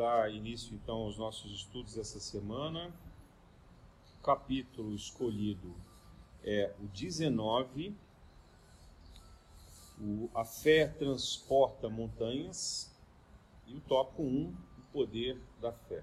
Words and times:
dar 0.00 0.32
início 0.32 0.74
então 0.74 0.96
aos 1.02 1.18
nossos 1.18 1.52
estudos 1.52 1.98
essa 1.98 2.18
semana. 2.18 2.90
O 4.18 4.22
capítulo 4.22 4.94
escolhido 4.94 5.74
é 6.42 6.74
o 6.80 6.88
19. 6.88 7.94
O, 10.00 10.30
a 10.34 10.42
fé 10.42 10.86
transporta 10.86 11.90
montanhas. 11.90 12.90
E 13.66 13.76
o 13.76 13.80
tópico 13.82 14.22
1, 14.22 14.48
o 14.78 14.82
poder 14.90 15.38
da 15.60 15.70
fé. 15.70 16.02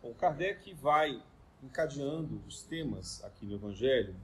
Bom, 0.00 0.14
Kardec 0.14 0.72
vai 0.74 1.20
encadeando 1.60 2.40
os 2.46 2.62
temas 2.62 3.22
aqui 3.24 3.44
no 3.44 3.54
Evangelho 3.54 4.14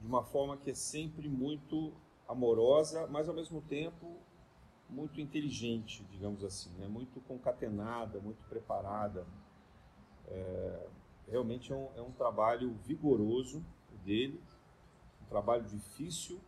de 0.00 0.06
uma 0.06 0.24
forma 0.24 0.56
que 0.56 0.70
é 0.70 0.74
sempre 0.74 1.28
muito 1.28 1.92
amorosa, 2.26 3.06
mas 3.06 3.28
ao 3.28 3.34
mesmo 3.34 3.60
tempo 3.60 4.16
muito 4.88 5.20
inteligente, 5.20 6.04
digamos 6.10 6.42
assim, 6.42 6.70
né? 6.78 6.88
muito 6.88 7.20
concatenada, 7.22 8.18
muito 8.20 8.42
preparada. 8.48 9.26
É, 10.26 10.86
realmente 11.28 11.72
é 11.72 11.76
um, 11.76 11.88
é 11.96 12.00
um 12.00 12.12
trabalho 12.12 12.74
vigoroso 12.84 13.64
dele, 14.04 14.40
um 15.22 15.26
trabalho 15.26 15.64
difícil, 15.64 16.40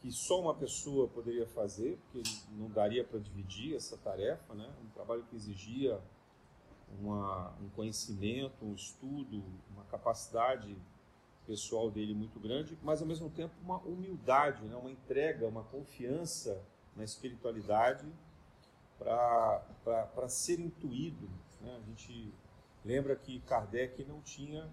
que 0.00 0.10
só 0.10 0.40
uma 0.40 0.54
pessoa 0.54 1.08
poderia 1.08 1.46
fazer, 1.46 1.98
porque 2.04 2.22
não 2.52 2.68
daria 2.70 3.04
para 3.04 3.18
dividir 3.18 3.74
essa 3.74 3.96
tarefa, 3.96 4.54
né? 4.54 4.72
um 4.84 4.88
trabalho 4.90 5.24
que 5.24 5.36
exigia 5.36 6.00
uma, 7.00 7.52
um 7.60 7.68
conhecimento, 7.70 8.64
um 8.64 8.74
estudo, 8.74 9.42
uma 9.70 9.84
capacidade 9.84 10.76
pessoal 11.46 11.90
dele 11.90 12.14
muito 12.14 12.38
grande, 12.38 12.78
mas 12.82 13.00
ao 13.00 13.08
mesmo 13.08 13.30
tempo 13.30 13.54
uma 13.62 13.78
humildade, 13.78 14.64
né? 14.64 14.76
uma 14.76 14.90
entrega, 14.90 15.46
uma 15.46 15.64
confiança 15.64 16.62
na 16.98 17.04
espiritualidade 17.04 18.04
para 18.98 20.28
ser 20.28 20.58
intuído. 20.58 21.30
Né? 21.60 21.80
A 21.80 21.88
gente 21.88 22.34
lembra 22.84 23.14
que 23.14 23.40
Kardec 23.40 24.04
não 24.04 24.20
tinha 24.20 24.68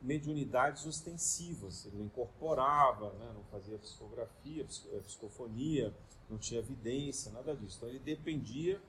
mediunidades 0.00 0.86
ostensivas, 0.86 1.84
ele 1.84 1.98
não 1.98 2.06
incorporava, 2.06 3.12
né? 3.12 3.30
não 3.34 3.44
fazia 3.44 3.76
psicografia, 3.76 4.62
eh, 4.62 5.00
psicofonia, 5.00 5.94
não 6.30 6.38
tinha 6.38 6.60
evidência, 6.60 7.30
nada 7.30 7.54
disso. 7.54 7.76
Então 7.76 7.90
ele 7.90 7.98
dependia 7.98 8.80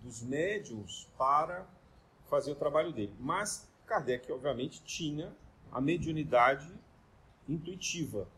dos 0.00 0.22
médiums 0.22 1.08
para 1.18 1.66
fazer 2.30 2.52
o 2.52 2.54
trabalho 2.54 2.92
dele. 2.92 3.12
Mas 3.18 3.68
Kardec, 3.84 4.30
obviamente, 4.30 4.80
tinha 4.84 5.34
a 5.72 5.80
mediunidade 5.80 6.72
intuitiva. 7.48 8.28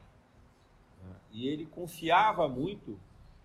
Né? 1.03 1.17
E 1.33 1.49
ele 1.49 1.67
confiava 1.67 2.49
muito 2.49 2.99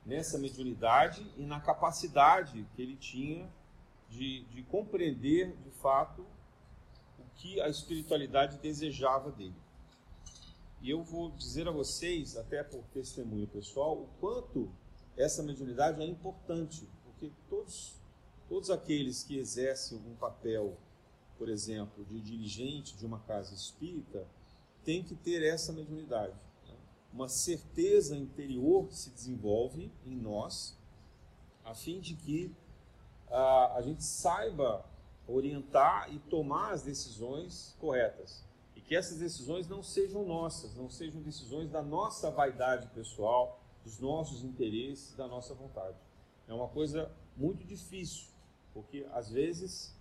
nessa 0.06 0.38
mediunidade 0.38 1.25
e 1.36 1.45
na 1.45 1.59
capacidade 1.59 2.67
que 2.75 2.81
ele 2.81 2.95
tinha 2.95 3.50
de, 4.09 4.44
de 4.45 4.64
compreender 4.64 5.56
de 5.58 5.72
fato 5.72 6.22
o 7.17 7.23
que 7.36 7.59
a 7.59 7.67
espiritualidade 7.67 8.58
desejava 8.59 9.31
dele. 9.31 9.56
E 10.81 10.89
eu 10.89 11.02
vou 11.03 11.31
dizer 11.31 11.67
a 11.67 11.72
vocês, 11.72 12.38
até 12.38 12.64
por 12.64 12.84
testemunho 12.94 13.47
pessoal, 13.47 13.97
o 13.97 14.08
quanto 14.20 14.72
essa 15.17 15.42
mediunidade 15.42 16.02
é 16.02 16.06
importante, 16.06 16.88
porque 17.03 17.31
todos, 17.50 17.95
todos 18.47 18.69
aqueles 18.69 19.23
que 19.23 19.38
exercem 19.38 19.97
algum 19.97 20.16
papel, 20.16 20.78
por 21.40 21.50
exemplo, 21.50 22.06
de 22.06 22.22
dirigente 22.22 22.95
de 22.95 23.06
uma 23.06 23.19
casa 23.19 23.56
espírita, 23.56 24.28
têm 24.84 25.03
que 25.03 25.16
ter 25.16 25.42
essa 25.42 25.73
mediunidade 25.73 26.36
uma 27.16 27.30
certeza 27.30 28.13
interior 28.13 28.91
se 28.91 29.09
desenvolve 29.09 29.89
em 30.05 30.17
nós, 30.17 30.77
a 31.63 31.73
fim 31.73 32.01
de 32.01 32.13
que 32.13 32.53
a, 33.31 33.78
a 33.78 33.81
gente 33.81 34.03
saiba 34.03 34.85
orientar 35.25 36.13
e 36.13 36.19
tomar 36.19 36.73
as 36.73 36.84
decisões 36.84 37.73
corretas. 37.79 38.44
E 38.75 38.81
que 38.81 38.94
essas 38.94 39.17
decisões 39.17 39.66
não 39.66 39.81
sejam 39.81 40.25
nossas, 40.25 40.75
não 40.75 40.90
sejam 40.90 41.22
decisões 41.22 41.69
da 41.72 41.81
nossa 41.81 42.29
vaidade 42.29 42.88
pessoal, 42.88 43.61
dos 43.81 43.97
nossos 43.97 44.44
interesses, 44.44 45.16
da 45.16 45.25
nossa 45.25 45.53
vontade. 45.53 45.97
É 46.50 46.53
uma 46.53 46.67
coisa 46.67 47.09
muito 47.38 47.63
difícil, 47.63 48.28
porque 48.73 49.07
às 49.13 49.31
vezes 49.31 49.95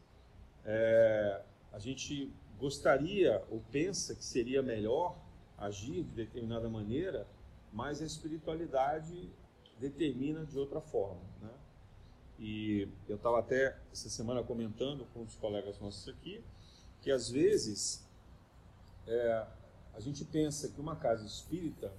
é, 0.65 1.43
a 1.72 1.78
gente 1.78 2.33
gostaria 2.59 3.44
ou 3.50 3.62
pensa 3.71 4.16
que 4.16 4.25
seria 4.25 4.62
melhor 4.62 5.16
agir 5.59 6.03
de 6.03 6.15
determinada 6.15 6.69
maneira, 6.69 7.26
mas 7.72 8.00
a 8.03 8.04
espiritualidade 8.04 9.31
determina 9.78 10.44
de 10.44 10.59
outra 10.59 10.81
forma. 10.81 11.22
Né? 11.41 11.50
E 12.38 12.88
eu 13.09 13.16
estava 13.16 13.38
até 13.38 13.78
essa 13.92 14.09
semana 14.09 14.42
comentando 14.42 15.06
com 15.12 15.22
os 15.22 15.34
colegas 15.37 15.78
nossos 15.78 16.09
aqui 16.09 16.42
que 17.00 17.10
às 17.10 17.28
vezes 17.28 18.03
é, 19.06 19.47
a 19.92 20.00
gente 20.00 20.25
pensa 20.25 20.69
que 20.69 20.81
uma 20.81 20.97
casa 20.97 21.26
espírita 21.26 21.92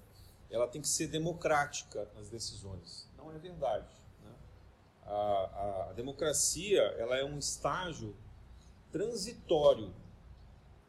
ela 0.50 0.68
tem 0.68 0.82
que 0.82 0.88
ser 0.88 1.08
democrática 1.08 2.10
nas 2.16 2.30
decisões. 2.30 3.08
Não 3.18 3.32
é 3.32 3.38
verdade. 3.38 3.94
Né? 4.24 4.34
A, 5.04 5.12
a, 5.12 5.90
a 5.90 5.94
democracia 5.94 6.82
ela 6.98 7.16
é 7.18 7.24
um 7.24 7.38
estágio 7.38 8.16
transitório 8.92 9.94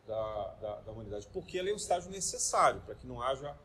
da, 0.06 0.54
da, 0.60 0.80
da 0.82 0.92
humanidade, 0.92 1.26
porque 1.32 1.58
ela 1.58 1.68
é 1.68 1.72
um 1.72 1.76
estágio 1.76 2.10
necessário 2.10 2.80
para 2.82 2.94
que 2.94 3.06
não 3.06 3.20
haja 3.20 3.56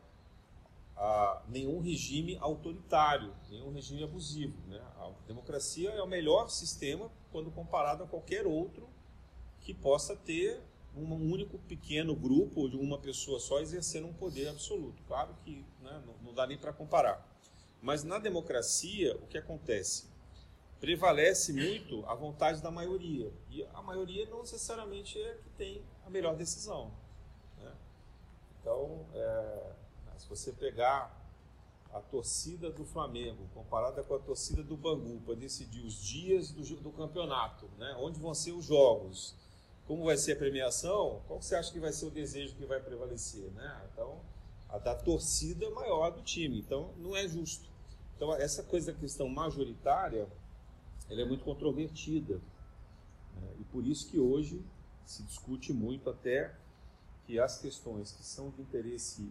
a, 0.96 1.42
nenhum 1.48 1.80
regime 1.80 2.36
autoritário, 2.40 3.32
nenhum 3.50 3.72
regime 3.72 4.02
abusivo. 4.02 4.56
Né? 4.66 4.80
A 4.96 5.10
democracia 5.26 5.90
é 5.90 6.02
o 6.02 6.06
melhor 6.06 6.50
sistema 6.50 7.10
quando 7.30 7.50
comparado 7.50 8.04
a 8.04 8.06
qualquer 8.06 8.46
outro 8.46 8.88
que 9.60 9.72
possa 9.72 10.16
ter 10.16 10.60
um 10.94 11.14
único 11.32 11.58
pequeno 11.58 12.14
grupo 12.14 12.68
de 12.68 12.76
uma 12.76 12.98
pessoa 12.98 13.40
só 13.40 13.60
exercendo 13.60 14.08
um 14.08 14.12
poder 14.12 14.48
absoluto. 14.48 15.02
Claro 15.04 15.34
que 15.42 15.64
né, 15.80 16.02
não, 16.06 16.14
não 16.22 16.34
dá 16.34 16.46
nem 16.46 16.58
para 16.58 16.72
comparar. 16.72 17.26
Mas 17.80 18.04
na 18.04 18.18
democracia, 18.18 19.16
o 19.16 19.26
que 19.26 19.38
acontece? 19.38 20.11
Prevalece 20.82 21.52
muito 21.52 22.04
a 22.06 22.14
vontade 22.16 22.60
da 22.60 22.68
maioria. 22.68 23.32
E 23.48 23.64
a 23.72 23.80
maioria 23.80 24.26
não 24.26 24.40
necessariamente 24.40 25.16
é 25.16 25.34
que 25.34 25.48
tem 25.50 25.80
a 26.04 26.10
melhor 26.10 26.34
decisão. 26.34 26.90
Né? 27.56 27.72
Então, 28.60 29.06
é, 29.14 29.72
se 30.18 30.28
você 30.28 30.50
pegar 30.50 31.16
a 31.94 32.00
torcida 32.00 32.68
do 32.68 32.84
Flamengo 32.84 33.48
comparada 33.54 34.02
com 34.02 34.16
a 34.16 34.18
torcida 34.18 34.60
do 34.60 34.76
Bangu 34.76 35.20
para 35.20 35.36
decidir 35.36 35.86
os 35.86 36.02
dias 36.02 36.50
do, 36.50 36.64
do 36.80 36.90
campeonato, 36.90 37.70
né? 37.78 37.96
onde 38.00 38.18
vão 38.18 38.34
ser 38.34 38.50
os 38.50 38.64
jogos, 38.64 39.36
como 39.86 40.06
vai 40.06 40.16
ser 40.16 40.32
a 40.32 40.36
premiação, 40.36 41.22
qual 41.28 41.40
você 41.40 41.54
acha 41.54 41.70
que 41.70 41.78
vai 41.78 41.92
ser 41.92 42.06
o 42.06 42.10
desejo 42.10 42.56
que 42.56 42.66
vai 42.66 42.80
prevalecer? 42.80 43.52
Né? 43.52 43.88
Então, 43.92 44.18
a 44.68 44.78
da 44.78 44.96
torcida 44.96 45.70
maior 45.70 46.10
do 46.10 46.22
time. 46.22 46.58
Então, 46.58 46.90
não 46.98 47.14
é 47.14 47.28
justo. 47.28 47.70
Então, 48.16 48.34
essa 48.34 48.64
coisa 48.64 48.92
da 48.92 48.98
questão 48.98 49.28
majoritária 49.28 50.26
ela 51.12 51.20
é 51.20 51.24
muito 51.24 51.44
controvertida. 51.44 52.40
Né? 53.36 53.48
E 53.60 53.64
por 53.64 53.86
isso 53.86 54.08
que 54.10 54.18
hoje 54.18 54.64
se 55.04 55.22
discute 55.24 55.72
muito 55.72 56.08
até 56.08 56.54
que 57.26 57.38
as 57.38 57.58
questões 57.58 58.12
que 58.12 58.24
são 58.24 58.50
de 58.50 58.62
interesse 58.62 59.30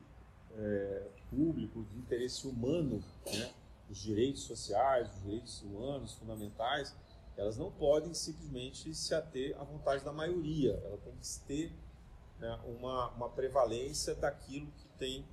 é, 0.56 1.08
público, 1.30 1.84
de 1.86 1.97
interesse 1.97 2.47
humano, 2.47 3.03
né? 3.25 3.52
os 3.90 3.97
direitos 3.97 4.44
sociais, 4.44 5.09
os 5.09 5.24
direitos 5.24 5.62
humanos 5.64 6.14
fundamentais, 6.14 6.96
elas 7.36 7.58
não 7.58 7.72
podem 7.72 8.13
simplesmente 8.13 8.94
se 8.94 9.16
ater 9.16 9.59
à 9.59 9.63
vontade 9.63 10.03
da 10.03 10.13
maioria, 10.13 10.74
ela 10.86 10.98
tem 10.98 11.13
que 11.16 11.40
ter 11.48 11.74
né, 12.40 12.59
uma, 12.66 13.10
uma 13.10 13.30
prevalência 13.30 14.13
daquilo 14.13 14.68
que 14.77 14.88
tem 15.00 15.25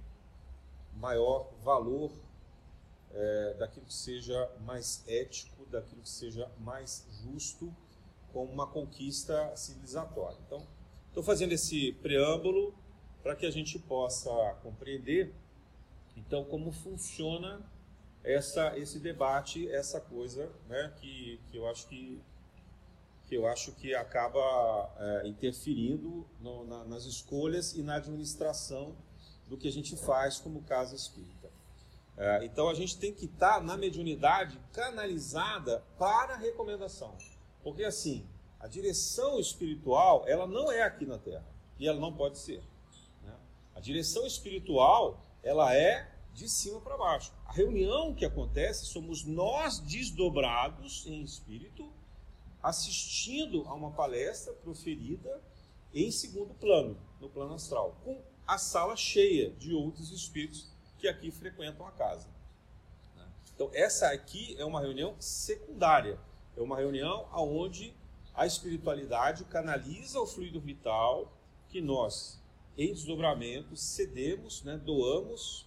maior 0.97 1.53
valor 1.63 2.11
é, 3.13 3.55
daquilo 3.59 3.87
que 3.87 3.95
seja 3.95 4.51
mais 4.61 5.05
ético, 5.07 5.67
daquilo 5.67 6.03
que 6.03 6.11
seja 6.11 6.51
mais 6.61 7.07
justo, 7.23 7.75
como 8.33 8.53
uma 8.53 8.67
conquista 8.67 9.57
civilizatória. 9.57 10.39
Então, 10.47 10.67
estou 11.09 11.23
fazendo 11.23 11.53
esse 11.53 11.93
preâmbulo 11.95 12.75
para 13.23 13.35
que 13.35 13.47
a 13.47 13.51
gente 13.51 13.79
possa 13.79 14.31
compreender, 14.63 15.35
então, 16.17 16.45
como 16.45 16.73
funciona 16.73 17.65
essa, 18.23 18.77
esse 18.79 18.99
debate, 18.99 19.69
essa 19.71 20.01
coisa, 20.01 20.53
né, 20.69 20.93
que, 20.97 21.41
que 21.51 21.57
eu 21.57 21.69
acho 21.69 21.87
que 21.89 22.21
que 23.29 23.35
eu 23.35 23.47
acho 23.47 23.73
que 23.73 23.95
acaba 23.95 24.91
é, 24.99 25.29
interferindo 25.29 26.27
no, 26.41 26.65
na, 26.65 26.83
nas 26.85 27.05
escolhas 27.05 27.75
e 27.75 27.83
na 27.83 27.97
administração 27.97 28.97
do 29.47 29.59
que 29.59 29.69
a 29.69 29.71
gente 29.71 29.95
faz 29.97 30.39
como 30.39 30.63
casa 30.63 30.97
espírita. 30.97 31.38
É, 32.19 32.45
então 32.45 32.69
a 32.69 32.75
gente 32.75 32.99
tem 32.99 33.15
que 33.15 33.27
estar 33.27 33.63
na 33.63 33.77
mediunidade 33.77 34.61
canalizada 34.73 35.85
para 35.97 36.35
a 36.35 36.37
recomendação. 36.37 37.17
Porque 37.63 37.85
assim, 37.85 38.27
a 38.59 38.67
direção 38.67 39.39
espiritual, 39.39 40.25
ela 40.27 40.45
não 40.45 40.71
é 40.71 40.83
aqui 40.83 41.07
na 41.07 41.17
Terra. 41.17 41.47
E 41.79 41.87
ela 41.87 42.01
não 42.01 42.13
pode 42.13 42.39
ser. 42.39 42.61
Né? 43.23 43.33
A 43.73 43.79
direção 43.79 44.27
espiritual, 44.27 45.23
ela 45.45 45.73
é 45.73 46.13
de 46.35 46.49
cima 46.49 46.81
para 46.81 46.97
baixo. 46.97 47.33
A 47.47 47.53
reunião 47.53 48.13
que 48.13 48.25
acontece 48.25 48.87
somos 48.87 49.25
nós 49.25 49.79
desdobrados 49.79 51.07
em 51.07 51.23
espírito, 51.23 51.89
assistindo 52.61 53.63
a 53.69 53.75
uma 53.75 53.93
palestra 53.93 54.53
proferida 54.55 55.41
em 55.95 56.11
segundo 56.11 56.53
plano, 56.55 57.01
no 57.21 57.29
plano 57.29 57.55
astral, 57.55 57.97
com 58.05 58.21
a 58.45 58.59
sala 58.59 58.97
cheia 58.97 59.51
de 59.53 59.73
outros 59.73 60.11
espíritos 60.11 60.77
que 60.99 61.09
aqui 61.09 61.31
frequentam 61.31 61.87
a 61.87 61.93
casa. 61.93 62.29
Então, 63.55 63.71
essa 63.73 64.09
aqui 64.09 64.55
é 64.59 64.65
uma 64.65 64.81
reunião 64.81 65.17
secundária, 65.19 66.19
é 66.57 66.61
uma 66.61 66.77
reunião 66.77 67.29
onde 67.33 67.93
a 68.33 68.47
espiritualidade 68.47 69.45
canaliza 69.47 70.21
o 70.21 70.27
fluido 70.27 70.61
vital 70.61 71.33
que 71.69 71.81
nós, 71.81 72.41
em 72.77 72.93
desdobramento, 72.93 73.77
cedemos, 73.77 74.63
né, 74.63 74.77
doamos 74.77 75.67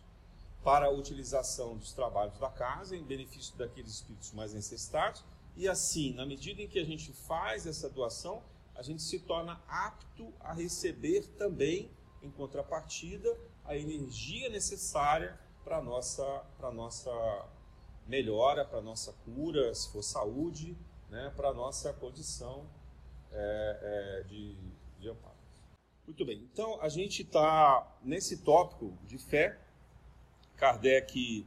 para 0.64 0.86
a 0.86 0.90
utilização 0.90 1.76
dos 1.76 1.92
trabalhos 1.92 2.38
da 2.38 2.50
casa, 2.50 2.96
em 2.96 3.04
benefício 3.04 3.58
daqueles 3.58 3.96
espíritos 3.96 4.32
mais 4.32 4.54
necessitados, 4.54 5.26
e 5.58 5.68
assim, 5.68 6.14
na 6.14 6.26
medida 6.26 6.62
em 6.62 6.68
que 6.70 6.80
a 6.80 6.86
gente 6.86 7.12
faz 7.12 7.68
essa 7.68 7.90
doação, 7.90 8.42
a 8.74 8.82
gente 8.82 9.02
se 9.02 9.20
torna 9.20 9.62
apto 9.68 10.34
a 10.40 10.54
receber 10.54 11.28
também, 11.38 11.92
em 12.24 12.32
contrapartida, 12.32 13.38
a 13.66 13.76
energia 13.76 14.50
necessária 14.50 15.40
para 15.64 15.78
a 15.78 15.82
nossa, 15.82 16.24
para 16.58 16.72
nossa 16.72 17.12
melhora, 18.08 18.66
para 18.66 18.80
a 18.80 18.82
nossa 18.82 19.14
cura, 19.24 19.74
se 19.74 19.92
for 19.92 20.04
saúde, 20.04 20.78
né, 21.10 21.32
para 21.36 21.50
a 21.50 21.54
nossa 21.54 21.94
condição 21.94 22.68
é, 23.32 24.20
é, 24.22 24.24
de, 24.24 24.56
de 25.00 25.10
amparo. 25.10 25.36
Muito 26.06 26.26
bem, 26.26 26.40
então 26.52 26.82
a 26.82 26.90
gente 26.90 27.22
está 27.22 27.98
nesse 28.04 28.38
tópico 28.38 28.98
de 29.06 29.18
fé. 29.18 29.60
Kardec 30.58 31.46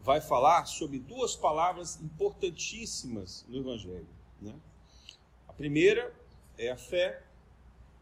vai 0.00 0.20
falar 0.20 0.64
sobre 0.66 0.98
duas 0.98 1.36
palavras 1.36 2.00
importantíssimas 2.00 3.44
no 3.48 3.58
Evangelho. 3.58 4.08
Né? 4.40 4.54
A 5.46 5.52
primeira 5.52 6.14
é 6.56 6.70
a 6.70 6.76
fé, 6.76 7.22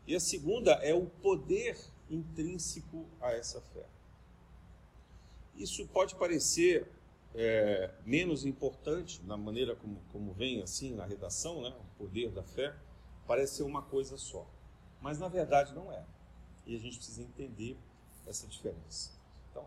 e 0.09 0.15
a 0.15 0.21
segunda 0.21 0.73
é 0.75 0.95
o 0.95 1.05
poder 1.05 1.79
intrínseco 2.11 3.07
a 3.21 3.33
essa 3.33 3.61
fé. 3.61 3.87
Isso 5.57 5.87
pode 5.89 6.15
parecer 6.15 6.91
é, 7.35 7.91
menos 8.05 8.45
importante 8.45 9.23
na 9.25 9.37
maneira 9.37 9.75
como, 9.77 10.01
como 10.13 10.33
vem 10.33 10.63
assim 10.63 10.95
na 10.95 11.05
redação, 11.05 11.63
né? 11.63 11.75
o 11.81 11.99
poder 11.99 12.31
da 12.31 12.43
fé, 12.43 12.75
parece 13.27 13.57
ser 13.57 13.63
uma 13.65 13.83
coisa 13.83 14.17
só. 14.17 14.47
Mas 15.01 15.19
na 15.19 15.29
verdade 15.29 15.75
não 15.75 15.93
é. 15.93 16.05
E 16.67 16.75
a 16.77 16.79
gente 16.79 16.97
precisa 16.97 17.23
entender 17.23 17.77
essa 18.27 18.47
diferença. 18.47 19.13
Então, 19.51 19.67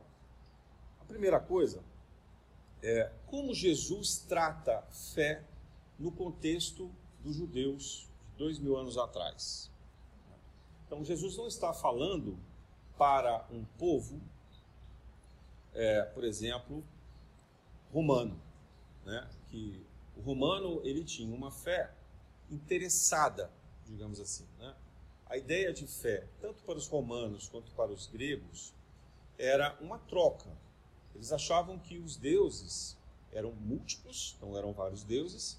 a 0.99 1.05
primeira 1.05 1.39
coisa 1.39 1.83
é 2.81 3.11
como 3.27 3.53
Jesus 3.53 4.19
trata 4.19 4.81
fé 5.13 5.43
no 5.97 6.11
contexto 6.11 6.91
dos 7.23 7.35
judeus 7.35 8.09
de 8.31 8.37
dois 8.37 8.59
mil 8.59 8.75
anos 8.75 8.97
atrás. 8.97 9.71
Então, 10.91 11.05
Jesus 11.05 11.37
não 11.37 11.47
está 11.47 11.73
falando 11.73 12.37
para 12.97 13.47
um 13.49 13.63
povo, 13.63 14.19
é, 15.73 16.01
por 16.01 16.21
exemplo, 16.25 16.83
romano, 17.93 18.37
né? 19.05 19.25
que 19.47 19.87
o 20.17 20.21
romano 20.21 20.81
ele 20.83 21.05
tinha 21.05 21.33
uma 21.33 21.49
fé 21.49 21.93
interessada, 22.49 23.49
digamos 23.85 24.19
assim. 24.19 24.45
Né? 24.59 24.75
A 25.27 25.37
ideia 25.37 25.71
de 25.71 25.87
fé, 25.87 26.27
tanto 26.41 26.61
para 26.63 26.77
os 26.77 26.87
romanos 26.87 27.47
quanto 27.47 27.71
para 27.71 27.89
os 27.89 28.07
gregos, 28.07 28.73
era 29.37 29.77
uma 29.79 29.97
troca. 29.97 30.49
Eles 31.15 31.31
achavam 31.31 31.79
que 31.79 31.99
os 31.99 32.17
deuses 32.17 32.97
eram 33.31 33.53
múltiplos, 33.53 34.35
não 34.41 34.57
eram 34.57 34.73
vários 34.73 35.05
deuses, 35.05 35.57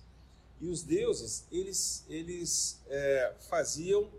e 0.60 0.68
os 0.68 0.82
deuses 0.82 1.46
eles, 1.50 2.04
eles 2.06 2.82
é, 2.86 3.34
faziam 3.48 4.10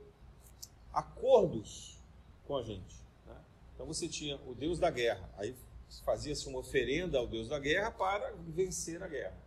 acordos 0.94 1.98
com 2.46 2.56
a 2.56 2.64
gente. 2.64 2.96
Né? 3.26 3.36
Então 3.74 3.86
você 3.86 4.08
tinha 4.08 4.40
o 4.46 4.54
deus 4.54 4.80
da 4.80 4.90
guerra, 4.90 5.30
aí 5.38 5.56
fazia-se 6.06 6.48
uma 6.48 6.60
oferenda 6.60 7.18
ao 7.18 7.28
deus 7.28 7.50
da 7.50 7.60
guerra 7.60 7.92
para 7.92 8.34
vencer 8.48 9.02
a 9.02 9.08
guerra. 9.08 9.38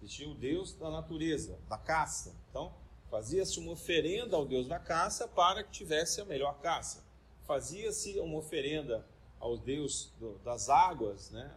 Existia 0.00 0.28
o 0.28 0.34
deus 0.34 0.72
da 0.74 0.90
natureza, 0.90 1.58
da 1.68 1.76
caça. 1.76 2.34
Então, 2.50 2.72
fazia-se 3.10 3.58
uma 3.58 3.72
oferenda 3.72 4.36
ao 4.36 4.46
deus 4.46 4.68
da 4.68 4.78
caça 4.78 5.26
para 5.26 5.64
que 5.64 5.70
tivesse 5.70 6.20
a 6.20 6.24
melhor 6.24 6.58
caça. 6.60 7.04
Fazia-se 7.46 8.18
uma 8.20 8.38
oferenda 8.38 9.04
ao 9.40 9.56
deus 9.56 10.12
do, 10.18 10.38
das 10.38 10.68
águas, 10.68 11.30
né, 11.30 11.50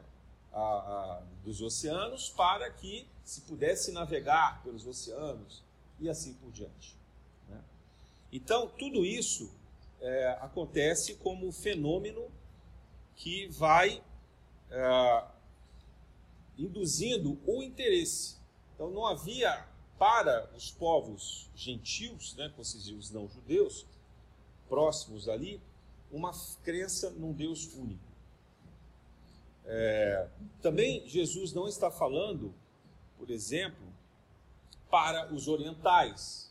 a, 0.51 0.59
a, 0.59 1.23
dos 1.43 1.61
oceanos, 1.61 2.29
para 2.29 2.69
que 2.71 3.07
se 3.23 3.41
pudesse 3.41 3.91
navegar 3.91 4.63
pelos 4.63 4.85
oceanos 4.87 5.63
e 5.99 6.09
assim 6.09 6.33
por 6.35 6.51
diante. 6.51 6.97
Então, 8.31 8.67
tudo 8.67 9.05
isso 9.05 9.51
é, 9.99 10.37
acontece 10.41 11.15
como 11.15 11.51
fenômeno 11.51 12.31
que 13.15 13.47
vai 13.49 14.01
é, 14.69 15.23
induzindo 16.57 17.39
o 17.45 17.61
interesse. 17.61 18.37
Então 18.73 18.89
não 18.89 19.05
havia 19.05 19.67
para 19.97 20.49
os 20.55 20.71
povos 20.71 21.49
gentios, 21.55 22.35
né, 22.35 22.51
diz, 22.57 22.87
os 22.87 23.11
não 23.11 23.27
judeus, 23.27 23.85
próximos 24.67 25.29
ali, 25.29 25.61
uma 26.11 26.31
crença 26.63 27.11
num 27.11 27.31
Deus 27.31 27.71
único. 27.75 28.11
É, 29.65 30.27
também 30.61 31.07
Jesus 31.07 31.53
não 31.53 31.67
está 31.67 31.91
falando, 31.91 32.53
por 33.17 33.29
exemplo, 33.29 33.85
para 34.89 35.31
os 35.31 35.47
orientais, 35.47 36.50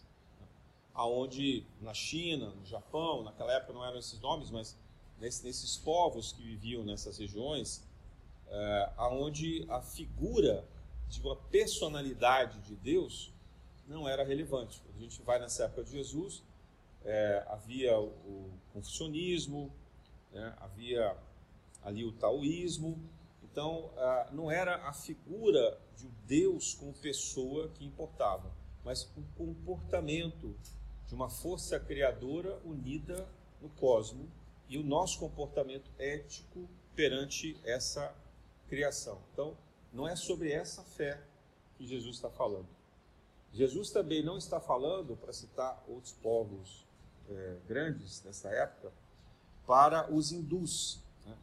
aonde 0.95 1.65
na 1.81 1.95
China, 1.95 2.51
no 2.51 2.65
Japão, 2.65 3.23
naquela 3.23 3.53
época 3.55 3.73
não 3.73 3.85
eram 3.85 3.99
esses 3.99 4.21
nomes, 4.21 4.51
mas 4.51 4.77
nesses 5.19 5.77
povos 5.77 6.33
que 6.33 6.43
viviam 6.43 6.83
nessas 6.83 7.19
regiões, 7.19 7.83
é, 8.49 8.93
aonde 8.97 9.65
a 9.69 9.81
figura 9.81 10.67
de 11.09 11.21
uma 11.21 11.37
personalidade 11.37 12.61
de 12.61 12.75
Deus 12.77 13.33
não 13.87 14.09
era 14.09 14.25
relevante. 14.25 14.81
Quando 14.81 14.97
a 14.97 15.01
gente 15.01 15.23
vai 15.23 15.39
nessa 15.39 15.65
época 15.65 15.85
de 15.85 15.93
Jesus, 15.93 16.43
é, 17.05 17.45
havia 17.49 17.99
o, 17.99 18.51
confucionismo, 18.73 19.73
né, 20.33 20.55
havia 20.61 21.17
ali 21.83 22.05
o 22.05 22.13
taoísmo, 22.13 22.99
então 23.43 23.91
não 24.31 24.49
era 24.49 24.77
a 24.87 24.93
figura 24.93 25.81
de 25.97 26.07
Deus 26.27 26.75
como 26.75 26.93
pessoa 26.93 27.69
que 27.71 27.85
importava, 27.85 28.53
mas 28.85 29.11
o 29.17 29.23
comportamento 29.37 30.55
de 31.11 31.15
uma 31.17 31.29
força 31.29 31.81
criadora 31.81 32.57
unida 32.65 33.29
no 33.61 33.69
cosmo 33.69 34.31
e 34.69 34.79
o 34.79 34.85
nosso 34.85 35.19
comportamento 35.19 35.91
ético 35.99 36.71
perante 36.95 37.59
essa 37.65 38.15
criação. 38.69 39.21
Então, 39.33 39.57
não 39.93 40.07
é 40.07 40.15
sobre 40.15 40.53
essa 40.53 40.85
fé 40.85 41.21
que 41.77 41.85
Jesus 41.85 42.15
está 42.15 42.31
falando. 42.31 42.69
Jesus 43.53 43.91
também 43.91 44.23
não 44.23 44.39
está 44.39 44.61
falando, 44.61 45.17
para 45.17 45.33
citar 45.33 45.83
outros 45.89 46.13
povos 46.13 46.87
é, 47.29 47.57
grandes 47.67 48.23
nessa 48.23 48.49
época, 48.49 48.93
para 49.67 50.09
os 50.13 50.31
hindus. 50.31 51.03
Né? 51.27 51.37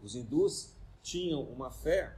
Os 0.00 0.14
hindus 0.14 0.72
tinham 1.02 1.42
uma 1.42 1.72
fé 1.72 2.16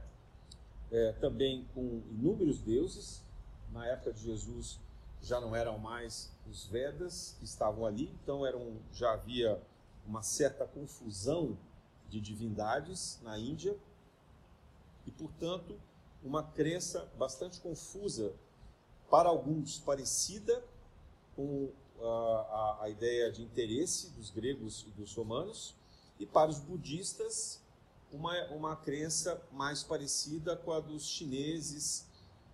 é, 0.91 1.13
também 1.13 1.67
com 1.73 2.03
inúmeros 2.11 2.61
deuses. 2.61 3.23
Na 3.71 3.87
época 3.87 4.13
de 4.13 4.21
Jesus 4.25 4.79
já 5.21 5.39
não 5.39 5.55
eram 5.55 5.77
mais 5.77 6.31
os 6.49 6.65
Vedas 6.65 7.35
que 7.39 7.45
estavam 7.45 7.85
ali, 7.85 8.11
então 8.21 8.45
eram, 8.45 8.79
já 8.91 9.13
havia 9.13 9.61
uma 10.05 10.23
certa 10.23 10.65
confusão 10.65 11.57
de 12.09 12.19
divindades 12.19 13.19
na 13.21 13.37
Índia 13.37 13.77
e, 15.05 15.11
portanto, 15.11 15.79
uma 16.23 16.43
crença 16.43 17.09
bastante 17.17 17.59
confusa, 17.59 18.33
para 19.09 19.29
alguns 19.29 19.79
parecida 19.79 20.63
com 21.35 21.71
a, 21.99 22.05
a, 22.05 22.83
a 22.83 22.89
ideia 22.89 23.31
de 23.31 23.41
interesse 23.41 24.09
dos 24.11 24.29
gregos 24.29 24.85
e 24.87 24.91
dos 24.91 25.13
romanos, 25.15 25.75
e 26.19 26.25
para 26.25 26.49
os 26.49 26.59
budistas, 26.59 27.61
uma, 28.11 28.33
uma 28.47 28.75
crença 28.75 29.41
mais 29.51 29.83
parecida 29.83 30.55
com 30.55 30.71
a 30.71 30.79
dos 30.79 31.07
chineses, 31.07 32.05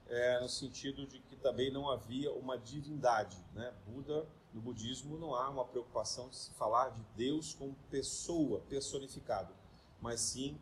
é, 0.10 0.40
no 0.40 0.50
sentido 0.50 1.06
de 1.06 1.20
que 1.20 1.36
também 1.36 1.72
não 1.72 1.90
havia 1.90 2.32
uma 2.32 2.58
divindade. 2.58 3.38
Né? 3.54 3.74
Buda, 3.86 4.28
no 4.54 4.62
budismo, 4.62 5.18
não 5.18 5.36
há 5.36 5.50
uma 5.50 5.66
preocupação 5.66 6.30
de 6.30 6.38
se 6.38 6.52
falar 6.52 6.90
de 6.90 7.02
Deus 7.16 7.54
como 7.54 7.76
pessoa, 7.90 8.62
personificado, 8.70 9.54
mas 10.02 10.20
sim 10.20 10.60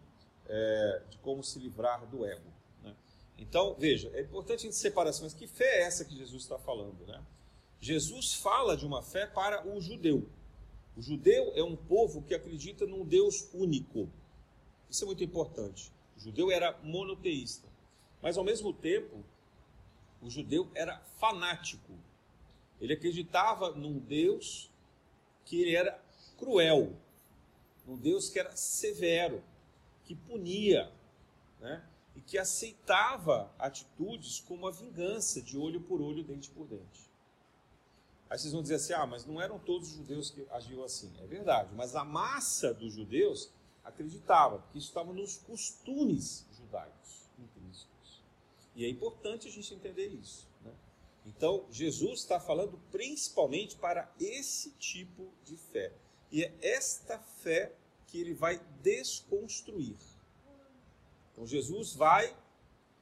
é, 0.48 1.02
de 1.10 1.18
como 1.20 1.44
se 1.44 1.60
livrar 1.60 2.06
do 2.08 2.26
ego. 2.26 2.52
Né? 2.84 2.96
Então, 3.38 3.76
veja, 3.78 4.10
é 4.14 4.22
importante 4.22 4.60
a 4.60 4.64
gente 4.64 4.76
separar 4.76 5.10
assim, 5.10 5.24
mas 5.24 5.34
que 5.34 5.48
fé 5.48 5.82
é 5.82 5.84
essa 5.84 6.06
que 6.06 6.16
Jesus 6.16 6.44
está 6.44 6.58
falando? 6.58 7.06
Né? 7.06 7.24
Jesus 7.80 8.34
fala 8.34 8.76
de 8.76 8.86
uma 8.86 9.02
fé 9.02 9.28
para 9.28 9.68
o 9.68 9.80
judeu. 9.80 10.28
O 10.98 11.02
judeu 11.02 11.52
é 11.56 11.64
um 11.64 11.76
povo 11.76 12.22
que 12.22 12.34
acredita 12.34 12.86
num 12.86 13.06
Deus 13.06 13.50
único. 13.54 14.10
Isso 14.90 15.04
é 15.04 15.06
muito 15.06 15.24
importante. 15.24 15.92
O 16.16 16.20
judeu 16.20 16.50
era 16.50 16.80
monoteísta, 16.82 17.68
mas 18.22 18.38
ao 18.38 18.44
mesmo 18.44 18.72
tempo, 18.72 19.24
o 20.22 20.30
judeu 20.30 20.70
era 20.74 21.00
fanático. 21.18 21.94
Ele 22.80 22.94
acreditava 22.94 23.72
num 23.72 24.00
Deus 24.00 24.72
que 25.46 25.62
ele 25.62 25.76
era 25.76 26.00
cruel, 26.38 26.96
num 27.86 27.98
Deus 27.98 28.30
que 28.30 28.40
era 28.40 28.56
severo, 28.56 29.44
que 30.04 30.16
punia, 30.16 30.92
né? 31.60 31.88
e 32.16 32.22
que 32.22 32.38
aceitava 32.38 33.52
atitudes 33.60 34.40
como 34.40 34.68
a 34.68 34.72
vingança, 34.72 35.42
de 35.42 35.58
olho 35.58 35.82
por 35.82 36.02
olho, 36.02 36.24
dente 36.24 36.50
por 36.50 36.66
dente. 36.66 37.12
Aí 38.30 38.40
vocês 38.40 38.54
vão 38.54 38.62
dizer 38.62 38.76
assim: 38.76 38.94
ah, 38.94 39.06
mas 39.06 39.26
não 39.26 39.42
eram 39.42 39.60
todos 39.60 39.90
os 39.90 39.96
judeus 39.96 40.32
que 40.32 40.48
agiam 40.50 40.84
assim. 40.84 41.12
É 41.22 41.28
verdade, 41.28 41.74
mas 41.76 41.96
a 41.96 42.04
massa 42.04 42.74
dos 42.74 42.94
judeus 42.94 43.52
acreditava 43.84 44.64
que 44.72 44.78
isso 44.78 44.88
estava 44.88 45.14
nos 45.14 45.38
costumes 45.38 46.46
judaicos. 46.58 47.25
E 48.76 48.86
é 48.86 48.90
importante 48.90 49.48
a 49.48 49.52
gente 49.52 49.74
entender 49.74 50.08
isso. 50.08 50.48
Né? 50.62 50.72
Então, 51.26 51.66
Jesus 51.72 52.20
está 52.20 52.40
falando 52.40 52.78
principalmente 52.92 53.78
para 53.78 54.14
esse 54.20 54.72
tipo 54.72 55.32
de 55.44 55.56
fé. 55.56 55.94
E 56.32 56.44
é 56.44 56.54
esta 56.62 57.18
fé 57.18 57.74
que 58.08 58.20
ele 58.20 58.34
vai 58.34 58.60
desconstruir. 58.82 59.96
Então, 61.32 61.48
Jesus 61.48 61.94
vai 61.94 62.36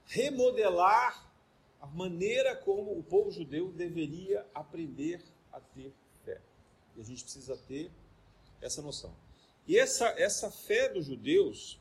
remodelar 0.05 1.31
a 1.81 1.87
maneira 1.87 2.55
como 2.55 2.97
o 2.97 3.03
povo 3.03 3.31
judeu 3.31 3.71
deveria 3.71 4.45
aprender 4.53 5.21
a 5.51 5.59
ter 5.59 5.93
fé. 6.23 6.39
E 6.95 7.01
a 7.01 7.03
gente 7.03 7.23
precisa 7.23 7.57
ter 7.57 7.91
essa 8.61 8.81
noção. 8.81 9.13
E 9.67 9.77
essa, 9.77 10.07
essa 10.19 10.51
fé 10.51 10.89
dos 10.89 11.05
judeus, 11.05 11.79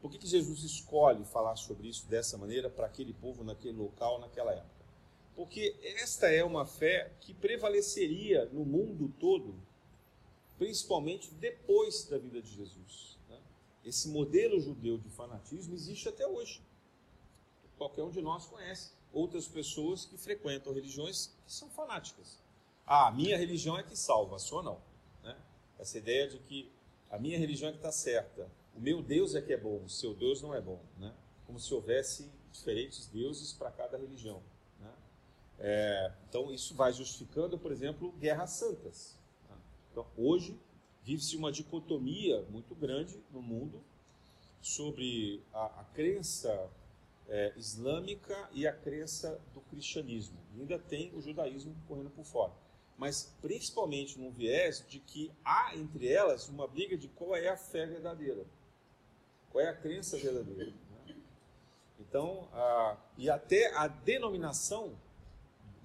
por 0.00 0.10
que, 0.10 0.18
que 0.18 0.26
Jesus 0.26 0.62
escolhe 0.62 1.24
falar 1.24 1.56
sobre 1.56 1.88
isso 1.88 2.06
dessa 2.06 2.38
maneira 2.38 2.70
para 2.70 2.86
aquele 2.86 3.12
povo, 3.12 3.44
naquele 3.44 3.76
local, 3.76 4.18
naquela 4.18 4.52
época? 4.52 4.80
Porque 5.36 5.76
esta 5.82 6.28
é 6.28 6.42
uma 6.42 6.66
fé 6.66 7.12
que 7.20 7.34
prevaleceria 7.34 8.46
no 8.46 8.64
mundo 8.64 9.12
todo, 9.18 9.54
principalmente 10.58 11.32
depois 11.34 12.04
da 12.04 12.18
vida 12.18 12.40
de 12.40 12.50
Jesus. 12.50 13.18
Né? 13.28 13.38
Esse 13.84 14.08
modelo 14.08 14.58
judeu 14.58 14.96
de 14.96 15.08
fanatismo 15.10 15.74
existe 15.74 16.08
até 16.08 16.26
hoje. 16.26 16.62
Qualquer 17.76 18.02
um 18.02 18.10
de 18.10 18.20
nós 18.20 18.46
conhece 18.46 18.92
outras 19.12 19.46
pessoas 19.46 20.04
que 20.04 20.16
frequentam 20.16 20.72
religiões 20.72 21.34
que 21.46 21.52
são 21.52 21.68
fanáticas. 21.70 22.38
Ah, 22.86 23.08
a 23.08 23.12
minha 23.12 23.36
religião 23.36 23.78
é 23.78 23.82
que 23.82 23.96
salva, 23.96 24.36
a 24.36 24.38
sua 24.38 24.62
não. 24.62 24.80
Né? 25.22 25.36
Essa 25.78 25.98
ideia 25.98 26.28
de 26.28 26.38
que 26.38 26.70
a 27.10 27.18
minha 27.18 27.38
religião 27.38 27.68
é 27.68 27.72
que 27.72 27.78
está 27.78 27.92
certa, 27.92 28.50
o 28.74 28.80
meu 28.80 29.02
Deus 29.02 29.34
é 29.34 29.42
que 29.42 29.52
é 29.52 29.56
bom, 29.56 29.82
o 29.84 29.88
seu 29.88 30.14
Deus 30.14 30.42
não 30.42 30.54
é 30.54 30.60
bom. 30.60 30.80
Né? 30.98 31.12
Como 31.46 31.58
se 31.58 31.72
houvesse 31.74 32.30
diferentes 32.52 33.06
deuses 33.06 33.52
para 33.52 33.70
cada 33.70 33.96
religião. 33.96 34.42
Né? 34.78 34.92
É, 35.58 36.12
então, 36.28 36.52
isso 36.52 36.74
vai 36.74 36.92
justificando, 36.92 37.58
por 37.58 37.72
exemplo, 37.72 38.12
guerras 38.12 38.50
santas. 38.50 39.16
Né? 39.48 39.56
Então, 39.90 40.06
hoje, 40.16 40.58
vive-se 41.02 41.36
uma 41.36 41.52
dicotomia 41.52 42.42
muito 42.50 42.74
grande 42.74 43.20
no 43.30 43.42
mundo 43.42 43.82
sobre 44.60 45.42
a, 45.52 45.80
a 45.80 45.84
crença 45.94 46.70
é, 47.28 47.52
islâmica 47.56 48.48
e 48.52 48.66
a 48.66 48.72
crença 48.72 49.40
do 49.54 49.60
cristianismo. 49.62 50.38
E 50.54 50.60
ainda 50.60 50.78
tem 50.78 51.14
o 51.14 51.20
judaísmo 51.20 51.74
correndo 51.86 52.10
por 52.10 52.24
fora. 52.24 52.52
Mas 52.98 53.34
principalmente 53.40 54.18
num 54.18 54.30
viés 54.30 54.84
de 54.86 54.98
que 54.98 55.32
há 55.44 55.74
entre 55.74 56.08
elas 56.08 56.48
uma 56.48 56.66
briga 56.66 56.98
de 56.98 57.08
qual 57.08 57.34
é 57.34 57.48
a 57.48 57.56
fé 57.56 57.86
verdadeira, 57.86 58.44
qual 59.50 59.64
é 59.64 59.68
a 59.68 59.74
crença 59.74 60.16
verdadeira. 60.16 60.72
Né? 61.06 61.16
Então, 61.98 62.48
a, 62.52 62.96
e 63.18 63.28
até 63.28 63.74
a 63.74 63.86
denominação 63.86 64.96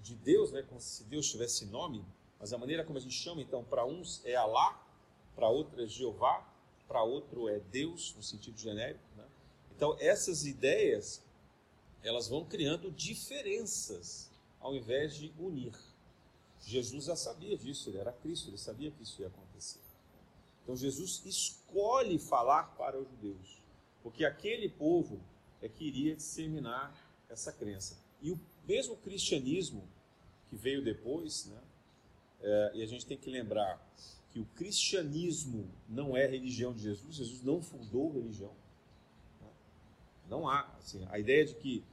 de 0.01 0.15
Deus, 0.15 0.51
né, 0.51 0.61
como 0.63 0.79
se 0.79 1.03
Deus 1.05 1.29
tivesse 1.29 1.65
nome, 1.65 2.05
mas 2.39 2.53
a 2.53 2.57
maneira 2.57 2.83
como 2.83 2.97
a 2.97 3.01
gente 3.01 3.15
chama, 3.15 3.41
então, 3.41 3.63
para 3.63 3.85
uns 3.85 4.23
é 4.25 4.35
Alá, 4.35 4.81
para 5.35 5.49
outros 5.49 5.83
é 5.83 5.87
Jeová, 5.87 6.47
para 6.87 7.01
outro 7.03 7.49
é 7.49 7.59
Deus, 7.59 8.13
no 8.15 8.23
sentido 8.23 8.57
genérico. 8.57 9.03
Né? 9.17 9.25
Então, 9.75 9.97
essas 9.99 10.45
ideias 10.45 11.23
elas 12.03 12.27
vão 12.27 12.45
criando 12.45 12.91
diferenças 12.91 14.29
ao 14.59 14.75
invés 14.75 15.15
de 15.15 15.33
unir. 15.39 15.73
Jesus 16.61 17.05
já 17.05 17.15
sabia 17.15 17.57
disso, 17.57 17.89
ele 17.89 17.97
era 17.97 18.11
Cristo, 18.11 18.49
ele 18.49 18.57
sabia 18.57 18.91
que 18.91 19.03
isso 19.03 19.21
ia 19.21 19.27
acontecer. 19.27 19.44
Então 20.65 20.75
Jesus 20.75 21.21
escolhe 21.23 22.17
falar 22.17 22.75
para 22.75 22.99
os 22.99 23.07
judeus, 23.07 23.61
porque 24.01 24.25
aquele 24.25 24.67
povo 24.67 25.21
é 25.61 25.69
que 25.69 25.85
iria 25.85 26.15
disseminar 26.15 26.91
essa 27.29 27.51
crença. 27.51 27.95
E 28.19 28.31
o 28.31 28.39
mesmo 28.67 28.97
cristianismo 28.97 29.87
que 30.49 30.55
veio 30.55 30.83
depois, 30.83 31.45
né, 31.45 31.61
é, 32.41 32.71
e 32.73 32.81
a 32.81 32.85
gente 32.87 33.05
tem 33.05 33.15
que 33.15 33.29
lembrar 33.29 33.79
que 34.31 34.39
o 34.39 34.45
cristianismo 34.55 35.69
não 35.87 36.17
é 36.17 36.25
religião 36.25 36.73
de 36.73 36.81
Jesus, 36.81 37.15
Jesus 37.15 37.43
não 37.43 37.61
fundou 37.61 38.11
religião. 38.11 38.51
Né? 39.39 39.47
Não 40.27 40.49
há 40.49 40.61
assim, 40.79 41.07
a 41.11 41.19
ideia 41.19 41.45
de 41.45 41.53
que 41.53 41.83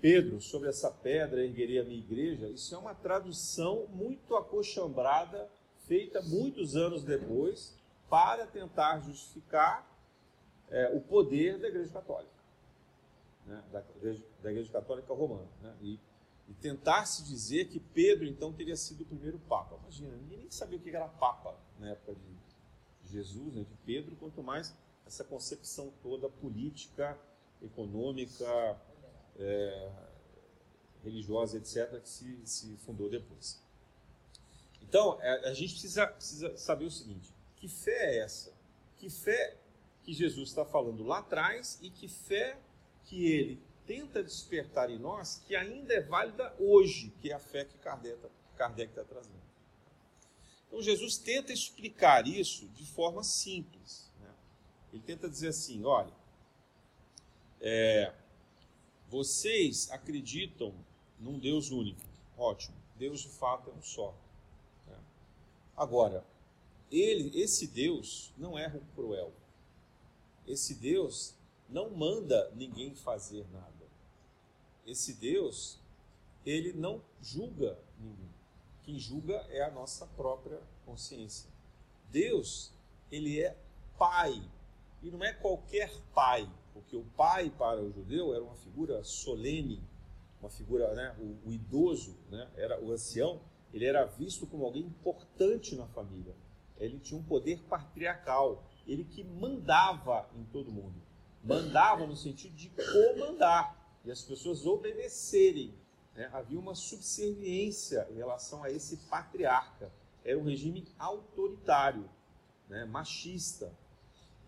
Pedro, 0.00 0.40
sobre 0.40 0.68
essa 0.68 0.90
pedra 0.90 1.42
erguerei 1.42 1.78
a 1.78 1.84
minha 1.84 1.98
igreja, 1.98 2.46
isso 2.48 2.74
é 2.74 2.78
uma 2.78 2.94
tradução 2.94 3.86
muito 3.88 4.36
acochambrada, 4.36 5.50
feita 5.86 6.20
muitos 6.22 6.76
anos 6.76 7.02
depois, 7.02 7.75
para 8.08 8.46
tentar 8.46 9.00
justificar 9.00 9.86
é, 10.68 10.88
o 10.94 11.00
poder 11.00 11.58
da 11.58 11.68
Igreja 11.68 11.92
Católica, 11.92 12.32
né, 13.44 13.62
da, 13.72 13.80
da, 14.42 14.50
Igreja 14.50 14.72
Católica 14.72 15.12
Romana. 15.12 15.48
Né, 15.60 15.76
e, 15.80 16.00
e, 16.48 16.54
tentar 16.54 17.06
se 17.06 17.24
dizer 17.24 17.68
que 17.68 17.80
Pedro, 17.80 18.24
então, 18.24 18.52
teria 18.52 18.76
sido 18.76 19.02
o 19.02 19.06
primeiro 19.06 19.38
Papa. 19.40 19.76
Imagina, 19.82 20.16
ninguém 20.16 20.38
nem 20.38 20.50
sabia 20.50 20.78
o 20.78 20.80
que 20.80 20.90
era 20.90 21.08
Papa 21.08 21.56
na 21.78 21.90
época 21.90 22.14
de 22.14 23.10
Jesus, 23.12 23.54
né, 23.54 23.62
de 23.62 23.74
Pedro, 23.84 24.16
quanto 24.16 24.42
mais 24.42 24.74
essa 25.06 25.24
concepção 25.24 25.92
toda 26.02 26.28
política, 26.28 27.18
econômica, 27.62 28.80
é, 29.38 29.92
religiosa, 31.04 31.58
etc., 31.58 32.00
que 32.00 32.08
se, 32.08 32.40
se 32.44 32.76
fundou 32.78 33.08
depois. 33.08 33.62
Então, 34.82 35.18
é, 35.20 35.48
a 35.48 35.54
gente 35.54 35.72
precisa, 35.72 36.06
precisa 36.08 36.56
saber 36.56 36.84
o 36.84 36.90
seguinte: 36.90 37.32
que 37.56 37.68
fé 37.68 38.14
é 38.14 38.18
essa? 38.18 38.52
Que 38.96 39.10
fé 39.10 39.56
que 40.02 40.12
Jesus 40.12 40.48
está 40.48 40.64
falando 40.64 41.02
lá 41.02 41.18
atrás 41.18 41.78
e 41.82 41.90
que 41.90 42.08
fé 42.08 42.58
que 43.04 43.26
ele 43.26 43.60
tenta 43.86 44.22
despertar 44.22 44.90
em 44.90 44.98
nós 44.98 45.42
que 45.46 45.54
ainda 45.54 45.94
é 45.94 46.00
válida 46.00 46.54
hoje, 46.58 47.12
que 47.20 47.30
é 47.30 47.34
a 47.34 47.38
fé 47.38 47.64
que 47.64 47.78
Kardec 47.78 48.90
está 48.90 49.04
trazendo. 49.04 49.46
Então, 50.66 50.82
Jesus 50.82 51.16
tenta 51.16 51.52
explicar 51.52 52.26
isso 52.26 52.68
de 52.68 52.84
forma 52.84 53.22
simples. 53.22 54.10
Né? 54.20 54.34
Ele 54.92 55.02
tenta 55.02 55.28
dizer 55.28 55.48
assim: 55.48 55.84
olha, 55.84 56.12
é, 57.60 58.12
vocês 59.08 59.90
acreditam 59.90 60.74
num 61.18 61.38
Deus 61.38 61.70
único. 61.70 62.02
Ótimo. 62.36 62.76
Deus 62.96 63.20
de 63.20 63.28
fato 63.28 63.70
é 63.70 63.72
um 63.72 63.82
só. 63.82 64.14
Né? 64.86 64.98
Agora, 65.76 66.24
ele, 66.90 67.38
esse 67.40 67.66
Deus 67.66 68.32
não 68.36 68.58
é 68.58 68.70
cruel. 68.94 69.32
Esse 70.46 70.74
Deus 70.74 71.34
não 71.68 71.90
manda 71.90 72.50
ninguém 72.54 72.94
fazer 72.94 73.46
nada. 73.52 73.86
Esse 74.86 75.14
Deus, 75.14 75.80
ele 76.44 76.72
não 76.72 77.02
julga 77.20 77.78
ninguém. 77.98 78.30
Quem 78.82 78.98
julga 78.98 79.34
é 79.50 79.62
a 79.62 79.70
nossa 79.70 80.06
própria 80.06 80.60
consciência. 80.84 81.50
Deus, 82.10 82.72
ele 83.10 83.40
é 83.40 83.56
pai. 83.98 84.40
E 85.02 85.10
não 85.10 85.24
é 85.24 85.32
qualquer 85.32 85.92
pai 86.14 86.48
porque 86.76 86.94
o 86.94 87.04
pai 87.16 87.48
para 87.48 87.80
o 87.80 87.90
judeu 87.90 88.34
era 88.34 88.44
uma 88.44 88.54
figura 88.56 89.02
solene, 89.02 89.82
uma 90.42 90.50
figura, 90.50 90.92
né, 90.94 91.16
o, 91.18 91.48
o 91.48 91.52
idoso, 91.52 92.14
né, 92.30 92.50
era 92.54 92.78
o 92.84 92.92
ancião, 92.92 93.40
ele 93.72 93.86
era 93.86 94.04
visto 94.04 94.46
como 94.46 94.66
alguém 94.66 94.82
importante 94.82 95.74
na 95.74 95.86
família. 95.86 96.34
Ele 96.78 96.98
tinha 96.98 97.18
um 97.18 97.24
poder 97.24 97.62
patriarcal, 97.64 98.64
ele 98.86 99.04
que 99.04 99.24
mandava 99.24 100.28
em 100.34 100.44
todo 100.44 100.70
mundo. 100.70 101.00
Mandava 101.42 102.06
no 102.06 102.16
sentido 102.16 102.54
de 102.54 102.70
comandar 102.70 104.00
e 104.04 104.10
as 104.10 104.22
pessoas 104.22 104.66
obedecerem. 104.66 105.74
Né? 106.14 106.28
Havia 106.32 106.58
uma 106.58 106.74
subserviência 106.74 108.06
em 108.10 108.14
relação 108.14 108.62
a 108.62 108.70
esse 108.70 108.96
patriarca. 109.08 109.92
Era 110.24 110.38
um 110.38 110.44
regime 110.44 110.86
autoritário, 110.98 112.08
né? 112.68 112.84
machista. 112.84 113.72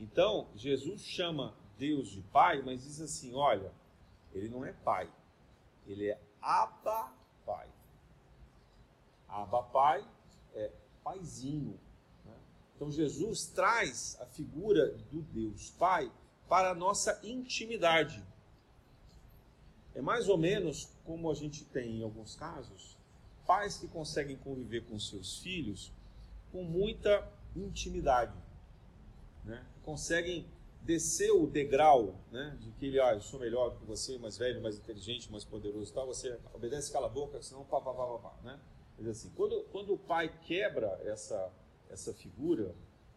Então, 0.01 0.49
Jesus 0.55 1.03
chama 1.03 1.55
Deus 1.79 2.09
de 2.09 2.21
pai, 2.23 2.63
mas 2.63 2.83
diz 2.83 3.01
assim: 3.01 3.35
olha, 3.35 3.73
ele 4.33 4.49
não 4.49 4.65
é 4.65 4.73
pai, 4.73 5.11
ele 5.87 6.09
é 6.09 6.21
Abba 6.41 7.13
Pai. 7.45 7.69
Abba 9.29 9.63
Pai 9.65 10.07
é 10.55 10.71
paizinho. 11.03 11.79
Então 12.79 12.93
Jesus 12.93 13.47
traz 13.47 14.17
a 14.21 14.27
figura 14.27 14.93
do 15.11 15.21
Deus 15.21 15.73
Pai 15.73 16.13
para 16.49 16.71
a 16.71 16.75
nossa 16.77 17.19
intimidade. 17.25 18.25
É 19.97 20.01
mais 20.01 20.29
ou 20.29 20.39
menos 20.39 20.89
como 21.05 21.29
a 21.29 21.35
gente 21.35 21.65
tem 21.65 21.99
em 21.99 22.03
alguns 22.05 22.37
casos, 22.37 22.97
pais 23.45 23.79
que 23.79 23.89
conseguem 23.89 24.37
conviver 24.37 24.85
com 24.85 24.97
seus 24.97 25.41
filhos 25.41 25.93
com 26.53 26.63
muita 26.63 27.29
intimidade, 27.57 28.39
né? 29.45 29.67
conseguem 29.83 30.47
descer 30.83 31.33
o 31.33 31.49
degrau, 31.49 32.15
né? 32.31 32.57
de 32.61 32.71
que 32.71 32.87
ele, 32.87 33.01
ah, 33.01 33.13
eu 33.13 33.21
sou 33.21 33.41
melhor 33.41 33.77
que 33.77 33.85
você, 33.85 34.19
mais 34.19 34.39
velho, 34.39 34.63
mais 34.63 34.79
inteligente, 34.79 35.33
mais 35.33 35.45
poderoso, 35.45 35.93
tal, 35.93 36.07
você 36.07 36.39
obedece, 36.55 36.93
cala 36.93 37.07
a 37.07 37.11
boca, 37.11 37.43
senão 37.43 37.65
pá, 37.65 37.81
pá, 37.81 37.93
pá, 37.93 38.07
pá, 38.07 38.19
pá 38.19 38.35
né? 38.45 38.61
Mas 38.97 39.09
assim, 39.09 39.31
quando, 39.35 39.65
quando 39.73 39.95
o 39.95 39.99
pai 39.99 40.33
quebra 40.43 41.01
essa, 41.05 41.53
essa 41.91 42.13
figura 42.13 42.75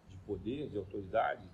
de 0.09 0.17
poder, 0.17 0.69
de 0.69 0.77
autoridade, 0.77 1.47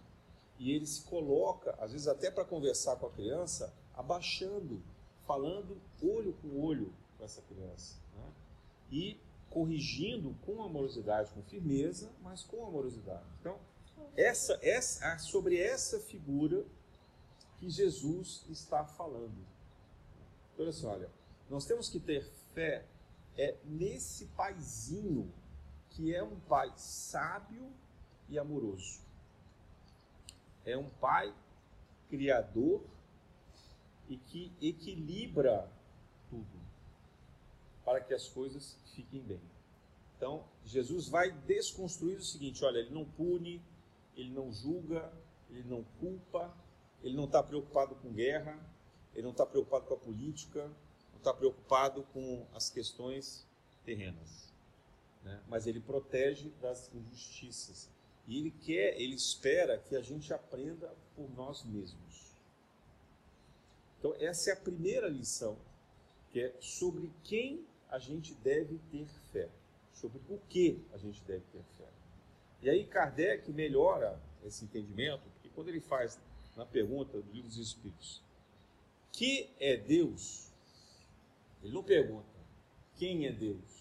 e 0.60 0.72
ele 0.72 0.86
se 0.86 1.02
coloca, 1.04 1.76
às 1.80 1.92
vezes 1.92 2.08
até 2.08 2.32
para 2.32 2.44
conversar 2.44 2.96
com 2.96 3.08
a 3.08 3.12
criança, 3.12 3.74
abaixando, 3.94 4.82
falando 5.26 5.78
olho 6.02 6.34
com 6.42 6.60
olho 6.60 6.94
com 7.18 7.24
essa 7.24 7.42
criança. 7.44 7.96
Né? 8.16 8.32
E 8.92 9.20
corrigindo 9.50 10.36
com 10.46 10.64
amorosidade, 10.64 11.32
com 11.32 11.42
firmeza, 11.44 12.12
mas 12.22 12.44
com 12.44 12.66
amorosidade. 12.66 13.26
Então, 13.40 13.58
essa, 14.16 14.58
essa, 14.62 15.18
sobre 15.20 15.60
essa 15.60 16.00
figura 16.00 16.66
que 17.60 17.70
Jesus 17.70 18.44
está 18.50 18.86
falando. 18.86 19.38
Então, 20.54 20.66
olha 20.66 20.72
só, 20.72 20.90
olha, 20.90 21.10
nós 21.50 21.66
temos 21.66 21.90
que 21.90 22.00
ter 22.00 22.24
fé 22.54 22.86
é 23.38 23.56
nesse 23.64 24.26
paizinho 24.28 25.32
que 25.98 26.14
é 26.14 26.22
um 26.22 26.40
pai 26.42 26.72
sábio 26.76 27.74
e 28.30 28.38
amoroso. 28.38 29.02
É 30.64 30.78
um 30.78 30.88
pai 30.88 31.34
criador 32.08 32.86
e 34.08 34.16
que 34.16 34.54
equilibra 34.62 35.68
tudo 36.30 36.62
para 37.84 38.00
que 38.00 38.14
as 38.14 38.30
coisas 38.30 38.78
fiquem 38.94 39.24
bem. 39.24 39.42
Então, 40.16 40.46
Jesus 40.64 41.10
vai 41.10 41.32
desconstruir 41.32 42.18
o 42.18 42.24
seguinte: 42.24 42.64
olha, 42.64 42.78
ele 42.78 42.94
não 42.94 43.04
pune, 43.04 43.60
ele 44.16 44.30
não 44.30 44.52
julga, 44.52 45.12
ele 45.50 45.68
não 45.68 45.84
culpa, 46.00 46.56
ele 47.02 47.16
não 47.16 47.26
está 47.26 47.42
preocupado 47.42 47.96
com 47.96 48.14
guerra, 48.14 48.56
ele 49.16 49.24
não 49.24 49.32
está 49.32 49.48
preocupado 49.48 49.86
com 49.86 49.96
a 49.96 49.98
política, 49.98 50.64
não 51.12 51.18
está 51.18 51.34
preocupado 51.34 52.04
com 52.14 52.46
as 52.54 52.70
questões 52.70 53.48
terrenas. 53.84 54.47
Né? 55.24 55.42
Mas 55.48 55.68
ele 55.68 55.80
protege 55.80 56.50
das 56.62 56.94
injustiças. 56.94 57.90
E 58.28 58.38
ele 58.40 58.52
quer, 58.52 59.00
ele 59.00 59.16
espera 59.16 59.78
que 59.78 59.96
a 59.96 60.02
gente 60.02 60.34
aprenda 60.34 60.94
por 61.16 61.30
nós 61.36 61.64
mesmos. 61.64 62.36
Então, 64.00 64.14
essa 64.20 64.50
é 64.50 64.54
a 64.54 64.58
primeira 64.58 65.08
lição, 65.08 65.58
que 66.30 66.42
é 66.42 66.56
sobre 66.60 67.12
quem 67.24 67.66
a 67.90 67.98
gente 67.98 68.34
deve 68.36 68.80
ter 68.92 69.08
fé. 69.32 69.50
Sobre 69.94 70.22
o 70.30 70.38
que 70.50 70.86
a 70.94 70.98
gente 70.98 71.24
deve 71.24 71.44
ter 71.52 71.64
fé. 71.78 71.90
E 72.62 72.70
aí 72.70 72.86
Kardec 72.86 73.52
melhora 73.52 74.22
esse 74.44 74.66
entendimento, 74.66 75.24
porque 75.34 75.50
quando 75.50 75.70
ele 75.70 75.80
faz 75.80 76.20
na 76.56 76.66
pergunta 76.66 77.20
do 77.22 77.32
livro 77.32 77.48
dos 77.48 77.58
Espíritos, 77.58 78.22
que 79.12 79.50
é 79.60 79.78
Deus? 79.78 80.52
Ele 81.64 81.74
não 81.74 81.84
pergunta 81.84 82.28
quem 82.96 83.26
é 83.26 83.32
Deus. 83.32 83.77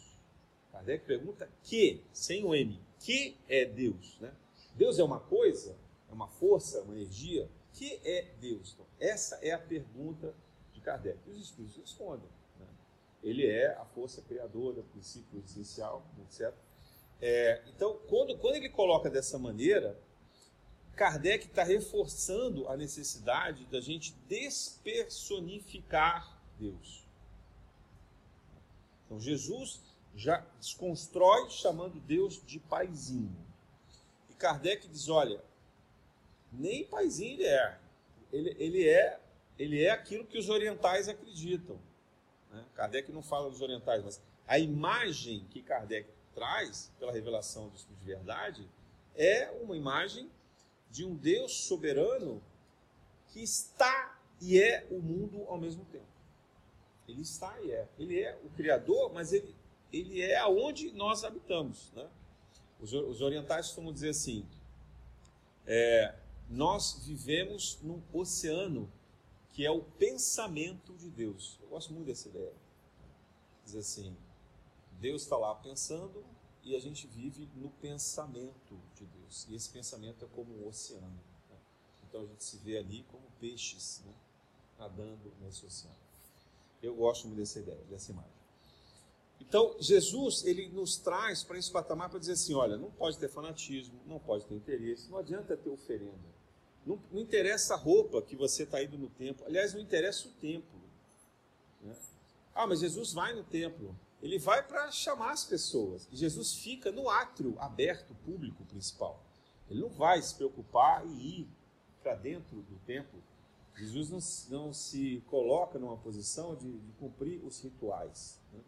Kardec 0.77 1.07
pergunta 1.07 1.49
que, 1.63 2.03
sem 2.13 2.45
o 2.45 2.55
M, 2.55 2.79
que 3.01 3.35
é 3.49 3.65
Deus? 3.65 4.19
Né? 4.21 4.31
Deus 4.75 4.99
é 4.99 5.05
uma 5.05 5.19
coisa, 5.19 5.75
é 6.11 6.13
uma 6.13 6.29
força, 6.29 6.83
uma 6.83 6.93
energia. 6.95 7.49
Que 7.73 7.99
é 8.05 8.35
Deus? 8.41 8.75
Então, 8.75 8.85
essa 9.01 9.37
é 9.37 9.53
a 9.53 9.59
pergunta 9.59 10.35
de 10.73 10.81
Kardec. 10.81 11.19
E 11.27 11.31
os 11.31 11.41
Espíritos 11.41 11.77
respondem. 11.77 12.29
Né? 12.59 12.67
Ele 13.23 13.47
é 13.47 13.69
a 13.75 13.87
força 13.87 14.21
criadora, 14.23 14.81
o 14.81 14.85
princípio 14.85 15.41
essencial, 15.41 16.07
etc. 16.23 16.53
É, 17.21 17.63
então, 17.69 17.99
quando, 18.09 18.37
quando 18.39 18.57
ele 18.57 18.69
coloca 18.69 19.09
dessa 19.09 19.39
maneira, 19.39 19.99
Kardec 20.95 21.47
está 21.47 21.65
reforçando 21.65 22.69
a 22.69 22.77
necessidade 22.77 23.65
da 23.67 23.81
gente 23.81 24.13
despersonificar 24.29 26.39
Deus. 26.59 27.07
Então, 29.07 29.19
Jesus 29.21 29.81
já 30.17 30.45
desconstrói 30.59 31.49
chamando 31.51 32.01
Deus 32.01 32.43
de 32.45 32.59
paizinho. 32.59 33.37
E 34.29 34.35
Kardec 34.35 34.89
diz: 34.89 35.09
olha, 35.09 35.41
nem 36.53 36.85
paizinho 36.85 37.35
ele 37.35 37.45
é. 37.45 37.79
Ele, 38.33 38.57
ele 38.59 38.89
é 38.89 39.21
ele 39.59 39.83
é 39.83 39.91
aquilo 39.91 40.27
que 40.27 40.39
os 40.39 40.49
orientais 40.49 41.09
acreditam. 41.09 41.79
Né? 42.51 42.65
Kardec 42.75 43.11
não 43.11 43.23
fala 43.23 43.51
dos 43.51 43.61
orientais, 43.61 44.05
mas 44.05 44.23
a 44.47 44.59
imagem 44.59 45.47
que 45.51 45.63
Kardec 45.63 46.09
traz, 46.35 46.93
pela 46.99 47.13
revelação 47.13 47.69
do 47.69 47.77
Espírito 47.77 48.01
de 48.01 48.07
Verdade, 48.07 48.69
é 49.15 49.51
uma 49.63 49.77
imagem 49.77 50.31
de 50.91 51.05
um 51.05 51.15
Deus 51.15 51.67
soberano 51.67 52.43
que 53.29 53.43
está 53.43 54.19
e 54.41 54.61
é 54.61 54.87
o 54.91 54.99
mundo 54.99 55.45
ao 55.49 55.59
mesmo 55.59 55.85
tempo. 55.87 56.05
Ele 57.09 57.23
está 57.23 57.59
e 57.63 57.73
é. 57.73 57.89
Ele 57.99 58.21
é 58.21 58.39
o 58.45 58.51
Criador, 58.51 59.13
mas 59.13 59.33
ele, 59.33 59.55
ele 60.01 60.21
é 60.21 60.39
aonde 60.39 60.93
nós 60.93 61.25
habitamos. 61.25 61.93
Né? 61.93 62.09
Os, 62.81 62.93
os 62.93 63.21
orientais 63.21 63.67
costumam 63.67 63.93
dizer 63.93 64.11
assim: 64.11 64.47
é, 65.67 66.15
nós 66.49 67.05
vivemos 67.05 67.79
num 67.83 68.03
oceano 68.13 68.91
que 69.51 69.65
é 69.65 69.71
o 69.71 69.83
pensamento 69.83 70.95
de 70.95 71.11
Deus. 71.11 71.59
Eu 71.63 71.69
gosto 71.69 71.93
muito 71.93 72.07
dessa 72.07 72.29
ideia. 72.29 72.53
Diz 73.65 73.75
assim: 73.75 74.17
Deus 75.01 75.23
está 75.23 75.37
lá 75.37 75.55
pensando 75.55 76.25
e 76.63 76.75
a 76.75 76.81
gente 76.81 77.07
vive 77.07 77.49
no 77.55 77.71
pensamento 77.71 78.79
de 78.95 79.07
Deus. 79.07 79.47
E 79.49 79.55
esse 79.55 79.71
pensamento 79.71 80.25
é 80.25 80.29
como 80.29 80.53
um 80.53 80.69
oceano. 80.69 81.21
Né? 81.51 81.57
Então 82.09 82.23
a 82.23 82.27
gente 82.27 82.45
se 82.45 82.59
vê 82.59 82.77
ali 82.77 83.05
como 83.05 83.25
peixes 83.41 84.03
né? 84.05 84.13
nadando 84.79 85.33
nesse 85.41 85.65
oceano. 85.65 85.97
Eu 86.83 86.95
gosto 86.95 87.27
muito 87.27 87.39
dessa 87.39 87.59
ideia, 87.59 87.83
dessa 87.89 88.13
imagem. 88.13 88.36
Então, 89.41 89.77
Jesus, 89.79 90.45
ele 90.45 90.69
nos 90.69 90.97
traz 90.97 91.45
para 91.45 91.59
esse 91.59 91.71
patamar 91.71 92.09
para 92.09 92.19
dizer 92.19 92.33
assim: 92.33 92.55
olha, 92.55 92.77
não 92.77 92.91
pode 92.91 93.19
ter 93.19 93.29
fanatismo, 93.29 94.01
não 94.07 94.19
pode 94.19 94.47
ter 94.47 94.55
interesse, 94.55 95.11
não 95.11 95.19
adianta 95.19 95.57
ter 95.57 95.71
oferenda. 95.71 96.37
Não, 96.85 97.01
não 97.11 97.21
interessa 97.21 97.75
a 97.75 97.77
roupa 97.77 98.23
que 98.23 98.37
você 98.37 98.63
está 98.63 98.83
indo 98.83 98.97
no 98.97 99.09
templo. 99.09 99.45
Aliás, 99.47 99.75
não 99.75 99.81
interessa 99.81 100.29
o 100.29 100.31
templo. 100.33 100.81
Né? 101.83 101.95
Ah, 102.55 102.67
mas 102.67 102.81
Jesus 102.81 103.13
vai 103.13 103.35
no 103.35 103.43
templo. 103.43 103.95
Ele 104.23 104.39
vai 104.39 104.63
para 104.67 104.91
chamar 104.91 105.33
as 105.33 105.45
pessoas. 105.45 106.09
E 106.11 106.17
Jesus 106.17 106.55
fica 106.55 106.91
no 106.91 107.11
átrio 107.11 107.57
aberto, 107.59 108.15
público 108.25 108.65
principal. 108.65 109.23
Ele 109.69 109.81
não 109.81 109.91
vai 109.91 110.23
se 110.23 110.35
preocupar 110.35 111.05
e 111.07 111.41
ir 111.41 111.49
para 112.03 112.15
dentro 112.15 112.63
do 112.63 112.77
templo. 112.87 113.21
Jesus 113.77 114.49
não, 114.49 114.59
não, 114.59 114.73
se 114.73 115.23
coloca 115.27 115.79
numa 115.79 115.97
posição 115.99 116.55
de, 116.55 116.79
de 116.79 116.93
cumprir 116.93 117.45
os 117.45 117.61
rituais. 117.61 118.41
Né? 118.53 118.61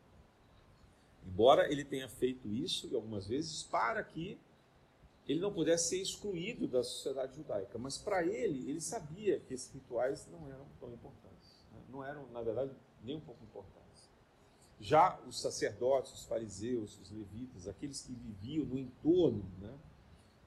Embora 1.29 1.71
ele 1.71 1.85
tenha 1.85 2.09
feito 2.09 2.49
isso 2.49 2.95
algumas 2.95 3.29
vezes 3.29 3.63
para 3.63 4.03
que 4.03 4.39
ele 5.29 5.41
não 5.41 5.53
pudesse 5.53 5.91
ser 5.91 6.01
excluído 6.01 6.67
da 6.67 6.83
sociedade 6.83 7.37
judaica. 7.37 7.77
Mas 7.79 7.99
para 7.99 8.25
ele, 8.25 8.69
ele 8.69 8.81
sabia 8.81 9.39
que 9.41 9.53
esses 9.53 9.71
rituais 9.73 10.27
não 10.33 10.51
eram 10.51 10.67
tão 10.81 10.91
importantes. 10.93 11.67
Né? 11.71 11.81
Não 11.91 12.03
eram, 12.03 12.27
na 12.29 12.41
verdade, 12.41 12.73
nem 13.05 13.17
um 13.17 13.21
pouco 13.21 13.45
importantes. 13.45 13.79
Já 14.81 15.21
os 15.27 15.39
sacerdotes, 15.41 16.13
os 16.13 16.25
fariseus, 16.25 16.99
os 16.99 17.11
levitas, 17.11 17.69
aqueles 17.69 18.01
que 18.01 18.13
viviam 18.13 18.65
no 18.65 18.79
entorno 18.79 19.45
né, 19.61 19.75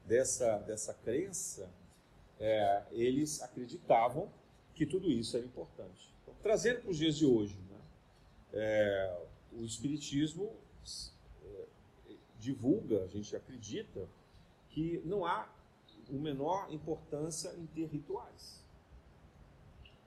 dessa, 0.06 0.58
dessa 0.60 0.96
crença, 0.96 1.70
é, 2.40 2.84
eles 2.92 3.42
acreditavam 3.44 4.32
que 4.74 4.86
tudo 4.86 5.12
isso 5.12 5.38
era 5.38 5.46
importante. 5.46 6.12
Então, 6.24 6.34
trazendo 6.42 6.82
para 6.82 6.90
os 6.90 6.98
dias 6.98 7.16
de 7.18 7.26
hoje, 7.26 7.56
né, 7.70 7.80
é, 8.54 9.26
o 9.54 9.64
Espiritismo 9.64 10.52
divulga, 12.42 13.04
a 13.04 13.08
gente 13.08 13.36
acredita, 13.36 14.10
que 14.70 15.02
não 15.06 15.26
há 15.26 15.48
o 16.10 16.16
menor 16.16 16.74
importância 16.74 17.54
em 17.56 17.66
ter 17.68 17.86
rituais. 17.86 18.66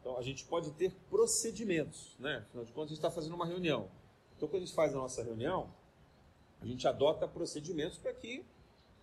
Então, 0.00 0.18
a 0.18 0.22
gente 0.22 0.44
pode 0.44 0.70
ter 0.72 0.92
procedimentos, 1.08 2.16
né? 2.18 2.44
Afinal 2.46 2.64
de 2.64 2.72
contas, 2.72 2.88
a 2.88 2.94
gente 2.94 2.98
está 2.98 3.10
fazendo 3.10 3.34
uma 3.34 3.46
reunião. 3.46 3.88
Então, 4.36 4.48
quando 4.48 4.62
a 4.62 4.66
gente 4.66 4.74
faz 4.74 4.94
a 4.94 4.98
nossa 4.98 5.22
reunião, 5.22 5.72
a 6.60 6.66
gente 6.66 6.86
adota 6.86 7.26
procedimentos 7.26 7.96
para 7.96 8.12
que 8.12 8.44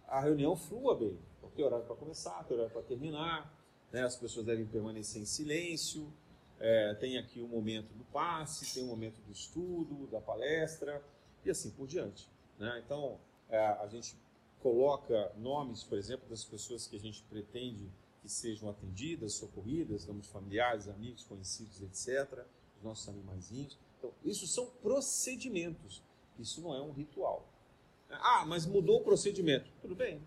a 0.07 0.19
reunião 0.19 0.55
flua 0.55 0.95
bem. 0.95 1.17
Então, 1.37 1.49
tem 1.51 1.65
horário 1.65 1.85
para 1.85 1.95
começar, 1.95 2.43
tem 2.43 2.55
horário 2.55 2.73
para 2.73 2.83
terminar, 2.83 3.51
né? 3.91 4.03
as 4.03 4.15
pessoas 4.15 4.45
devem 4.45 4.65
permanecer 4.65 5.21
em 5.21 5.25
silêncio, 5.25 6.11
é, 6.59 6.93
tem 6.95 7.17
aqui 7.17 7.41
o 7.41 7.47
momento 7.47 7.93
do 7.93 8.03
passe, 8.05 8.73
tem 8.73 8.83
o 8.83 8.85
um 8.85 8.89
momento 8.89 9.19
do 9.21 9.31
estudo, 9.31 10.05
da 10.07 10.21
palestra, 10.21 11.03
e 11.43 11.49
assim 11.49 11.71
por 11.71 11.87
diante. 11.87 12.29
Né? 12.57 12.81
Então, 12.85 13.19
é, 13.49 13.57
a 13.59 13.87
gente 13.87 14.15
coloca 14.61 15.31
nomes, 15.37 15.83
por 15.83 15.97
exemplo, 15.97 16.29
das 16.29 16.43
pessoas 16.45 16.87
que 16.87 16.95
a 16.95 16.99
gente 16.99 17.23
pretende 17.23 17.91
que 18.21 18.29
sejam 18.29 18.69
atendidas, 18.69 19.33
socorridas, 19.33 20.05
nomes 20.05 20.27
familiares, 20.27 20.87
amigos, 20.87 21.23
conhecidos, 21.23 21.81
etc., 21.81 22.45
os 22.77 22.83
nossos 22.83 23.09
animaizinhos. 23.09 23.77
Então, 23.97 24.11
isso 24.23 24.45
são 24.47 24.67
procedimentos, 24.81 26.03
isso 26.37 26.61
não 26.61 26.73
é 26.73 26.81
um 26.81 26.91
ritual. 26.91 27.47
Ah, 28.09 28.45
mas 28.45 28.65
mudou 28.65 28.99
o 28.99 29.03
procedimento. 29.03 29.71
Tudo 29.81 29.95
bem. 29.95 30.21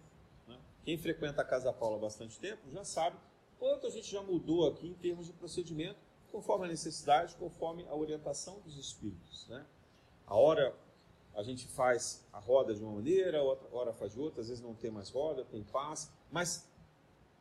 Né? 0.49 0.59
Quem 0.85 0.99
frequenta 0.99 1.43
a 1.43 1.45
Casa 1.45 1.73
Paula 1.73 1.97
há 1.97 2.01
bastante 2.01 2.39
tempo 2.39 2.63
já 2.73 2.85
sabe 2.85 3.17
quanto 3.59 3.87
a 3.87 3.91
gente 3.91 4.11
já 4.11 4.23
mudou 4.23 4.67
aqui 4.67 4.89
em 4.89 4.95
termos 4.95 5.27
de 5.27 5.33
procedimento, 5.33 5.99
conforme 6.33 6.65
a 6.65 6.69
necessidade, 6.69 7.35
conforme 7.37 7.85
a 7.89 7.95
orientação 7.95 8.61
dos 8.61 8.77
espíritos. 8.77 9.47
Né? 9.49 9.65
A 10.27 10.35
hora 10.35 10.75
a 11.35 11.43
gente 11.43 11.67
faz 11.67 12.25
a 12.33 12.39
roda 12.39 12.75
de 12.75 12.83
uma 12.83 12.93
maneira, 12.93 13.43
outra 13.43 13.69
hora 13.73 13.93
faz 13.93 14.13
de 14.13 14.21
outra, 14.21 14.41
às 14.41 14.49
vezes 14.49 14.63
não 14.63 14.75
tem 14.75 14.91
mais 14.91 15.11
roda, 15.11 15.45
tem 15.45 15.63
paz, 15.65 16.11
mas 16.31 16.69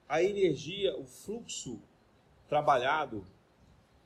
a 0.08 0.22
energia, 0.22 0.98
o 0.98 1.06
fluxo 1.06 1.80
trabalhado 2.48 3.26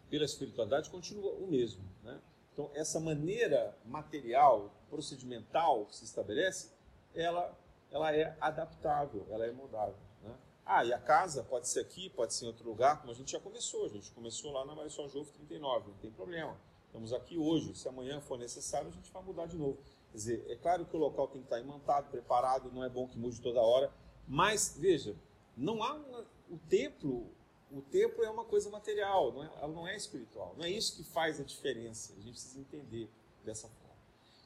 pela 0.10 0.26
espiritualidade 0.26 0.89
continua 0.89 1.32
o 1.34 1.47
mesmo. 1.47 1.84
Né? 2.04 2.19
Então, 2.54 2.69
essa 2.73 3.00
maneira 3.00 3.78
material, 3.86 4.73
procedimental 4.89 5.86
que 5.86 5.95
se 5.95 6.06
estabelece, 6.06 6.71
ela, 7.13 7.58
ela 7.91 8.15
é 8.15 8.36
adaptável, 8.39 9.26
ela 9.30 9.45
é 9.45 9.52
moldável. 9.52 9.97
Né? 10.23 10.34
Ah, 10.65 10.86
e 10.86 10.93
a 10.93 11.00
casa 11.00 11.43
pode 11.43 11.67
ser 11.67 11.82
aqui, 11.82 12.10
pode 12.10 12.34
ser 12.34 12.45
em 12.45 12.47
outro 12.47 12.67
lugar, 12.67 13.00
como 13.00 13.12
a 13.12 13.15
gente 13.15 13.32
já 13.32 13.39
começou. 13.39 13.86
A 13.86 13.89
gente 13.89 14.12
começou 14.12 14.52
lá 14.52 14.65
na 14.65 14.76
Marisol 14.76 15.10
Jovem 15.10 15.32
39, 15.34 15.89
não 15.89 15.97
tem 15.97 16.12
problema. 16.12 16.58
Estamos 16.88 17.13
aqui 17.13 17.38
hoje, 17.38 17.76
se 17.76 17.88
amanhã 17.88 18.19
for 18.19 18.39
necessário, 18.39 18.88
a 18.88 18.91
gente 18.91 19.12
vai 19.12 19.21
mudar 19.21 19.45
de 19.45 19.58
novo. 19.58 19.78
Quer 20.12 20.17
dizer, 20.17 20.45
é 20.50 20.56
claro 20.56 20.86
que 20.86 20.95
o 20.95 21.00
local 21.00 21.28
tem 21.28 21.41
que 21.41 21.45
estar 21.45 21.60
imantado, 21.60 22.10
preparado, 22.10 22.71
não 22.73 22.84
é 22.84 22.89
bom 22.89 23.08
que 23.08 23.17
mude 23.17 23.39
toda 23.39 23.62
hora, 23.62 23.91
mas, 24.28 24.76
veja, 24.80 25.15
não 25.56 25.84
há 25.84 25.93
uma, 25.93 26.26
o 26.50 26.58
templo, 26.69 27.30
o 27.71 27.82
templo 27.82 28.23
é 28.23 28.30
uma 28.30 28.45
coisa 28.45 28.69
material, 28.69 29.32
não 29.32 29.43
é, 29.43 29.47
ela 29.58 29.67
não 29.67 29.88
é 29.88 29.95
espiritual. 29.95 30.56
Não 30.58 30.65
é 30.65 30.69
isso 30.69 30.95
que 30.95 31.04
faz 31.04 31.39
a 31.39 31.43
diferença. 31.43 32.13
A 32.13 32.21
gente 32.21 32.32
precisa 32.32 32.60
entender 32.60 33.10
dessa 33.43 33.67
forma. 33.67 33.95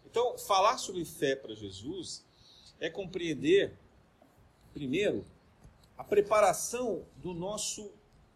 Então, 0.06 0.38
falar 0.38 0.78
sobre 0.78 1.06
fé 1.06 1.36
para 1.36 1.54
Jesus 1.56 2.26
é 2.80 2.90
compreender, 2.90 3.78
primeiro, 4.74 5.24
a 5.98 6.04
preparação 6.04 7.06
do 7.18 7.34
nosso, 7.34 7.92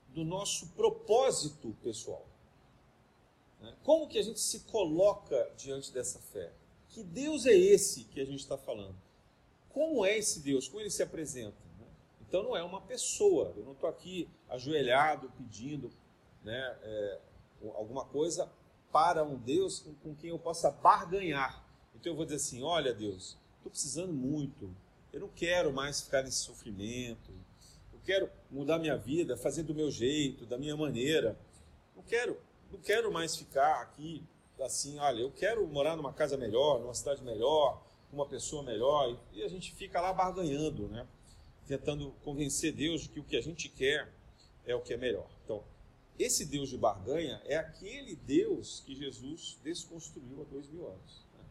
do 0.10 0.24
nosso 0.24 0.68
propósito 0.70 1.76
pessoal. 1.82 2.26
Né? 3.66 3.76
Como 3.84 4.08
que 4.08 4.20
a 4.20 4.24
gente 4.24 4.40
se 4.40 4.62
coloca 4.62 5.52
diante 5.58 5.92
dessa 5.92 6.20
fé? 6.20 6.54
Que 6.90 7.04
Deus 7.04 7.46
é 7.46 7.54
esse 7.54 8.06
que 8.06 8.22
a 8.22 8.26
gente 8.26 8.40
está 8.40 8.58
falando? 8.58 8.96
Como 9.70 10.06
é 10.06 10.18
esse 10.18 10.40
Deus? 10.40 10.68
Como 10.68 10.80
ele 10.80 10.90
se 10.90 11.04
apresenta? 11.04 11.66
Então 12.22 12.44
não 12.44 12.56
é 12.56 12.64
uma 12.64 12.82
pessoa. 12.82 13.54
Eu 13.58 13.64
não 13.64 13.74
estou 13.74 13.90
aqui 13.90 14.30
ajoelhado 14.50 15.32
pedindo 15.38 15.92
né, 16.44 16.78
é, 16.84 17.20
alguma 17.74 18.06
coisa 18.06 18.50
para 18.92 19.24
um 19.24 19.36
Deus 19.38 19.80
com, 19.80 19.94
com 19.96 20.16
quem 20.16 20.30
eu 20.30 20.40
possa 20.40 20.72
barganhar. 20.72 21.66
Então 21.96 22.12
eu 22.12 22.16
vou 22.16 22.26
dizer 22.26 22.38
assim: 22.38 22.62
olha, 22.62 22.94
Deus, 22.94 23.38
estou 23.58 23.72
precisando 23.72 24.14
muito. 24.14 24.74
Eu 25.12 25.22
não 25.22 25.30
quero 25.30 25.74
mais 25.74 26.02
ficar 26.02 26.24
nesse 26.24 26.38
sofrimento. 26.38 27.32
Eu 27.94 28.00
quero 28.04 28.30
mudar 28.52 28.80
minha 28.80 28.98
vida, 28.98 29.36
fazer 29.36 29.64
do 29.64 29.74
meu 29.74 29.90
jeito, 29.90 30.46
da 30.46 30.58
minha 30.58 30.76
maneira. 30.76 31.40
Não 31.96 32.04
quero, 32.04 32.38
não 32.72 32.80
quero 32.80 33.12
mais 33.12 33.36
ficar 33.36 33.82
aqui 33.82 34.24
assim, 34.60 34.98
olha, 35.00 35.22
eu 35.22 35.32
quero 35.32 35.68
morar 35.68 35.96
numa 35.98 36.14
casa 36.14 36.38
melhor, 36.38 36.80
numa 36.80 36.94
cidade 36.94 37.22
melhor, 37.24 37.82
com 38.10 38.16
uma 38.16 38.26
pessoa 38.26 38.64
melhor, 38.64 39.18
e 39.34 39.44
a 39.44 39.48
gente 39.50 39.74
fica 39.74 40.00
lá 40.00 40.14
barganhando, 40.14 40.88
né? 40.88 41.06
tentando 41.68 42.12
convencer 42.24 42.72
Deus 42.72 43.02
de 43.02 43.10
que 43.10 43.20
o 43.20 43.24
que 43.24 43.36
a 43.36 43.42
gente 43.42 43.70
quer 43.70 44.12
é 44.66 44.76
o 44.76 44.82
que 44.82 44.94
é 44.94 44.98
melhor. 44.98 45.28
Então, 45.44 45.64
esse 46.18 46.46
Deus 46.46 46.70
de 46.70 46.78
barganha 46.78 47.42
é 47.46 47.58
aquele 47.58 48.16
Deus 48.16 48.82
que 48.86 48.96
Jesus 48.96 49.60
desconstruiu 49.64 50.42
há 50.42 50.46
dois 50.46 50.68
mil 50.70 50.88
anos. 50.88 51.26
Né? 51.34 51.44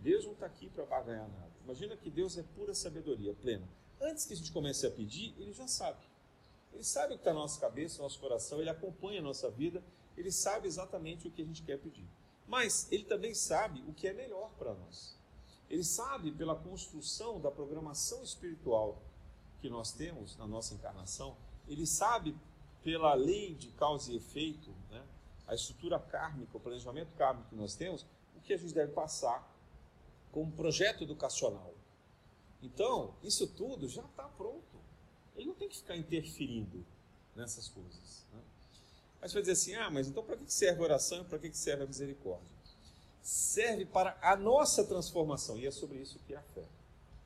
Deus 0.00 0.24
não 0.24 0.32
está 0.32 0.46
aqui 0.46 0.70
para 0.70 0.84
barganhar 0.86 1.28
nada. 1.28 1.50
Imagina 1.64 1.96
que 1.96 2.08
Deus 2.08 2.38
é 2.38 2.42
pura 2.42 2.74
sabedoria, 2.74 3.34
plena. 3.34 3.68
Antes 4.00 4.24
que 4.24 4.32
a 4.32 4.36
gente 4.36 4.52
comece 4.52 4.86
a 4.86 4.90
pedir, 4.90 5.34
ele 5.38 5.52
já 5.52 5.66
sabe. 5.66 5.98
Ele 6.72 6.84
sabe 6.84 7.14
o 7.14 7.16
que 7.16 7.22
está 7.22 7.32
na 7.32 7.40
nossa 7.40 7.60
cabeça, 7.60 7.98
no 7.98 8.04
nosso 8.04 8.20
coração, 8.20 8.60
ele 8.60 8.70
acompanha 8.70 9.20
a 9.20 9.22
nossa 9.22 9.50
vida, 9.50 9.82
ele 10.16 10.32
sabe 10.32 10.66
exatamente 10.66 11.28
o 11.28 11.30
que 11.30 11.42
a 11.42 11.44
gente 11.44 11.62
quer 11.62 11.78
pedir. 11.78 12.08
Mas 12.46 12.90
ele 12.90 13.04
também 13.04 13.34
sabe 13.34 13.82
o 13.86 13.92
que 13.92 14.08
é 14.08 14.12
melhor 14.12 14.52
para 14.58 14.74
nós. 14.74 15.16
Ele 15.68 15.82
sabe, 15.82 16.30
pela 16.30 16.54
construção 16.54 17.40
da 17.40 17.50
programação 17.50 18.22
espiritual 18.22 19.02
que 19.60 19.68
nós 19.68 19.92
temos 19.92 20.36
na 20.36 20.46
nossa 20.46 20.74
encarnação, 20.74 21.36
ele 21.66 21.86
sabe 21.86 22.36
pela 22.84 23.14
lei 23.14 23.54
de 23.54 23.68
causa 23.72 24.12
e 24.12 24.16
efeito, 24.16 24.70
né, 24.90 25.04
a 25.46 25.54
estrutura 25.54 25.98
kármica, 25.98 26.56
o 26.56 26.60
planejamento 26.60 27.12
kármico 27.16 27.48
que 27.48 27.56
nós 27.56 27.74
temos, 27.74 28.06
o 28.36 28.40
que 28.40 28.52
a 28.52 28.56
gente 28.56 28.72
deve 28.72 28.92
passar 28.92 29.52
como 30.30 30.52
projeto 30.52 31.02
educacional. 31.02 31.74
Então, 32.62 33.14
isso 33.22 33.46
tudo 33.48 33.88
já 33.88 34.02
está 34.02 34.24
pronto. 34.24 34.76
Ele 35.34 35.46
não 35.46 35.54
tem 35.54 35.68
que 35.68 35.76
ficar 35.76 35.96
interferindo 35.96 36.84
nessas 37.34 37.68
coisas. 37.68 38.26
Né? 38.32 38.40
Mas 39.20 39.32
vai 39.32 39.42
dizer 39.42 39.52
assim: 39.52 39.74
ah, 39.74 39.90
mas 39.90 40.08
então 40.08 40.22
para 40.22 40.36
que 40.36 40.52
serve 40.52 40.80
a 40.80 40.84
oração 40.84 41.22
e 41.22 41.24
para 41.24 41.38
que 41.38 41.56
serve 41.56 41.84
a 41.84 41.86
misericórdia? 41.86 42.56
Serve 43.22 43.84
para 43.84 44.16
a 44.22 44.36
nossa 44.36 44.84
transformação, 44.84 45.58
e 45.58 45.66
é 45.66 45.70
sobre 45.70 45.98
isso 45.98 46.18
que 46.26 46.34
é 46.34 46.36
a 46.36 46.42
fé. 46.42 46.64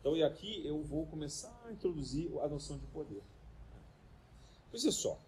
Então, 0.01 0.17
e 0.17 0.23
aqui 0.23 0.67
eu 0.67 0.83
vou 0.83 1.07
começar 1.07 1.55
a 1.67 1.73
introduzir 1.73 2.31
a 2.41 2.49
noção 2.49 2.79
de 2.79 2.87
poder. 2.87 3.23
Pois 4.71 4.85
é 4.85 4.91
só. 4.91 5.21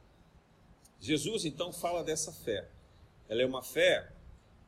Jesus 0.98 1.44
então 1.44 1.72
fala 1.72 2.02
dessa 2.02 2.32
fé. 2.32 2.70
Ela 3.28 3.42
é 3.42 3.46
uma 3.46 3.62
fé 3.62 4.10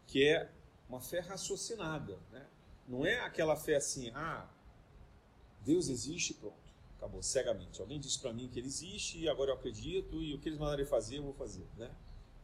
que 0.07 0.28
é 0.28 0.50
uma 0.88 1.00
fé 1.00 1.20
raciocinada. 1.20 2.18
Né? 2.30 2.46
Não 2.87 3.07
é 3.07 3.20
aquela 3.20 3.57
fé 3.57 3.76
assim, 3.76 4.11
ah, 4.14 4.46
Deus 5.64 5.88
existe, 5.88 6.35
pronto, 6.35 6.63
acabou, 7.05 7.23
cegamente. 7.23 7.81
Alguém 7.81 8.01
disse 8.01 8.19
para 8.19 8.33
mim 8.33 8.49
que 8.49 8.59
ele 8.59 8.67
existe 8.67 9.19
e 9.19 9.29
agora 9.29 9.51
eu 9.51 9.55
acredito 9.55 10.23
e 10.23 10.35
o 10.35 10.38
que 10.38 10.49
eles 10.49 10.59
mandarem 10.59 10.87
fazer, 10.87 11.19
eu 11.19 11.23
vou 11.23 11.35
fazer. 11.35 11.67
Né? 11.77 11.95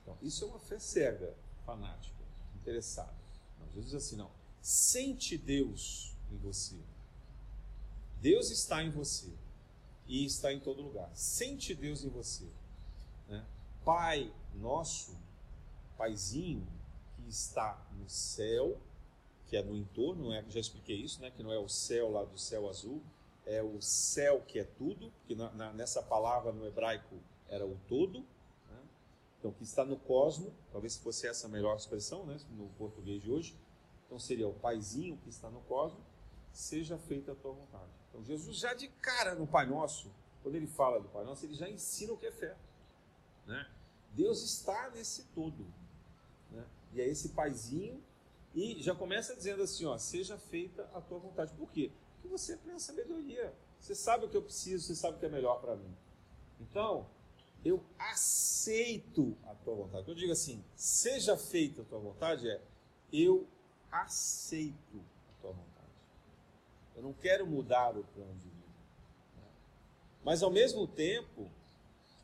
Então, 0.03 0.16
isso 0.23 0.44
é 0.44 0.49
uma 0.49 0.59
fé 0.59 0.79
cega, 0.79 1.35
fanática, 1.64 2.23
interessada. 2.55 3.14
Não, 3.59 3.66
Jesus 3.68 3.87
diz 3.87 3.94
assim, 3.94 4.16
não. 4.16 4.31
Sente 4.61 5.38
Deus 5.38 6.14
em 6.31 6.37
você. 6.37 6.77
Deus 8.20 8.51
está 8.51 8.83
em 8.83 8.90
você 8.90 9.33
e 10.07 10.25
está 10.25 10.53
em 10.53 10.61
todo 10.61 10.83
lugar. 10.83 11.11
Sente 11.14 11.75
Deus 11.75 12.05
em 12.05 12.11
você. 12.11 12.46
Né? 13.29 13.44
Pai 13.85 14.33
nosso, 14.55 15.16
Paizinho, 15.96 16.66
que 17.16 17.29
está 17.31 17.83
no 17.99 18.09
céu, 18.09 18.79
que 19.46 19.57
é 19.57 19.62
no 19.62 19.75
entorno, 19.75 20.33
é, 20.33 20.44
já 20.51 20.61
expliquei 20.61 20.96
isso, 20.96 21.20
né? 21.23 21.31
que 21.31 21.42
não 21.42 21.51
é 21.51 21.59
o 21.59 21.68
céu 21.68 22.11
lá 22.11 22.25
do 22.25 22.38
céu 22.38 22.68
azul, 22.68 23.03
é 23.50 23.62
o 23.62 23.80
céu 23.80 24.42
que 24.46 24.58
é 24.58 24.64
tudo, 24.64 25.12
que 25.26 25.34
na, 25.34 25.50
na, 25.52 25.72
nessa 25.72 26.02
palavra 26.02 26.52
no 26.52 26.66
hebraico 26.66 27.16
era 27.48 27.66
o 27.66 27.76
todo. 27.88 28.20
Né? 28.20 28.82
Então, 29.38 29.52
que 29.52 29.64
está 29.64 29.84
no 29.84 29.96
cosmo, 29.96 30.52
talvez 30.70 30.96
fosse 30.96 31.26
essa 31.26 31.46
a 31.46 31.50
melhor 31.50 31.76
expressão 31.76 32.24
né? 32.24 32.38
no 32.50 32.68
português 32.78 33.22
de 33.22 33.30
hoje. 33.30 33.58
Então, 34.06 34.18
seria 34.18 34.46
o 34.46 34.54
Paizinho 34.54 35.16
que 35.18 35.28
está 35.28 35.50
no 35.50 35.60
cosmo, 35.62 36.00
seja 36.52 36.96
feita 36.96 37.32
a 37.32 37.34
tua 37.34 37.52
vontade. 37.52 37.90
Então 38.08 38.24
Jesus 38.24 38.58
já 38.58 38.74
de 38.74 38.88
cara 38.88 39.34
no 39.34 39.46
Pai 39.46 39.66
Nosso, 39.66 40.12
quando 40.42 40.56
ele 40.56 40.66
fala 40.66 41.00
do 41.00 41.08
Pai 41.08 41.24
Nosso, 41.24 41.46
ele 41.46 41.54
já 41.54 41.68
ensina 41.68 42.12
o 42.12 42.16
que 42.16 42.26
é 42.26 42.32
fé. 42.32 42.56
Né? 43.46 43.68
Deus 44.12 44.42
está 44.42 44.90
nesse 44.90 45.24
todo. 45.34 45.64
Né? 46.50 46.64
E 46.92 47.00
é 47.00 47.08
esse 47.08 47.30
paizinho, 47.30 48.02
e 48.54 48.82
já 48.82 48.94
começa 48.94 49.34
dizendo 49.36 49.62
assim, 49.62 49.84
ó, 49.84 49.96
seja 49.96 50.36
feita 50.36 50.90
a 50.92 51.00
tua 51.00 51.18
vontade. 51.18 51.52
Por 51.54 51.70
quê? 51.70 51.92
Porque 52.20 52.28
você 52.28 52.52
é 52.52 52.56
plena 52.56 52.78
sabedoria. 52.78 53.54
Você 53.80 53.94
sabe 53.94 54.26
o 54.26 54.28
que 54.28 54.37
eu 54.37 54.42
preciso, 54.42 54.87
você 54.87 54.94
sabe 54.94 55.16
o 55.16 55.20
que 55.20 55.26
é 55.26 55.28
melhor 55.28 55.61
para 55.61 55.74
mim. 55.74 55.96
Então, 56.61 57.09
eu 57.64 57.83
aceito 57.98 59.37
a 59.44 59.54
tua 59.54 59.74
vontade. 59.74 60.04
Quando 60.04 60.16
eu 60.16 60.20
digo 60.20 60.33
assim, 60.33 60.62
seja 60.76 61.37
feita 61.37 61.80
a 61.83 61.85
tua 61.85 61.98
vontade, 61.98 62.48
é 62.48 62.61
eu 63.12 63.48
aceito 63.90 65.02
a 65.30 65.40
tua 65.40 65.52
vontade. 65.52 65.90
Eu 66.94 67.02
não 67.02 67.12
quero 67.14 67.46
mudar 67.46 67.96
o 67.96 68.04
plano 68.04 68.35
de 68.35 68.48
vida. 68.48 68.61
Mas 70.22 70.42
ao 70.42 70.50
mesmo 70.50 70.87
tempo, 70.87 71.50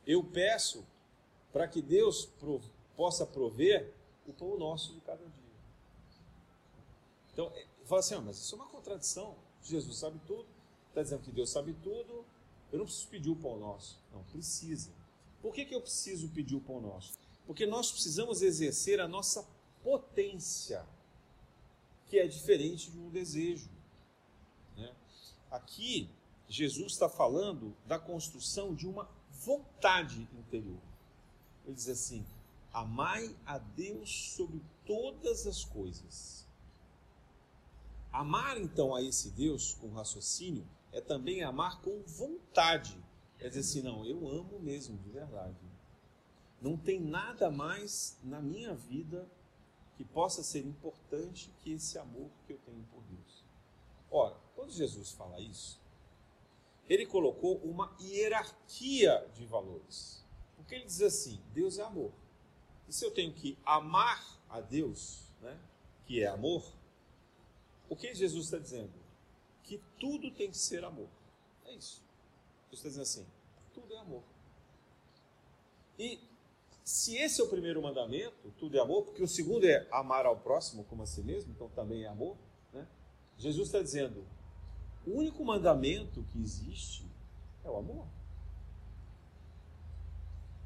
eu 0.05 0.23
peço 0.23 0.85
para 1.51 1.67
que 1.67 1.81
Deus 1.81 2.29
possa 2.95 3.25
prover 3.25 3.93
o 4.27 4.33
pão 4.33 4.57
nosso 4.57 4.93
de 4.93 5.01
cada 5.01 5.23
dia. 5.23 5.33
Então, 7.33 7.51
é, 7.55 7.65
fala 7.85 7.99
assim, 7.99 8.15
ah, 8.15 8.21
mas 8.21 8.37
isso 8.37 8.55
é 8.55 8.57
uma 8.57 8.67
contradição. 8.67 9.35
Jesus 9.67 9.97
sabe 9.97 10.19
tudo, 10.25 10.45
está 10.89 11.03
dizendo 11.03 11.23
que 11.23 11.31
Deus 11.31 11.49
sabe 11.49 11.73
tudo, 11.83 12.25
eu 12.71 12.79
não 12.79 12.85
preciso 12.85 13.07
pedir 13.07 13.29
o 13.29 13.35
pão 13.35 13.57
nosso. 13.57 13.99
Não, 14.11 14.23
precisa. 14.23 14.91
Por 15.41 15.53
que, 15.53 15.65
que 15.65 15.75
eu 15.75 15.81
preciso 15.81 16.29
pedir 16.29 16.55
o 16.55 16.61
pão 16.61 16.81
nosso? 16.81 17.17
Porque 17.45 17.65
nós 17.65 17.91
precisamos 17.91 18.41
exercer 18.41 18.99
a 18.99 19.07
nossa 19.07 19.47
potência, 19.83 20.85
que 22.07 22.19
é 22.19 22.27
diferente 22.27 22.91
de 22.91 22.99
um 22.99 23.09
desejo. 23.09 23.69
aqui 25.49 26.09
Jesus 26.49 26.93
está 26.93 27.09
falando 27.09 27.75
da 27.85 27.99
construção 27.99 28.73
de 28.73 28.87
uma 28.87 29.09
vontade 29.31 30.27
interior. 30.33 30.79
Ele 31.65 31.75
diz 31.75 31.89
assim: 31.89 32.25
amai 32.73 33.35
a 33.45 33.57
Deus 33.57 34.33
sobre 34.35 34.61
todas 34.85 35.45
as 35.45 35.63
coisas. 35.65 36.46
Amar 38.17 38.59
então 38.59 38.95
a 38.95 39.01
esse 39.03 39.29
Deus 39.29 39.75
com 39.75 39.93
raciocínio 39.93 40.67
é 40.91 40.99
também 40.99 41.43
amar 41.43 41.81
com 41.81 42.01
vontade. 42.01 42.97
É 43.37 43.47
dizer 43.47 43.59
assim, 43.59 43.81
não, 43.83 44.03
eu 44.07 44.27
amo 44.27 44.59
mesmo, 44.59 44.97
de 44.97 45.11
verdade. 45.11 45.55
Não 46.59 46.75
tem 46.75 46.99
nada 46.99 47.51
mais 47.51 48.17
na 48.23 48.41
minha 48.41 48.73
vida 48.73 49.29
que 49.95 50.03
possa 50.03 50.41
ser 50.41 50.65
importante 50.65 51.53
que 51.59 51.73
esse 51.73 51.99
amor 51.99 52.31
que 52.47 52.53
eu 52.53 52.57
tenho 52.65 52.83
por 52.91 53.03
Deus. 53.03 53.45
Ora, 54.09 54.35
quando 54.55 54.71
Jesus 54.71 55.11
fala 55.11 55.39
isso, 55.39 55.79
ele 56.89 57.05
colocou 57.05 57.57
uma 57.57 57.95
hierarquia 58.01 59.29
de 59.35 59.45
valores. 59.45 60.25
Porque 60.55 60.73
ele 60.73 60.85
diz 60.85 61.03
assim: 61.03 61.39
Deus 61.53 61.77
é 61.77 61.83
amor. 61.83 62.11
E 62.89 62.93
se 62.93 63.05
eu 63.05 63.11
tenho 63.11 63.31
que 63.31 63.55
amar 63.63 64.41
a 64.49 64.59
Deus, 64.59 65.29
né, 65.39 65.55
que 66.03 66.23
é 66.23 66.25
amor, 66.25 66.76
o 67.89 67.95
que 67.95 68.13
Jesus 68.13 68.45
está 68.45 68.57
dizendo? 68.57 68.93
Que 69.63 69.81
tudo 69.99 70.31
tem 70.31 70.49
que 70.49 70.57
ser 70.57 70.83
amor. 70.83 71.09
É 71.65 71.73
isso. 71.73 72.01
Jesus 72.71 72.85
está 72.85 72.89
dizendo 72.89 73.03
assim: 73.03 73.27
tudo 73.73 73.93
é 73.93 73.97
amor. 73.97 74.23
E 75.99 76.19
se 76.83 77.17
esse 77.17 77.41
é 77.41 77.43
o 77.43 77.49
primeiro 77.49 77.81
mandamento, 77.81 78.51
tudo 78.57 78.77
é 78.77 78.79
amor, 78.79 79.03
porque 79.03 79.21
o 79.21 79.27
segundo 79.27 79.65
é 79.65 79.87
amar 79.91 80.25
ao 80.25 80.39
próximo 80.39 80.83
como 80.85 81.03
a 81.03 81.05
si 81.05 81.21
mesmo, 81.21 81.51
então 81.51 81.69
também 81.69 82.03
é 82.03 82.07
amor, 82.07 82.37
né? 82.71 82.87
Jesus 83.37 83.67
está 83.67 83.81
dizendo: 83.81 84.25
o 85.05 85.11
único 85.11 85.43
mandamento 85.43 86.23
que 86.31 86.41
existe 86.41 87.05
é 87.63 87.69
o 87.69 87.77
amor. 87.77 88.07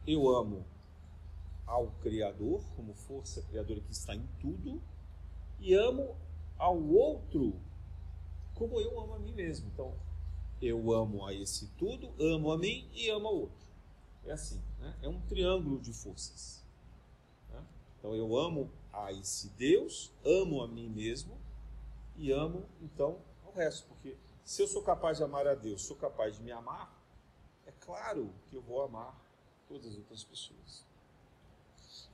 Eu 0.05 0.29
amo 0.29 0.65
ao 1.65 1.87
Criador, 2.01 2.61
como 2.75 2.93
força 2.93 3.41
criadora 3.43 3.79
que 3.79 3.91
está 3.91 4.15
em 4.15 4.27
tudo, 4.39 4.81
e 5.59 5.73
amo 5.73 6.17
ao 6.61 6.79
outro 6.79 7.59
como 8.53 8.79
eu 8.79 9.01
amo 9.01 9.15
a 9.15 9.19
mim 9.19 9.33
mesmo. 9.33 9.67
Então, 9.73 9.95
eu 10.61 10.93
amo 10.93 11.25
a 11.25 11.33
esse 11.33 11.65
tudo, 11.69 12.13
amo 12.19 12.51
a 12.51 12.57
mim 12.57 12.87
e 12.93 13.09
amo 13.09 13.27
ao 13.27 13.35
outro. 13.35 13.67
É 14.23 14.31
assim, 14.31 14.61
né? 14.79 14.95
é 15.01 15.09
um 15.09 15.19
triângulo 15.21 15.79
de 15.79 15.91
forças. 15.91 16.63
Né? 17.49 17.65
Então, 17.97 18.13
eu 18.13 18.37
amo 18.37 18.71
a 18.93 19.11
esse 19.11 19.49
Deus, 19.49 20.13
amo 20.23 20.61
a 20.61 20.67
mim 20.67 20.87
mesmo 20.87 21.35
e 22.15 22.31
amo, 22.31 22.63
então, 22.79 23.17
ao 23.43 23.51
resto. 23.53 23.87
Porque 23.87 24.15
se 24.45 24.61
eu 24.61 24.67
sou 24.67 24.83
capaz 24.83 25.17
de 25.17 25.23
amar 25.23 25.47
a 25.47 25.55
Deus, 25.55 25.81
sou 25.81 25.97
capaz 25.97 26.35
de 26.35 26.43
me 26.43 26.51
amar, 26.51 26.95
é 27.65 27.71
claro 27.79 28.31
que 28.47 28.55
eu 28.55 28.61
vou 28.61 28.83
amar 28.83 29.19
todas 29.67 29.87
as 29.87 29.97
outras 29.97 30.23
pessoas. 30.23 30.85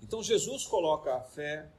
Então 0.02 0.24
Jesus 0.24 0.66
coloca 0.66 1.14
a 1.14 1.22
fé 1.22 1.70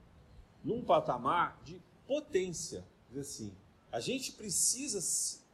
num 0.63 0.85
patamar 0.85 1.59
de 1.65 1.81
potência. 2.09 2.85
Diz 3.11 3.19
assim, 3.19 3.55
a 3.93 4.01
gente 4.01 4.33
precisa 4.33 4.99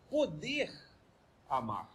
poder 0.08 0.72
amar. 1.48 1.92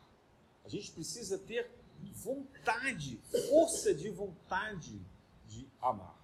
A 0.63 0.69
gente 0.69 0.91
precisa 0.91 1.39
ter 1.39 1.72
vontade, 2.13 3.19
força 3.50 3.93
de 3.93 4.10
vontade 4.10 5.02
de 5.48 5.67
amar. 5.82 6.15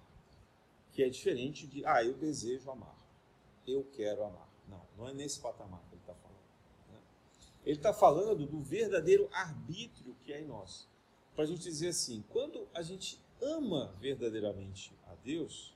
Que 0.92 1.02
é 1.02 1.08
diferente 1.08 1.66
de, 1.66 1.84
ah, 1.84 2.04
eu 2.04 2.14
desejo 2.14 2.70
amar. 2.70 2.94
Eu 3.66 3.84
quero 3.96 4.22
amar. 4.22 4.48
Não, 4.68 4.86
não 4.96 5.08
é 5.08 5.14
nesse 5.14 5.40
patamar 5.40 5.80
que 5.88 5.94
ele 5.94 6.00
está 6.00 6.14
falando. 6.14 6.38
Né? 6.92 6.98
Ele 7.64 7.76
está 7.76 7.92
falando 7.92 8.46
do 8.46 8.60
verdadeiro 8.60 9.28
arbítrio 9.32 10.14
que 10.24 10.32
é 10.32 10.40
em 10.40 10.46
nós. 10.46 10.86
Para 11.34 11.44
a 11.44 11.46
gente 11.46 11.62
dizer 11.62 11.88
assim, 11.88 12.24
quando 12.30 12.66
a 12.72 12.82
gente 12.82 13.20
ama 13.42 13.94
verdadeiramente 14.00 14.92
a 15.06 15.14
Deus, 15.16 15.74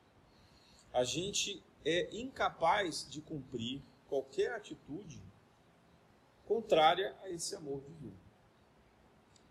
a 0.93 1.05
gente 1.05 1.63
é 1.85 2.15
incapaz 2.17 3.07
de 3.09 3.21
cumprir 3.21 3.83
qualquer 4.09 4.53
atitude 4.53 5.23
contrária 6.47 7.17
a 7.23 7.31
esse 7.31 7.55
amor 7.55 7.81
divino. 7.83 8.19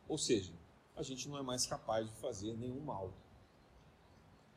Ou 0.07 0.17
seja, 0.17 0.53
a 0.95 1.03
gente 1.03 1.29
não 1.29 1.37
é 1.37 1.41
mais 1.41 1.65
capaz 1.65 2.09
de 2.09 2.15
fazer 2.17 2.55
nenhum 2.57 2.81
mal. 2.81 3.13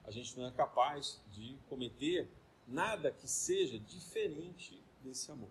A 0.05 0.11
gente 0.11 0.37
não 0.37 0.47
é 0.47 0.51
capaz 0.51 1.21
de 1.31 1.57
cometer 1.69 2.29
nada 2.67 3.13
que 3.13 3.29
seja 3.29 3.79
diferente 3.79 4.83
desse 5.03 5.31
amor. 5.31 5.51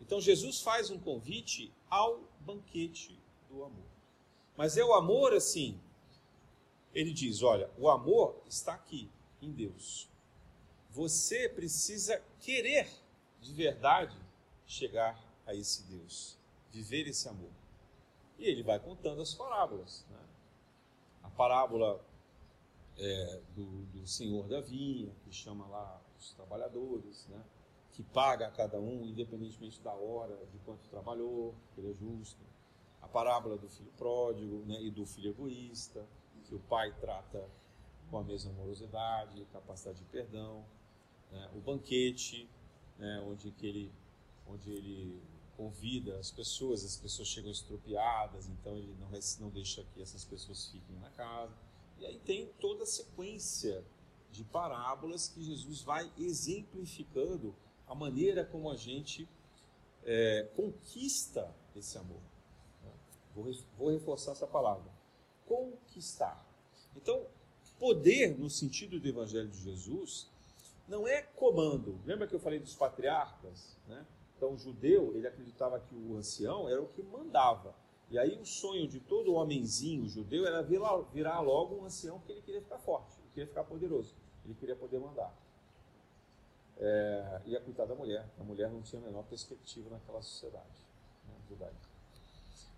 Então 0.00 0.20
Jesus 0.20 0.60
faz 0.60 0.90
um 0.90 0.98
convite 0.98 1.72
ao 1.90 2.22
banquete 2.40 3.18
do 3.50 3.64
amor. 3.64 3.86
Mas 4.56 4.76
é 4.76 4.84
o 4.84 4.94
amor 4.94 5.34
assim 5.34 5.78
ele 6.94 7.12
diz: 7.12 7.42
Olha, 7.42 7.70
o 7.78 7.88
amor 7.88 8.42
está 8.48 8.74
aqui, 8.74 9.10
em 9.40 9.52
Deus. 9.52 10.08
Você 10.90 11.48
precisa 11.48 12.20
querer 12.40 12.88
de 13.40 13.52
verdade 13.52 14.16
chegar 14.66 15.18
a 15.46 15.54
esse 15.54 15.82
Deus, 15.84 16.36
viver 16.70 17.06
esse 17.06 17.28
amor. 17.28 17.50
E 18.38 18.44
ele 18.44 18.62
vai 18.62 18.78
contando 18.78 19.20
as 19.22 19.34
parábolas. 19.34 20.04
Né? 20.10 20.18
A 21.22 21.30
parábola 21.30 22.04
é, 22.96 23.40
do, 23.54 23.64
do, 23.86 24.06
senhor 24.06 24.48
da 24.48 24.60
vinha, 24.60 25.12
que 25.24 25.32
chama 25.32 25.66
lá 25.66 26.00
os 26.18 26.32
trabalhadores, 26.32 27.26
né? 27.28 27.42
que 27.92 28.02
paga 28.02 28.46
a 28.46 28.50
cada 28.50 28.78
um, 28.78 29.04
independentemente 29.06 29.80
da 29.80 29.92
hora, 29.92 30.36
de 30.52 30.58
quanto 30.60 30.88
trabalhou, 30.88 31.54
que 31.74 31.80
ele 31.80 31.90
é 31.90 31.94
justo. 31.94 32.42
A 33.00 33.08
parábola 33.08 33.56
do 33.56 33.68
filho 33.68 33.92
pródigo 33.96 34.64
né? 34.66 34.80
e 34.82 34.90
do 34.90 35.06
filho 35.06 35.30
egoísta 35.30 36.06
que 36.44 36.54
o 36.54 36.60
pai 36.60 36.92
trata 37.00 37.46
com 38.10 38.18
a 38.18 38.24
mesma 38.24 38.50
amorosidade, 38.52 39.44
capacidade 39.52 39.98
de 39.98 40.04
perdão, 40.06 40.64
né? 41.30 41.50
o 41.54 41.60
banquete, 41.60 42.48
né? 42.98 43.20
onde, 43.26 43.50
que 43.52 43.66
ele, 43.66 43.92
onde 44.46 44.70
ele 44.70 45.22
convida 45.56 46.18
as 46.18 46.30
pessoas, 46.30 46.84
as 46.84 46.96
pessoas 46.96 47.28
chegam 47.28 47.50
estropiadas, 47.50 48.48
então 48.48 48.76
ele 48.76 48.94
não, 49.00 49.10
não 49.40 49.50
deixa 49.50 49.84
que 49.94 50.02
essas 50.02 50.24
pessoas 50.24 50.66
fiquem 50.66 50.96
na 50.98 51.10
casa. 51.10 51.56
E 51.98 52.06
aí 52.06 52.18
tem 52.20 52.46
toda 52.60 52.84
a 52.84 52.86
sequência 52.86 53.84
de 54.30 54.44
parábolas 54.44 55.28
que 55.28 55.42
Jesus 55.42 55.82
vai 55.82 56.10
exemplificando 56.16 57.54
a 57.86 57.94
maneira 57.94 58.44
como 58.44 58.70
a 58.70 58.76
gente 58.76 59.28
é, 60.04 60.48
conquista 60.54 61.54
esse 61.74 61.98
amor. 61.98 62.20
Né? 62.82 62.92
Vou, 63.34 63.52
vou 63.76 63.90
reforçar 63.90 64.32
essa 64.32 64.46
palavra 64.46 64.98
conquistar. 65.48 66.46
Então, 66.94 67.26
poder 67.78 68.38
no 68.38 68.50
sentido 68.50 69.00
do 69.00 69.08
Evangelho 69.08 69.48
de 69.48 69.60
Jesus 69.62 70.30
não 70.88 71.06
é 71.06 71.22
comando. 71.22 72.00
Lembra 72.04 72.26
que 72.26 72.34
eu 72.34 72.40
falei 72.40 72.58
dos 72.58 72.74
patriarcas? 72.74 73.76
Né? 73.86 74.04
Então, 74.36 74.54
o 74.54 74.56
judeu, 74.56 75.14
ele 75.14 75.26
acreditava 75.26 75.78
que 75.78 75.94
o 75.94 76.16
ancião 76.16 76.68
era 76.68 76.80
o 76.80 76.88
que 76.88 77.02
mandava. 77.02 77.74
E 78.10 78.18
aí 78.18 78.38
o 78.38 78.44
sonho 78.44 78.88
de 78.88 79.00
todo 79.00 79.34
homenzinho 79.34 80.08
judeu 80.08 80.46
era 80.46 80.62
virar 80.62 81.40
logo 81.40 81.76
um 81.76 81.84
ancião 81.84 82.18
porque 82.18 82.32
ele 82.32 82.42
queria 82.42 82.62
ficar 82.62 82.78
forte, 82.78 83.18
ele 83.18 83.28
queria 83.34 83.46
ficar 83.46 83.64
poderoso, 83.64 84.14
ele 84.46 84.54
queria 84.54 84.74
poder 84.74 84.98
mandar. 84.98 85.30
É, 86.78 87.42
a 87.54 87.60
cuidar 87.60 87.84
da 87.84 87.94
mulher. 87.94 88.26
A 88.38 88.44
mulher 88.44 88.70
não 88.70 88.80
tinha 88.80 89.02
a 89.02 89.04
menor 89.04 89.24
perspectiva 89.24 89.90
naquela 89.90 90.22
sociedade 90.22 90.86
né, 91.26 91.34
judaica. 91.48 91.88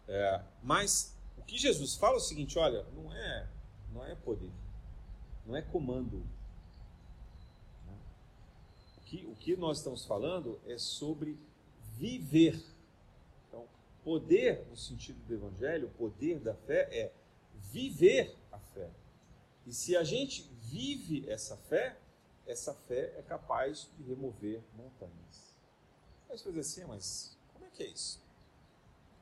É, 0.09 0.43
mas 0.63 1.17
o 1.39 1.43
que 1.43 1.59
Jesus 1.59 1.95
fala 1.97 2.15
é 2.15 2.17
o 2.17 2.21
seguinte: 2.21 2.59
olha, 2.59 2.83
não 2.95 3.13
é, 3.13 3.49
não 3.93 4.05
é 4.05 4.15
poder, 4.15 4.51
não 5.47 5.55
é 5.55 5.63
comando. 5.63 6.27
Que, 9.11 9.27
o 9.27 9.35
que 9.35 9.57
nós 9.57 9.79
estamos 9.79 10.07
falando 10.07 10.61
é 10.65 10.79
sobre 10.79 11.37
viver. 11.97 12.65
Então, 13.49 13.67
poder, 14.05 14.65
no 14.69 14.77
sentido 14.77 15.19
do 15.27 15.35
Evangelho, 15.35 15.89
o 15.89 15.91
poder 15.91 16.39
da 16.39 16.55
fé 16.55 16.89
é 16.93 17.13
viver 17.73 18.37
a 18.53 18.59
fé. 18.61 18.89
E 19.67 19.73
se 19.73 19.97
a 19.97 20.05
gente 20.05 20.49
vive 20.63 21.29
essa 21.29 21.57
fé, 21.57 21.99
essa 22.47 22.73
fé 22.73 23.13
é 23.19 23.23
capaz 23.23 23.91
de 23.97 24.05
remover 24.05 24.63
montanhas. 24.77 25.57
Vai 26.29 26.37
dizer 26.37 26.61
assim, 26.61 26.85
mas 26.85 27.37
como 27.53 27.67
é 27.67 27.71
que 27.71 27.83
é 27.83 27.89
isso? 27.89 28.23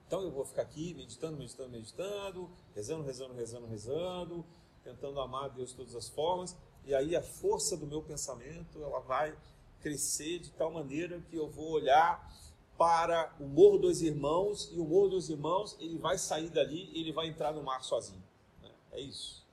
Então 0.07 0.21
eu 0.21 0.31
vou 0.31 0.45
ficar 0.45 0.63
aqui 0.63 0.93
meditando, 0.93 1.39
meditando, 1.39 1.71
meditando, 1.71 2.51
rezando, 2.75 3.05
rezando, 3.05 3.33
rezando, 3.33 3.67
rezando, 3.67 4.45
tentando 4.85 5.19
amar 5.19 5.49
Deus 5.49 5.71
de 5.71 5.77
todas 5.77 5.95
as 5.95 6.11
formas, 6.11 6.55
e 6.85 6.95
aí 6.95 7.17
a 7.17 7.23
força 7.23 7.75
do 7.75 7.87
meu 7.87 8.03
pensamento 8.03 8.83
ela 8.83 9.01
vai 9.01 9.35
crescer 9.81 10.39
de 10.39 10.51
tal 10.51 10.71
maneira 10.71 11.21
que 11.31 11.37
eu 11.37 11.49
vou 11.49 11.71
olhar 11.71 12.33
para 12.77 13.35
o 13.41 13.45
Morro 13.45 13.79
dos 13.79 14.03
Irmãos 14.03 14.71
e 14.73 14.79
o 14.79 14.85
Morro 14.85 15.09
dos 15.11 15.29
Irmãos 15.29 15.77
ele 15.81 15.99
vai 15.99 16.17
sair 16.17 16.49
dali 16.49 16.91
ele 16.99 17.13
vai 17.13 17.27
entrar 17.27 17.53
no 17.53 17.63
mar 17.63 17.83
sozinho. 17.83 18.23
Né? 18.63 18.71
É 18.93 19.01
isso? 19.01 19.45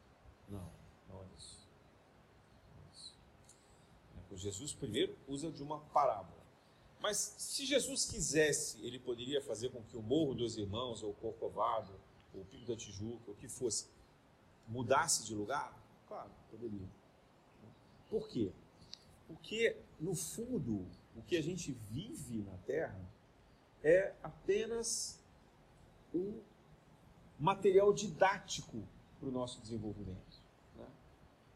Não, 0.48 0.70
não 1.10 1.22
é 1.22 1.26
isso. 1.38 1.68
Não 2.76 2.84
é 2.84 2.94
isso. 2.94 3.16
É, 4.32 4.38
Jesus 4.38 4.74
primeiro 4.74 5.18
usa 5.28 5.52
de 5.52 5.64
uma 5.64 5.80
parábola. 5.80 6.46
Mas 7.06 7.36
se 7.38 7.66
Jesus 7.66 8.06
quisesse, 8.06 8.84
ele 8.84 8.98
poderia 8.98 9.40
fazer 9.40 9.70
com 9.70 9.84
que 9.84 9.96
o 9.96 10.02
Morro 10.02 10.34
dos 10.34 10.58
Irmãos, 10.58 11.04
ou 11.04 11.12
o 11.12 11.14
Corcovado, 11.14 11.94
ou 12.34 12.42
o 12.42 12.46
Pico 12.46 12.66
da 12.66 12.76
Tijuca, 12.76 13.30
o 13.30 13.36
que 13.36 13.48
fosse, 13.48 13.88
mudasse 14.68 15.24
de 15.24 15.36
lugar? 15.36 15.80
Claro, 16.08 16.32
poderia. 16.50 16.88
Por 18.10 18.28
quê? 18.28 18.52
Porque, 19.28 19.78
no 20.00 20.14
fundo, 20.14 20.86
o 21.16 21.22
que 21.22 21.38
a 21.38 21.42
gente 21.42 21.72
vive 21.90 22.42
na 22.44 22.58
Terra 22.66 23.00
é 23.84 24.14
apenas 24.22 25.20
um 26.14 26.40
material 27.40 27.94
didático 27.94 28.84
para 29.20 29.30
o 29.30 29.32
nosso 29.32 29.62
desenvolvimento. 29.62 30.42
Né? 30.76 30.88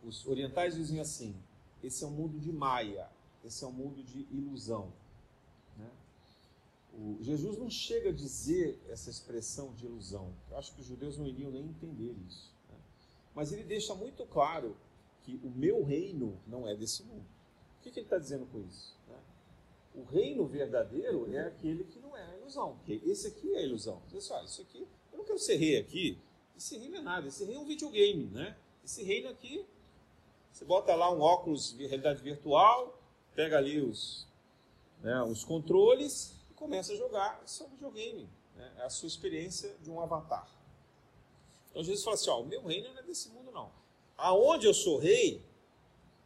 Os 0.04 0.25
orientais 0.28 0.75
dizem 0.75 0.99
assim: 0.99 1.36
esse 1.84 2.04
é 2.04 2.08
um 2.08 2.12
mundo 2.12 2.39
de 2.39 2.52
Maia, 2.52 3.10
esse 3.43 3.63
é 3.63 3.67
um 3.67 3.71
mundo 3.71 4.04
de 4.04 4.28
ilusão. 4.32 4.91
Né? 5.78 5.89
O, 6.93 7.17
Jesus 7.21 7.58
não 7.58 7.69
chega 7.69 8.10
a 8.10 8.13
dizer 8.13 8.82
essa 8.89 9.10
expressão 9.10 9.73
de 9.73 9.86
ilusão. 9.86 10.34
Eu 10.49 10.58
acho 10.58 10.73
que 10.73 10.82
os 10.82 10.88
judeus 10.88 11.17
não 11.17 11.28
iriam 11.28 11.52
nem 11.52 11.63
entender 11.63 12.15
isso. 12.28 12.54
Né? 12.69 12.78
Mas 13.34 13.52
ele 13.52 13.63
deixa 13.63 13.95
muito 13.95 14.25
claro 14.25 14.75
que 15.21 15.39
o 15.43 15.49
meu 15.49 15.84
reino 15.84 16.39
não 16.47 16.67
é 16.67 16.75
desse 16.75 17.04
mundo. 17.04 17.25
O 17.80 17.82
que, 17.82 17.92
que 17.92 18.00
ele 18.00 18.06
está 18.06 18.18
dizendo 18.18 18.46
com 18.46 18.60
isso? 18.62 19.00
O 19.96 20.04
reino 20.04 20.46
verdadeiro 20.46 21.34
é 21.34 21.48
aquele 21.48 21.84
que 21.84 22.00
não 22.00 22.15
é 22.15 22.24
a 22.24 22.38
ilusão. 22.38 22.80
Esse 22.88 23.28
aqui 23.28 23.54
é 23.56 23.60
a 23.60 23.62
ilusão. 23.62 24.02
Pessoal, 24.12 24.44
isso 24.46 24.62
aqui, 24.62 24.88
eu 25.12 25.18
não 25.18 25.26
quero 25.26 25.39
ser 25.39 25.56
rei 25.56 25.78
aqui. 25.78 26.18
Esse 26.56 26.78
reino 26.78 26.98
é 26.98 27.02
nada. 27.02 27.28
Esse 27.28 27.44
reino 27.44 27.62
é 27.62 27.63
um 27.63 27.68
videogame, 27.68 28.26
né? 28.26 28.56
Esse 28.84 29.04
reino 29.04 29.30
aqui, 29.30 29.65
você 30.52 30.63
bota 30.63 30.94
lá 30.96 31.12
um 31.12 31.22
óculos 31.22 31.76
de 31.76 31.88
realidade 31.88 32.22
virtual, 32.22 33.02
pega 33.34 33.58
ali 33.58 33.82
os, 33.82 34.28
né, 35.02 35.22
os 35.24 35.44
controles 35.44 36.36
e 36.50 36.54
começa 36.54 36.94
a 36.94 36.96
jogar. 36.96 37.42
Isso 37.46 37.63
é 37.63 37.65
um 37.65 37.70
videogame. 37.70 38.30
Né? 38.56 38.74
É 38.78 38.84
a 38.84 38.89
sua 38.89 39.08
experiência 39.08 39.76
de 39.82 39.89
um 39.89 40.00
avatar. 40.00 40.48
Então 41.72 41.84
Jesus 41.84 42.04
fala 42.04 42.15
assim: 42.15 42.30
ó, 42.30 42.42
o 42.42 42.46
meu 42.46 42.63
reino 42.63 42.89
não 42.89 43.00
é 43.00 43.04
desse 43.04 43.30
mundo, 43.30 43.52
não. 43.52 43.72
Aonde 44.18 44.65
eu 44.68 44.74
sou 44.74 44.98
rei 44.98 45.42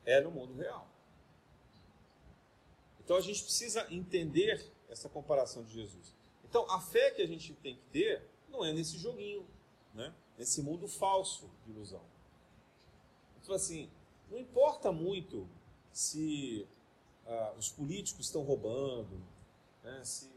é 0.06 0.20
no 0.22 0.32
mundo 0.32 0.54
real. 0.54 0.93
Então 3.04 3.18
a 3.18 3.22
gente 3.22 3.44
precisa 3.44 3.86
entender 3.92 4.72
essa 4.90 5.10
comparação 5.10 5.64
de 5.64 5.74
Jesus. 5.74 6.14
Então 6.44 6.70
a 6.70 6.80
fé 6.80 7.12
que 7.12 7.22
a 7.22 7.28
gente 7.28 7.54
tem 7.56 7.76
que 7.76 7.86
ter 7.92 8.28
não 8.50 8.64
é 8.64 8.72
nesse 8.72 8.98
joguinho, 8.98 9.46
né? 9.94 10.14
nesse 10.38 10.62
mundo 10.62 10.88
falso 10.88 11.50
de 11.66 11.72
ilusão. 11.72 12.04
Então 13.42 13.56
assim, 13.56 13.90
não 14.30 14.38
importa 14.38 14.92
muito 14.92 15.48
se 15.92 16.68
ah, 17.26 17.54
os 17.58 17.70
políticos 17.70 18.28
estão 18.28 18.44
roubando, 18.44 19.22
né? 19.84 20.04
se, 20.04 20.30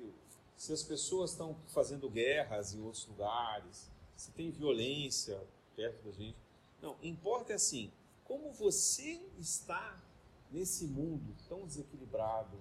se 0.57 0.73
as 0.73 0.83
pessoas 0.83 1.33
estão 1.33 1.57
fazendo 1.69 2.09
guerras 2.11 2.75
em 2.75 2.83
outros 2.83 3.07
lugares, 3.07 3.91
se 4.17 4.31
tem 4.33 4.51
violência 4.51 5.41
perto 5.75 6.05
da 6.05 6.13
gente. 6.13 6.39
Não, 6.81 6.97
importa 7.03 7.53
é 7.53 7.57
assim, 7.57 7.93
como 8.25 8.51
você 8.53 9.21
está 9.39 10.03
nesse 10.51 10.87
mundo 10.87 11.35
tão 11.49 11.67
desequilibrado, 11.67 12.59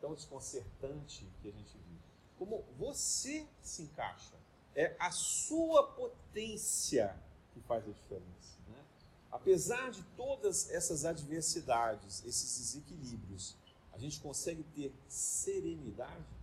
tão 0.00 0.14
desconcertante 0.14 1.26
que 1.40 1.48
a 1.48 1.52
gente 1.52 1.76
vive. 1.78 2.00
Como 2.38 2.64
você 2.78 3.46
se 3.62 3.82
encaixa. 3.82 4.34
É 4.74 4.94
a 4.98 5.10
sua 5.10 5.86
potência 5.92 7.16
que 7.54 7.60
faz 7.60 7.88
a 7.88 7.92
diferença. 7.92 8.58
Né? 8.68 8.84
Apesar 9.32 9.90
de 9.90 10.02
todas 10.16 10.68
essas 10.70 11.06
adversidades, 11.06 12.22
esses 12.26 12.58
desequilíbrios, 12.58 13.56
a 13.92 13.98
gente 13.98 14.20
consegue 14.20 14.62
ter 14.74 14.92
serenidade. 15.08 16.36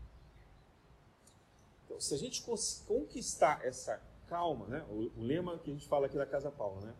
Então, 1.85 2.01
se 2.01 2.15
a 2.15 2.17
gente 2.17 2.43
conquistar 2.87 3.63
essa 3.63 4.01
calma, 4.27 4.65
né? 4.65 4.83
O, 4.89 5.11
o, 5.19 5.21
lema 5.21 5.59
que 5.59 5.69
a 5.69 5.73
gente 5.73 5.87
fala 5.87 6.07
aqui 6.07 6.17
da 6.17 6.25
Casa 6.25 6.49
Paula, 6.49 6.81
né? 6.81 6.93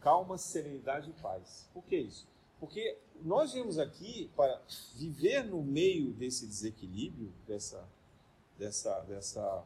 Calma, 0.00 0.36
serenidade 0.36 1.10
e 1.10 1.12
paz. 1.22 1.68
Por 1.72 1.84
que 1.84 1.96
isso? 1.96 2.26
Porque 2.58 2.98
nós 3.22 3.52
viemos 3.52 3.78
aqui 3.78 4.30
para 4.36 4.60
viver 4.94 5.44
no 5.44 5.62
meio 5.62 6.12
desse 6.12 6.46
desequilíbrio, 6.46 7.32
dessa, 7.46 7.88
dessa, 8.58 9.00
dessa 9.00 9.64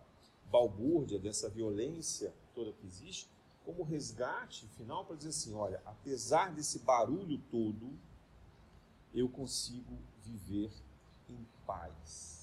balbúrdia, 0.50 1.18
dessa 1.18 1.48
violência 1.48 2.32
toda 2.54 2.72
que 2.72 2.86
existe, 2.86 3.28
como 3.64 3.82
resgate 3.82 4.66
final 4.76 5.04
para 5.04 5.16
dizer 5.16 5.30
assim: 5.30 5.54
olha, 5.54 5.82
apesar 5.84 6.54
desse 6.54 6.80
barulho 6.80 7.38
todo, 7.50 7.90
eu 9.14 9.28
consigo 9.28 9.98
viver 10.22 10.70
em 11.28 11.46
paz 11.66 12.38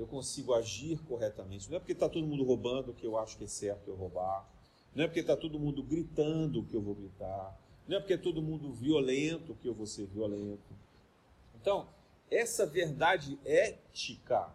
eu 0.00 0.06
consigo 0.06 0.54
agir 0.54 0.98
corretamente. 1.04 1.68
Não 1.68 1.76
é 1.76 1.78
porque 1.78 1.92
está 1.92 2.08
todo 2.08 2.26
mundo 2.26 2.42
roubando 2.42 2.94
que 2.94 3.06
eu 3.06 3.18
acho 3.18 3.36
que 3.36 3.44
é 3.44 3.46
certo 3.46 3.88
eu 3.88 3.94
roubar. 3.94 4.48
Não 4.94 5.04
é 5.04 5.06
porque 5.06 5.20
está 5.20 5.36
todo 5.36 5.58
mundo 5.58 5.82
gritando 5.82 6.64
que 6.64 6.74
eu 6.74 6.80
vou 6.80 6.94
gritar. 6.94 7.54
Não 7.90 7.96
é 7.96 7.98
porque 7.98 8.12
é 8.12 8.16
todo 8.16 8.40
mundo 8.40 8.72
violento 8.72 9.52
que 9.56 9.66
eu 9.66 9.74
vou 9.74 9.84
ser 9.84 10.06
violento. 10.06 10.62
Então, 11.56 11.88
essa 12.30 12.64
verdade 12.64 13.36
ética, 13.44 14.48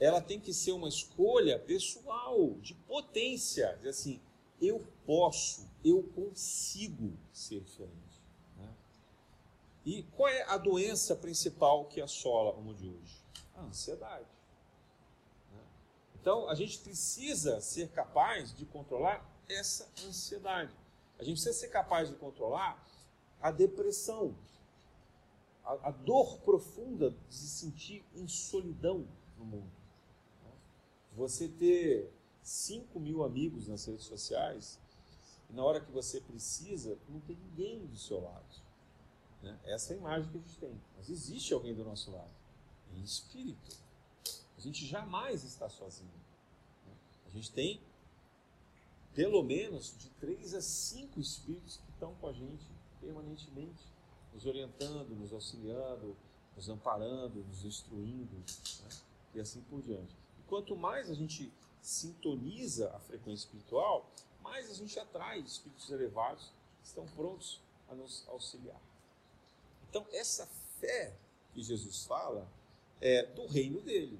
ela 0.00 0.20
tem 0.20 0.40
que 0.40 0.52
ser 0.52 0.72
uma 0.72 0.88
escolha 0.88 1.60
pessoal, 1.60 2.54
de 2.54 2.74
potência. 2.74 3.76
Dizer 3.76 3.90
assim, 3.90 4.20
eu 4.60 4.84
posso, 5.06 5.70
eu 5.84 6.02
consigo 6.12 7.16
ser 7.32 7.60
diferente. 7.60 8.20
Né? 8.58 8.68
E 9.86 10.02
qual 10.16 10.28
é 10.28 10.42
a 10.48 10.56
doença 10.56 11.14
principal 11.14 11.84
que 11.84 12.00
assola 12.00 12.50
o 12.50 12.62
mundo 12.62 12.78
de 12.78 12.88
hoje? 12.88 13.22
A 13.54 13.62
ansiedade. 13.62 14.26
Então, 16.20 16.48
a 16.48 16.54
gente 16.56 16.78
precisa 16.78 17.60
ser 17.60 17.90
capaz 17.90 18.52
de 18.52 18.66
controlar 18.66 19.24
essa 19.48 19.88
ansiedade. 20.04 20.81
A 21.22 21.24
gente 21.24 21.36
precisa 21.36 21.56
ser 21.56 21.68
capaz 21.68 22.08
de 22.08 22.16
controlar 22.16 22.84
a 23.40 23.52
depressão, 23.52 24.36
a, 25.62 25.88
a 25.88 25.90
dor 25.92 26.38
profunda 26.40 27.12
de 27.28 27.34
se 27.34 27.46
sentir 27.46 28.04
em 28.12 28.26
solidão 28.26 29.06
no 29.38 29.44
mundo. 29.44 29.70
Você 31.14 31.46
ter 31.46 32.12
5 32.42 32.98
mil 32.98 33.22
amigos 33.22 33.68
nas 33.68 33.84
redes 33.84 34.04
sociais 34.04 34.80
e 35.48 35.52
na 35.52 35.62
hora 35.62 35.80
que 35.80 35.92
você 35.92 36.20
precisa, 36.20 36.98
não 37.08 37.20
tem 37.20 37.36
ninguém 37.36 37.86
do 37.86 37.96
seu 37.96 38.20
lado. 38.20 38.56
Né? 39.40 39.56
Essa 39.62 39.92
é 39.92 39.96
a 39.96 40.00
imagem 40.00 40.28
que 40.28 40.38
a 40.38 40.40
gente 40.40 40.58
tem. 40.58 40.82
Mas 40.96 41.08
existe 41.08 41.54
alguém 41.54 41.72
do 41.72 41.84
nosso 41.84 42.10
lado, 42.10 42.34
em 42.96 43.00
espírito. 43.00 43.76
A 44.58 44.60
gente 44.60 44.84
jamais 44.84 45.44
está 45.44 45.68
sozinho. 45.68 46.20
A 47.26 47.30
gente 47.30 47.52
tem 47.52 47.80
pelo 49.14 49.42
menos 49.42 49.96
de 49.98 50.08
três 50.10 50.54
a 50.54 50.60
cinco 50.60 51.20
espíritos 51.20 51.76
que 51.76 51.90
estão 51.90 52.14
com 52.14 52.26
a 52.28 52.32
gente 52.32 52.66
permanentemente, 53.00 53.84
nos 54.32 54.46
orientando, 54.46 55.10
nos 55.14 55.32
auxiliando, 55.32 56.16
nos 56.56 56.68
amparando, 56.68 57.44
nos 57.44 57.64
instruindo, 57.64 58.36
né? 58.36 58.88
e 59.34 59.40
assim 59.40 59.60
por 59.62 59.82
diante. 59.82 60.16
E 60.38 60.42
quanto 60.48 60.76
mais 60.76 61.10
a 61.10 61.14
gente 61.14 61.52
sintoniza 61.80 62.90
a 62.94 63.00
frequência 63.00 63.44
espiritual, 63.44 64.10
mais 64.40 64.70
a 64.70 64.74
gente 64.74 64.98
atrai 64.98 65.40
espíritos 65.40 65.90
elevados 65.90 66.52
que 66.80 66.86
estão 66.88 67.06
prontos 67.08 67.60
a 67.88 67.94
nos 67.94 68.26
auxiliar. 68.28 68.80
Então, 69.88 70.06
essa 70.12 70.46
fé 70.80 71.14
que 71.52 71.62
Jesus 71.62 72.04
fala 72.04 72.48
é 73.00 73.26
do 73.26 73.46
reino 73.46 73.80
dele, 73.82 74.18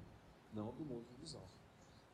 não 0.53 0.71
do 0.73 0.85
mundo 0.85 1.05
visão. 1.19 1.52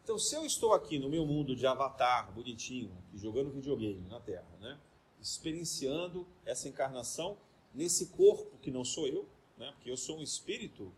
Então, 0.10 0.18
se 0.18 0.34
eu 0.34 0.44
estou 0.44 0.74
aqui 0.74 0.98
no 0.98 1.08
meu 1.08 1.24
mundo 1.24 1.56
de 1.56 1.68
avatar, 1.68 2.32
bonitinho, 2.32 2.92
jogando 3.14 3.52
videogame 3.52 4.02
na 4.10 4.20
Terra, 4.20 4.50
né? 4.60 4.76
experienciando 5.22 6.26
essa 6.44 6.68
encarnação 6.68 7.38
nesse 7.76 8.08
corpo 8.08 8.58
que 8.58 8.72
não 8.72 8.84
sou 8.84 9.08
eu, 9.08 9.30
né? 9.56 9.72
porque 9.74 9.92
eu 9.92 9.96
sou 9.96 10.18
um 10.18 10.24
espírito 10.24 10.92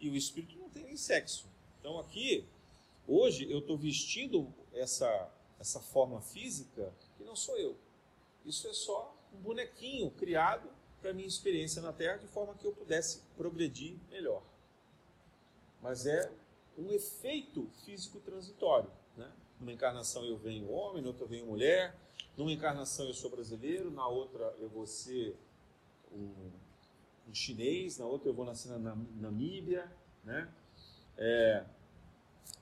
e 0.00 0.08
o 0.08 0.16
espírito 0.16 0.56
não 0.56 0.70
tem 0.70 0.82
nem 0.82 0.96
sexo. 0.96 1.46
Então, 1.78 1.98
aqui, 1.98 2.48
hoje, 3.06 3.46
eu 3.52 3.58
estou 3.58 3.76
vestindo 3.76 4.50
essa, 4.72 5.30
essa 5.60 5.80
forma 5.80 6.22
física 6.22 6.90
que 7.18 7.22
não 7.22 7.36
sou 7.36 7.58
eu. 7.58 7.76
Isso 8.46 8.66
é 8.66 8.72
só 8.72 9.14
um 9.34 9.42
bonequinho 9.42 10.10
criado 10.12 10.70
para 11.02 11.12
minha 11.12 11.28
experiência 11.28 11.82
na 11.82 11.92
Terra 11.92 12.16
de 12.16 12.28
forma 12.28 12.54
que 12.54 12.66
eu 12.66 12.72
pudesse 12.72 13.20
progredir 13.36 13.98
melhor. 14.10 14.42
Mas 15.82 16.06
é 16.06 16.32
um 16.78 16.90
efeito 16.90 17.68
físico 17.84 18.20
transitório. 18.20 18.90
Né? 19.16 19.30
Numa 19.60 19.72
encarnação 19.72 20.24
eu 20.24 20.36
venho 20.36 20.70
homem, 20.70 21.02
na 21.02 21.08
outra 21.08 21.24
eu 21.24 21.28
venho 21.28 21.46
mulher, 21.46 21.96
numa 22.36 22.52
encarnação 22.52 23.06
eu 23.06 23.14
sou 23.14 23.30
brasileiro, 23.30 23.90
na 23.90 24.06
outra 24.06 24.54
eu 24.58 24.68
vou 24.68 24.86
ser 24.86 25.36
um, 26.12 26.50
um 27.28 27.34
chinês, 27.34 27.98
na 27.98 28.06
outra 28.06 28.28
eu 28.28 28.34
vou 28.34 28.44
nascer 28.44 28.68
na 28.70 28.96
Namíbia. 29.16 29.90
Né? 30.24 30.52
É, 31.16 31.64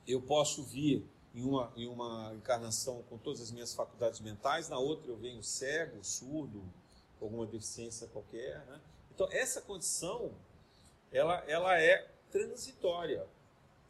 eu 0.07 0.21
posso 0.21 0.63
vir 0.63 1.07
em 1.33 1.43
uma, 1.43 1.73
em 1.75 1.87
uma 1.87 2.33
encarnação 2.35 3.01
com 3.03 3.17
todas 3.17 3.41
as 3.41 3.51
minhas 3.51 3.73
faculdades 3.73 4.19
mentais, 4.19 4.69
na 4.69 4.77
outra 4.77 5.09
eu 5.09 5.17
venho 5.17 5.41
cego, 5.41 6.03
surdo, 6.03 6.63
com 7.19 7.25
alguma 7.25 7.47
deficiência 7.47 8.07
qualquer. 8.07 8.63
Né? 8.67 8.79
Então, 9.13 9.27
essa 9.31 9.61
condição, 9.61 10.31
ela, 11.11 11.43
ela 11.47 11.79
é 11.79 12.07
transitória. 12.31 13.25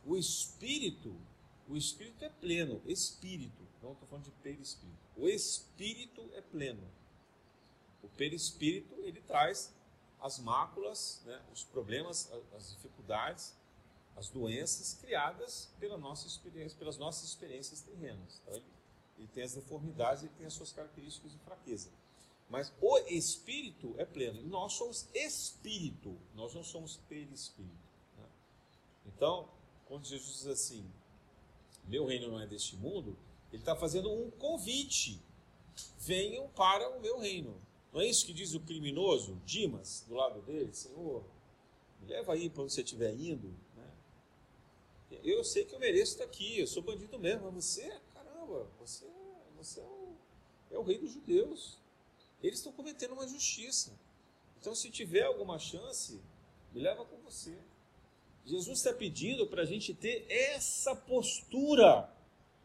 O 0.06 0.18
espírito, 0.18 1.16
o 1.68 1.78
espírito 1.78 2.24
é 2.26 2.30
pleno, 2.30 2.82
espírito, 2.86 3.64
não 3.82 3.94
estou 3.94 4.08
falando 4.08 4.26
de 4.26 4.32
perispírito. 4.32 5.00
O 5.16 5.28
espírito 5.28 6.30
é 6.34 6.42
pleno. 6.42 6.84
O 8.02 8.10
perispírito, 8.10 8.94
ele 9.02 9.22
traz 9.22 9.74
as 10.20 10.40
máculas, 10.40 11.22
né, 11.26 11.42
os 11.52 11.64
problemas, 11.64 12.32
as 12.56 12.72
dificuldades, 12.72 13.56
as 14.16 14.30
doenças 14.30 14.94
criadas 14.94 15.70
pela 15.80 15.98
nossa 15.98 16.28
experiência, 16.28 16.78
pelas 16.78 16.98
nossas 16.98 17.30
experiências 17.30 17.82
terrenas. 17.82 18.42
Então, 18.42 18.56
ele, 18.56 18.66
ele 19.18 19.28
tem 19.28 19.44
as 19.44 19.54
deformidades 19.54 20.24
e 20.24 20.30
tem 20.30 20.46
as 20.46 20.54
suas 20.54 20.72
características 20.72 21.32
de 21.32 21.40
fraqueza. 21.40 21.90
Mas 22.50 22.72
o 22.80 23.00
espírito 23.08 23.96
é 23.98 24.06
pleno. 24.06 24.42
Nós 24.44 24.74
somos 24.74 25.08
espírito, 25.14 26.18
nós 26.36 26.54
não 26.54 26.64
somos 26.64 26.98
perispírito. 27.10 27.74
Né? 28.18 28.28
Então, 29.08 29.50
quando 29.86 30.06
Jesus 30.06 30.38
diz 30.38 30.48
assim: 30.48 30.86
Meu 31.86 32.06
reino 32.06 32.30
não 32.30 32.40
é 32.40 32.48
deste 32.48 32.76
mundo, 32.76 33.18
ele 33.52 33.62
está 33.62 33.76
fazendo 33.76 34.12
um 34.12 34.32
convite. 34.32 35.22
Venham 36.00 36.48
para 36.50 36.90
o 36.90 37.00
meu 37.00 37.20
reino. 37.20 37.60
Não 37.92 38.02
é 38.02 38.08
isso 38.08 38.26
que 38.26 38.34
diz 38.34 38.54
o 38.54 38.60
criminoso, 38.60 39.40
Dimas, 39.46 40.04
do 40.08 40.16
lado 40.16 40.42
dele? 40.42 40.74
Senhor, 40.74 41.24
me 42.02 42.08
leva 42.08 42.34
aí 42.34 42.50
para 42.50 42.64
onde 42.64 42.74
você 42.74 42.82
estiver 42.82 43.14
indo. 43.14 43.56
Né? 43.76 43.92
Eu 45.24 45.44
sei 45.44 45.64
que 45.64 45.76
eu 45.76 45.80
mereço 45.80 46.14
estar 46.14 46.24
aqui, 46.24 46.60
eu 46.60 46.68
sou 46.68 46.82
bandido 46.82 47.20
mesmo, 47.20 47.52
mas 47.52 47.66
você, 47.66 48.02
caramba, 48.14 48.68
você, 48.80 49.06
você 49.56 49.80
é, 49.80 49.84
o, 49.84 50.16
é 50.72 50.78
o 50.80 50.84
rei 50.84 50.98
dos 50.98 51.12
judeus. 51.12 51.78
Eles 52.42 52.60
estão 52.60 52.74
cometendo 52.74 53.14
uma 53.14 53.26
injustiça. 53.26 53.98
Então, 54.60 54.74
se 54.74 54.90
tiver 54.90 55.24
alguma 55.24 55.60
chance, 55.60 56.20
me 56.74 56.82
leva 56.82 57.06
com 57.06 57.18
você. 57.18 57.58
Jesus 58.46 58.80
está 58.80 58.94
pedindo 58.94 59.48
para 59.48 59.62
a 59.62 59.66
gente 59.66 59.94
ter 59.94 60.26
essa 60.30 60.96
postura, 60.96 62.10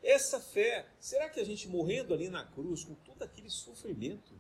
essa 0.03 0.41
fé. 0.41 0.89
Será 0.99 1.29
que 1.31 1.39
a 1.39 1.45
gente 1.45 1.69
morrendo 1.69 2.13
ali 2.13 2.29
na 2.29 2.45
cruz, 2.45 2.85
com 2.85 2.95
todo 2.95 3.23
aquele 3.23 3.49
sofrimento, 3.49 4.35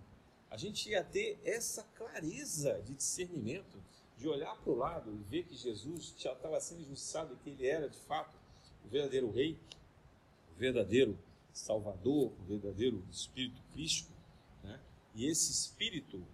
a 0.50 0.56
gente 0.56 0.88
ia 0.90 1.04
ter 1.04 1.38
essa 1.44 1.82
clareza 1.94 2.80
de 2.84 2.94
discernimento, 2.94 3.82
de 4.16 4.28
olhar 4.28 4.56
para 4.56 4.72
o 4.72 4.76
lado 4.76 5.14
e 5.14 5.22
ver 5.30 5.44
que 5.44 5.54
Jesus 5.54 6.14
já 6.16 6.32
estava 6.32 6.60
sendo 6.60 6.80
injustiçado 6.80 7.34
e 7.34 7.36
que 7.36 7.50
ele 7.50 7.66
era 7.66 7.88
de 7.88 7.98
fato 7.98 8.36
o 8.84 8.88
verdadeiro 8.88 9.30
Rei, 9.30 9.56
o 10.56 10.58
verdadeiro 10.58 11.16
Salvador, 11.52 12.32
o 12.40 12.44
verdadeiro 12.48 13.04
Espírito 13.10 13.62
Cristo, 13.72 14.10
né? 14.62 14.80
e 15.14 15.26
esse 15.26 15.52
espírito 15.52 16.24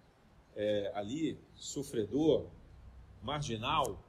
é, 0.55 0.91
ali, 0.95 1.37
sofredor, 1.55 2.49
marginal, 3.21 4.03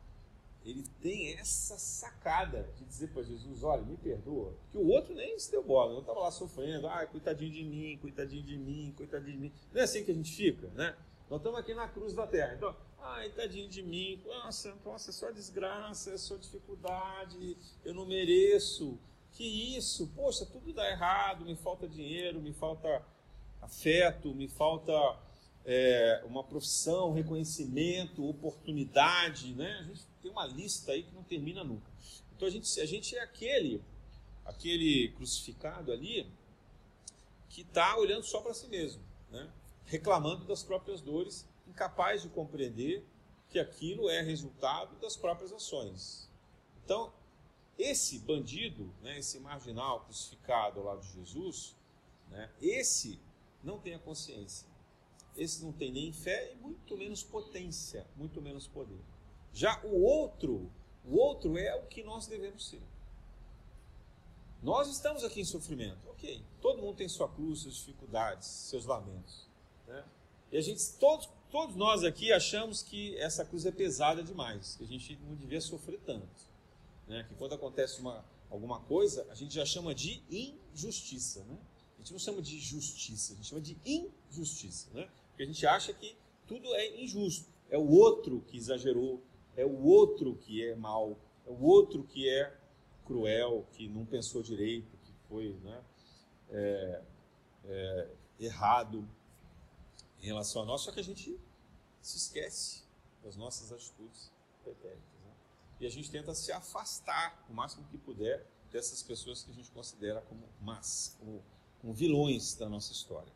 ele 0.67 0.85
tem 1.01 1.35
essa 1.35 1.79
sacada 1.79 2.69
de 2.77 2.85
dizer 2.85 3.09
para 3.09 3.23
Jesus: 3.23 3.63
olha, 3.63 3.83
me 3.83 3.97
perdoa. 3.97 4.53
Que 4.73 4.77
o 4.77 4.89
outro 4.89 5.15
nem 5.15 5.39
se 5.39 5.51
deu 5.51 5.63
bola, 5.63 5.93
não 5.93 6.01
estava 6.01 6.21
lá 6.21 6.31
sofrendo, 6.31 6.89
ah, 6.89 7.07
coitadinho 7.07 7.53
de 7.53 7.65
mim, 7.65 7.97
coitadinho 7.99 8.43
de 8.43 8.59
mim, 8.59 8.93
coitadinho 8.97 9.33
de 9.33 9.39
mim. 9.39 9.53
Não 9.73 9.81
é 9.81 9.85
assim 9.85 10.05
que 10.05 10.11
a 10.11 10.15
gente 10.15 10.35
fica, 10.35 10.67
né? 10.75 10.97
Nós 11.31 11.41
estamos 11.41 11.59
aqui 11.59 11.73
na 11.73 11.89
cruz 11.89 12.15
da 12.15 12.27
terra. 12.27 12.55
Então, 12.55 12.77
ai, 13.01 13.31
tadinho 13.31 13.69
de 13.69 13.83
mim, 13.83 14.21
nossa, 14.27 14.77
nossa, 14.85 15.11
é 15.11 15.13
só 15.13 15.31
desgraça, 15.31 16.13
é 16.13 16.19
só 16.19 16.37
dificuldade, 16.37 17.57
eu 17.85 17.95
não 17.95 18.05
mereço. 18.05 18.99
Que 19.33 19.77
isso? 19.77 20.11
Poxa, 20.17 20.47
tudo 20.47 20.73
dá 20.73 20.89
errado, 20.91 21.45
me 21.45 21.55
falta 21.55 21.87
dinheiro, 21.87 22.41
me 22.41 22.53
falta 22.53 23.05
afeto, 23.61 24.35
me 24.35 24.49
falta 24.49 24.93
é, 25.65 26.23
uma 26.25 26.45
profissão, 26.45 27.13
reconhecimento, 27.13 28.25
oportunidade, 28.25 29.53
né? 29.55 29.79
A 29.81 29.83
gente 29.83 30.07
tem 30.27 30.31
uma 30.31 30.47
lista 30.47 30.93
aí 30.93 31.05
que 31.05 31.15
não 31.15 31.23
termina 31.23 31.63
nunca. 31.63 31.91
Então 32.35 32.49
a 32.49 32.51
gente, 32.51 32.81
a 32.81 32.87
gente 32.87 33.17
é 33.17 33.23
aquele, 33.23 33.83
aquele 34.45 35.13
crucificado 35.13 35.93
ali 35.93 36.29
que 37.49 37.63
está 37.63 37.97
olhando 37.97 38.25
só 38.25 38.41
para 38.41 38.53
si 38.53 38.67
mesmo, 38.67 39.03
né? 39.31 39.51
reclamando 39.85 40.45
das 40.45 40.65
próprias 40.65 41.01
dores, 41.01 41.49
incapaz 41.67 42.23
de 42.23 42.29
compreender 42.29 43.07
que 43.49 43.59
aquilo 43.59 44.11
é 44.11 44.21
resultado 44.21 44.97
das 44.97 45.17
próprias 45.17 45.53
ações. 45.53 46.29
Então, 46.85 47.13
esse 47.79 48.19
bandido, 48.19 48.93
né, 49.03 49.19
esse 49.19 49.39
marginal 49.39 50.01
crucificado 50.05 50.81
ao 50.81 50.87
lado 50.87 51.03
de 51.03 51.13
Jesus, 51.13 51.77
né, 52.29 52.51
esse 52.61 53.21
não 53.63 53.79
tem 53.79 53.95
a 53.95 53.99
consciência. 53.99 54.67
Esse 55.37 55.63
não 55.63 55.73
tem 55.73 55.93
nem 55.93 56.13
fé 56.13 56.53
e 56.53 56.57
muito 56.57 56.97
menos 56.97 57.23
potência, 57.23 58.07
muito 58.17 58.43
menos 58.43 58.67
poder. 58.67 59.01
Já 59.57 59.81
o 59.85 60.03
outro, 60.03 60.71
o 61.03 61.17
outro 61.17 61.57
é 61.57 61.75
o 61.75 61.87
que 61.87 62.05
nós 62.05 62.27
devemos 62.27 62.69
ser. 62.69 62.83
Nós 64.63 64.87
estamos 64.91 65.25
aqui 65.25 65.41
em 65.41 65.47
sofrimento, 65.47 66.07
ok. 66.11 66.45
Todo 66.61 66.83
mundo 66.83 66.95
tem 66.95 67.09
sua 67.09 67.27
cruz, 67.27 67.61
suas 67.61 67.77
dificuldades, 67.77 68.47
seus 68.47 68.85
lamentos. 68.85 69.49
Né? 69.87 70.05
E 70.53 70.59
a 70.59 70.61
gente, 70.61 70.87
todos, 71.01 71.31
todos 71.51 71.75
nós 71.75 72.05
aqui 72.05 72.31
achamos 72.35 72.83
que 72.83 73.17
essa 73.17 73.47
cruz 73.47 73.65
é 73.65 73.73
pesada 73.73 74.23
demais, 74.23 74.77
que 74.77 74.85
a 74.85 74.87
gente 74.87 75.19
não 75.27 75.35
devia 75.35 75.63
sofrer 75.63 76.01
tanto. 76.05 76.29
Né? 77.09 77.25
Que 77.27 77.35
quando 77.37 77.55
acontece 77.55 77.99
uma, 77.99 78.23
alguma 78.51 78.81
coisa, 78.81 79.27
a 79.31 79.35
gente 79.35 79.55
já 79.55 79.65
chama 79.65 79.95
de 79.95 80.23
injustiça. 80.31 81.43
Né? 81.45 81.57
A 81.95 81.99
gente 82.03 82.13
não 82.13 82.19
chama 82.19 82.43
de 82.43 82.61
justiça, 82.61 83.33
a 83.33 83.37
gente 83.37 83.49
chama 83.49 83.63
de 83.63 83.79
injustiça. 83.87 84.91
Né? 84.93 85.09
Porque 85.29 85.45
a 85.45 85.47
gente 85.47 85.67
acha 85.67 85.95
que 85.95 86.15
tudo 86.47 86.75
é 86.75 87.03
injusto. 87.03 87.57
É 87.71 87.79
o 87.79 87.89
outro 87.89 88.43
que 88.47 88.59
exagerou, 88.59 89.23
é 89.57 89.65
o 89.65 89.85
outro 89.85 90.37
que 90.37 90.65
é 90.65 90.75
mal, 90.75 91.19
é 91.47 91.51
o 91.51 91.63
outro 91.63 92.05
que 92.05 92.29
é 92.29 92.57
cruel, 93.05 93.67
que 93.73 93.89
não 93.89 94.05
pensou 94.05 94.43
direito, 94.43 94.97
que 94.99 95.13
foi 95.29 95.55
né, 95.63 95.83
é, 96.51 97.03
é, 97.65 98.11
errado 98.39 99.09
em 100.21 100.27
relação 100.27 100.63
a 100.63 100.65
nós, 100.65 100.83
só 100.83 100.93
que 100.93 101.01
a 101.01 101.05
gente 101.05 101.39
se 102.01 102.17
esquece 102.19 102.85
das 103.23 103.37
nossas 103.37 103.73
atitudes 103.73 104.31
pretéritas. 104.63 105.21
Né? 105.25 105.33
E 105.81 105.87
a 105.87 105.91
gente 105.91 106.11
tenta 106.11 106.35
se 106.35 106.53
afastar 106.53 107.45
o 107.49 107.55
máximo 107.55 107.87
que 107.91 107.99
puder 107.99 108.47
dessas 108.71 109.03
pessoas 109.03 109.43
que 109.43 109.51
a 109.51 109.55
gente 109.55 109.71
considera 109.71 110.21
como 110.23 110.49
más, 110.61 111.17
como, 111.19 111.43
como 111.81 111.95
vilões 111.95 112.55
da 112.55 112.69
nossa 112.69 112.93
história. 112.93 113.33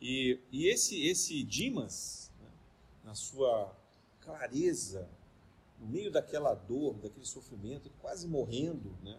E, 0.00 0.40
e 0.50 0.68
esse, 0.68 1.06
esse 1.06 1.42
Dimas, 1.42 2.32
né, 2.40 2.50
na 3.04 3.14
sua 3.14 3.76
clareza 4.20 5.08
no 5.78 5.86
meio 5.86 6.10
daquela 6.10 6.54
dor, 6.54 6.94
daquele 6.94 7.26
sofrimento, 7.26 7.90
quase 8.00 8.28
morrendo, 8.28 8.96
né? 9.02 9.18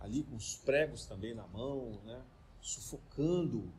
ali 0.00 0.24
com 0.24 0.34
os 0.34 0.56
pregos 0.56 1.06
também 1.06 1.34
na 1.34 1.46
mão, 1.46 2.00
né? 2.04 2.22
sufocando, 2.60 3.72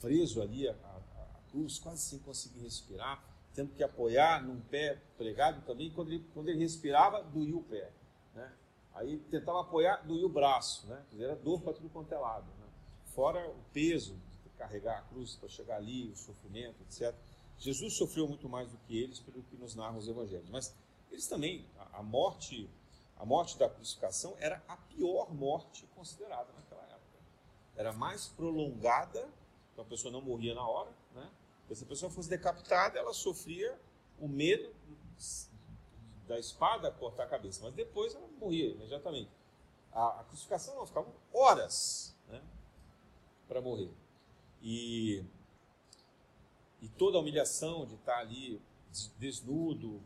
preso 0.00 0.40
ali 0.42 0.68
a, 0.68 0.72
a, 0.72 0.96
a, 0.96 1.50
cruz, 1.50 1.78
quase 1.78 2.02
sem 2.02 2.18
conseguir 2.20 2.60
respirar, 2.60 3.22
tendo 3.54 3.74
que 3.74 3.82
apoiar 3.82 4.42
num 4.42 4.60
pé 4.60 5.00
pregado 5.16 5.62
também, 5.66 5.90
quando 5.90 6.08
ele, 6.08 6.24
quando 6.32 6.48
ele 6.48 6.58
respirava, 6.58 7.22
doía 7.22 7.56
o 7.56 7.62
pé. 7.62 7.92
Né? 8.34 8.52
Aí 8.94 9.18
tentava 9.30 9.60
apoiar, 9.60 10.06
doía 10.06 10.26
o 10.26 10.28
braço, 10.28 10.86
né? 10.86 11.04
era 11.18 11.36
dor 11.36 11.60
para 11.60 11.74
tudo 11.74 11.88
quanto 11.90 12.12
é 12.12 12.18
lado. 12.18 12.46
Né? 12.58 12.66
Fora 13.14 13.46
o 13.50 13.62
peso 13.72 14.14
de 14.42 14.50
carregar 14.56 14.98
a 14.98 15.02
cruz 15.02 15.36
para 15.36 15.48
chegar 15.48 15.76
ali, 15.76 16.08
o 16.08 16.16
sofrimento, 16.16 16.82
etc. 16.82 17.14
Jesus 17.58 17.94
sofreu 17.94 18.26
muito 18.26 18.48
mais 18.48 18.70
do 18.70 18.78
que 18.78 18.98
eles, 18.98 19.20
pelo 19.20 19.42
que 19.42 19.56
nos 19.56 19.74
narram 19.74 19.98
os 19.98 20.08
evangelhos. 20.08 20.48
Mas 20.50 20.74
eles 21.12 21.26
também, 21.26 21.64
a, 21.92 22.02
morte, 22.02 22.68
a 23.16 23.24
morte 23.24 23.58
da 23.58 23.68
crucificação 23.68 24.34
era 24.38 24.62
a 24.66 24.76
pior 24.76 25.32
morte 25.32 25.86
considerada 25.94 26.52
naquela 26.54 26.82
época. 26.82 27.18
Era 27.76 27.92
mais 27.92 28.28
prolongada, 28.28 29.28
então 29.72 29.84
a 29.84 29.88
pessoa 29.88 30.10
não 30.10 30.22
morria 30.22 30.54
na 30.54 30.66
hora, 30.66 30.90
né? 31.14 31.30
Se 31.74 31.84
a 31.84 31.86
pessoa 31.86 32.10
fosse 32.10 32.28
decapitada, 32.28 32.98
ela 32.98 33.14
sofria 33.14 33.78
o 34.20 34.28
medo 34.28 34.74
da 36.28 36.38
espada 36.38 36.90
cortar 36.90 37.24
a 37.24 37.26
cabeça, 37.26 37.60
mas 37.62 37.72
depois 37.72 38.14
ela 38.14 38.28
morria 38.38 38.70
imediatamente. 38.70 39.30
A, 39.90 40.20
a 40.20 40.24
crucificação 40.24 40.74
não, 40.74 40.86
ficava 40.86 41.10
horas 41.32 42.14
né, 42.28 42.42
para 43.48 43.60
morrer. 43.60 43.90
E, 44.60 45.24
e 46.80 46.88
toda 46.88 47.16
a 47.16 47.20
humilhação 47.20 47.86
de 47.86 47.94
estar 47.94 48.18
ali 48.18 48.60
desnudo, 49.18 50.02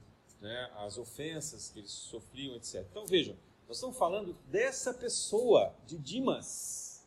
né, 0.46 0.70
as 0.76 0.96
ofensas 0.96 1.68
que 1.68 1.80
eles 1.80 1.90
sofriam, 1.90 2.54
etc. 2.54 2.86
Então 2.90 3.04
vejam, 3.04 3.36
nós 3.66 3.78
estamos 3.78 3.98
falando 3.98 4.32
dessa 4.48 4.94
pessoa, 4.94 5.74
de 5.86 5.98
Dimas. 5.98 7.04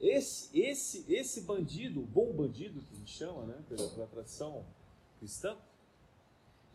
Esse, 0.00 0.56
esse, 0.58 1.04
esse 1.12 1.40
bandido, 1.42 2.00
o 2.00 2.06
bom 2.06 2.32
bandido 2.32 2.80
que 2.80 2.94
a 2.94 2.98
gente 2.98 3.12
chama, 3.12 3.44
né, 3.44 3.62
pela, 3.68 3.88
pela 3.90 4.06
tradição 4.06 4.64
cristã, 5.18 5.56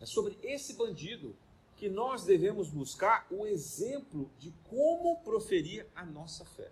é 0.00 0.06
sobre 0.06 0.38
esse 0.42 0.74
bandido 0.74 1.34
que 1.76 1.88
nós 1.88 2.24
devemos 2.24 2.68
buscar 2.68 3.26
o 3.30 3.46
exemplo 3.46 4.30
de 4.38 4.52
como 4.68 5.20
proferir 5.22 5.86
a 5.94 6.04
nossa 6.04 6.44
fé. 6.44 6.70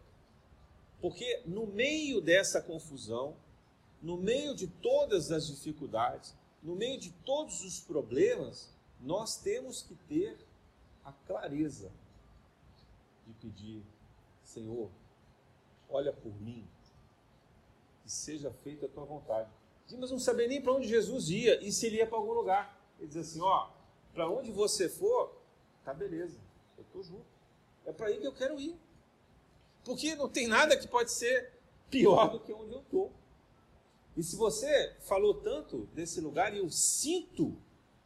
Porque 1.00 1.42
no 1.46 1.66
meio 1.66 2.20
dessa 2.20 2.60
confusão, 2.60 3.36
no 4.02 4.16
meio 4.16 4.54
de 4.54 4.66
todas 4.66 5.30
as 5.30 5.46
dificuldades, 5.46 6.34
no 6.66 6.74
meio 6.74 6.98
de 6.98 7.12
todos 7.24 7.62
os 7.62 7.78
problemas, 7.78 8.74
nós 9.00 9.36
temos 9.36 9.82
que 9.82 9.94
ter 9.94 10.36
a 11.04 11.12
clareza 11.12 11.92
de 13.24 13.32
pedir: 13.34 13.84
Senhor, 14.42 14.90
olha 15.88 16.12
por 16.12 16.34
mim, 16.40 16.66
que 18.02 18.10
seja 18.10 18.50
feita 18.64 18.86
a 18.86 18.88
tua 18.88 19.04
vontade. 19.04 19.48
Dimas 19.86 20.10
não 20.10 20.18
sabia 20.18 20.48
nem 20.48 20.60
para 20.60 20.72
onde 20.72 20.88
Jesus 20.88 21.30
ia 21.30 21.64
e 21.64 21.70
se 21.70 21.86
ele 21.86 21.98
ia 21.98 22.06
para 22.06 22.18
algum 22.18 22.32
lugar. 22.32 22.76
Ele 22.98 23.06
diz 23.06 23.16
assim: 23.18 23.40
Ó, 23.40 23.70
para 24.12 24.28
onde 24.28 24.50
você 24.50 24.88
for, 24.88 25.40
tá 25.84 25.94
beleza, 25.94 26.40
eu 26.76 26.82
estou 26.82 27.00
junto. 27.04 27.26
É 27.84 27.92
para 27.92 28.08
aí 28.08 28.18
que 28.18 28.26
eu 28.26 28.34
quero 28.34 28.58
ir. 28.58 28.76
Porque 29.84 30.16
não 30.16 30.28
tem 30.28 30.48
nada 30.48 30.76
que 30.76 30.88
pode 30.88 31.12
ser 31.12 31.52
pior 31.88 32.28
do 32.28 32.40
que 32.40 32.52
onde 32.52 32.72
eu 32.72 32.80
estou. 32.80 33.12
E 34.16 34.22
se 34.22 34.34
você 34.34 34.96
falou 35.00 35.34
tanto 35.34 35.86
desse 35.92 36.20
lugar 36.20 36.54
e 36.54 36.58
eu 36.58 36.70
sinto 36.70 37.56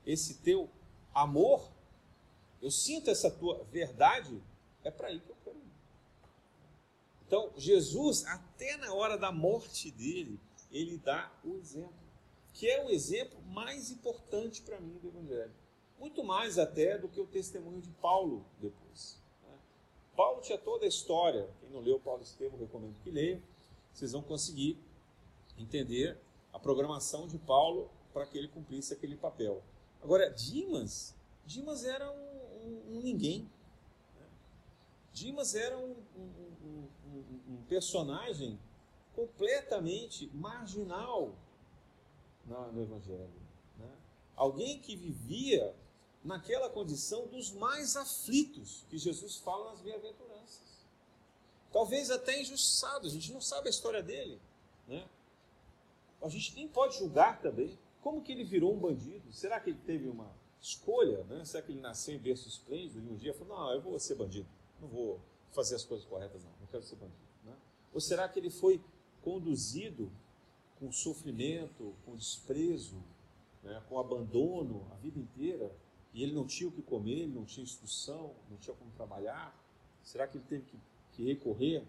esse 0.04 0.34
teu 0.38 0.68
amor, 1.14 1.70
eu 2.60 2.70
sinto 2.70 3.10
essa 3.10 3.30
tua 3.30 3.62
verdade, 3.70 4.42
é 4.82 4.90
para 4.90 5.08
aí 5.08 5.20
que 5.20 5.30
eu 5.30 5.36
quero 5.44 5.56
ir. 5.56 5.72
Então, 7.26 7.52
Jesus, 7.56 8.24
até 8.26 8.76
na 8.76 8.92
hora 8.92 9.16
da 9.16 9.30
morte 9.30 9.90
dele, 9.92 10.40
ele 10.72 10.98
dá 10.98 11.32
o 11.44 11.54
exemplo, 11.56 11.94
que 12.52 12.68
é 12.68 12.84
o 12.84 12.90
exemplo 12.90 13.40
mais 13.42 13.90
importante 13.90 14.62
para 14.62 14.80
mim 14.80 14.98
do 14.98 15.08
Evangelho. 15.08 15.54
Muito 15.98 16.24
mais 16.24 16.58
até 16.58 16.98
do 16.98 17.08
que 17.08 17.20
o 17.20 17.26
testemunho 17.26 17.80
de 17.80 17.90
Paulo 17.90 18.44
depois. 18.60 19.20
Né? 19.46 19.56
Paulo 20.16 20.40
tinha 20.40 20.58
toda 20.58 20.86
a 20.86 20.88
história. 20.88 21.48
Quem 21.60 21.70
não 21.70 21.80
leu 21.80 22.00
Paulo 22.00 22.22
Estevam, 22.22 22.58
recomendo 22.58 22.98
que 23.04 23.10
leia. 23.10 23.40
Vocês 23.92 24.12
vão 24.12 24.22
conseguir 24.22 24.78
entender 25.56 26.18
a 26.52 26.58
programação 26.58 27.26
de 27.26 27.38
Paulo 27.38 27.90
para 28.12 28.26
que 28.26 28.36
ele 28.36 28.48
cumprisse 28.48 28.92
aquele 28.92 29.16
papel. 29.16 29.62
Agora, 30.02 30.30
Dimas, 30.30 31.14
Dimas 31.44 31.84
era 31.84 32.10
um, 32.10 32.66
um, 32.66 32.96
um 32.96 33.00
ninguém. 33.00 33.42
Né? 34.18 34.26
Dimas 35.12 35.54
era 35.54 35.76
um, 35.78 35.96
um, 36.16 36.50
personagem 37.70 38.58
completamente 39.14 40.28
marginal 40.34 41.32
no 42.44 42.82
Evangelho. 42.82 43.30
Né? 43.78 43.96
Alguém 44.34 44.80
que 44.80 44.96
vivia 44.96 45.72
naquela 46.24 46.68
condição 46.68 47.28
dos 47.28 47.52
mais 47.52 47.96
aflitos 47.96 48.84
que 48.90 48.98
Jesus 48.98 49.36
fala 49.36 49.70
nas 49.70 49.80
bem-aventuranças. 49.80 50.84
Talvez 51.72 52.10
até 52.10 52.40
injustiçado, 52.40 53.06
a 53.06 53.10
gente 53.10 53.32
não 53.32 53.40
sabe 53.40 53.68
a 53.68 53.70
história 53.70 54.02
dele. 54.02 54.40
Né? 54.88 55.08
A 56.22 56.28
gente 56.28 56.54
nem 56.54 56.68
pode 56.68 56.98
julgar 56.98 57.40
também. 57.40 57.78
Como 58.02 58.22
que 58.22 58.32
ele 58.32 58.44
virou 58.44 58.74
um 58.74 58.78
bandido? 58.78 59.32
Será 59.32 59.60
que 59.60 59.70
ele 59.70 59.78
teve 59.84 60.08
uma 60.08 60.30
escolha? 60.60 61.24
Né? 61.24 61.44
Será 61.44 61.62
que 61.62 61.72
ele 61.72 61.80
nasceu 61.80 62.14
em 62.14 62.18
berço 62.18 62.48
esplêndido 62.48 63.06
e 63.06 63.10
um 63.10 63.16
dia 63.16 63.34
falou, 63.34 63.56
não, 63.56 63.72
eu 63.72 63.80
vou 63.80 63.98
ser 63.98 64.14
bandido, 64.14 64.48
não 64.80 64.88
vou 64.88 65.20
fazer 65.52 65.74
as 65.74 65.84
coisas 65.84 66.06
corretas 66.06 66.42
não, 66.44 66.50
não 66.60 66.66
quero 66.66 66.82
ser 66.82 66.96
bandido. 66.96 67.18
Né? 67.44 67.54
Ou 67.92 68.00
será 68.00 68.28
que 68.28 68.38
ele 68.38 68.50
foi 68.50 68.80
conduzido 69.22 70.10
com 70.78 70.90
sofrimento, 70.92 71.94
com 72.04 72.16
desprezo, 72.16 73.02
né? 73.62 73.82
com 73.88 73.98
abandono 73.98 74.86
a 74.92 74.94
vida 74.96 75.18
inteira 75.18 75.74
e 76.12 76.22
ele 76.22 76.32
não 76.32 76.46
tinha 76.46 76.68
o 76.68 76.72
que 76.72 76.82
comer, 76.82 77.20
ele 77.20 77.34
não 77.34 77.44
tinha 77.44 77.62
instrução, 77.62 78.34
não 78.50 78.56
tinha 78.56 78.74
como 78.74 78.90
trabalhar? 78.92 79.56
Será 80.02 80.26
que 80.26 80.38
ele 80.38 80.44
teve 80.48 80.64
que, 80.64 80.78
que 81.12 81.24
recorrer 81.24 81.84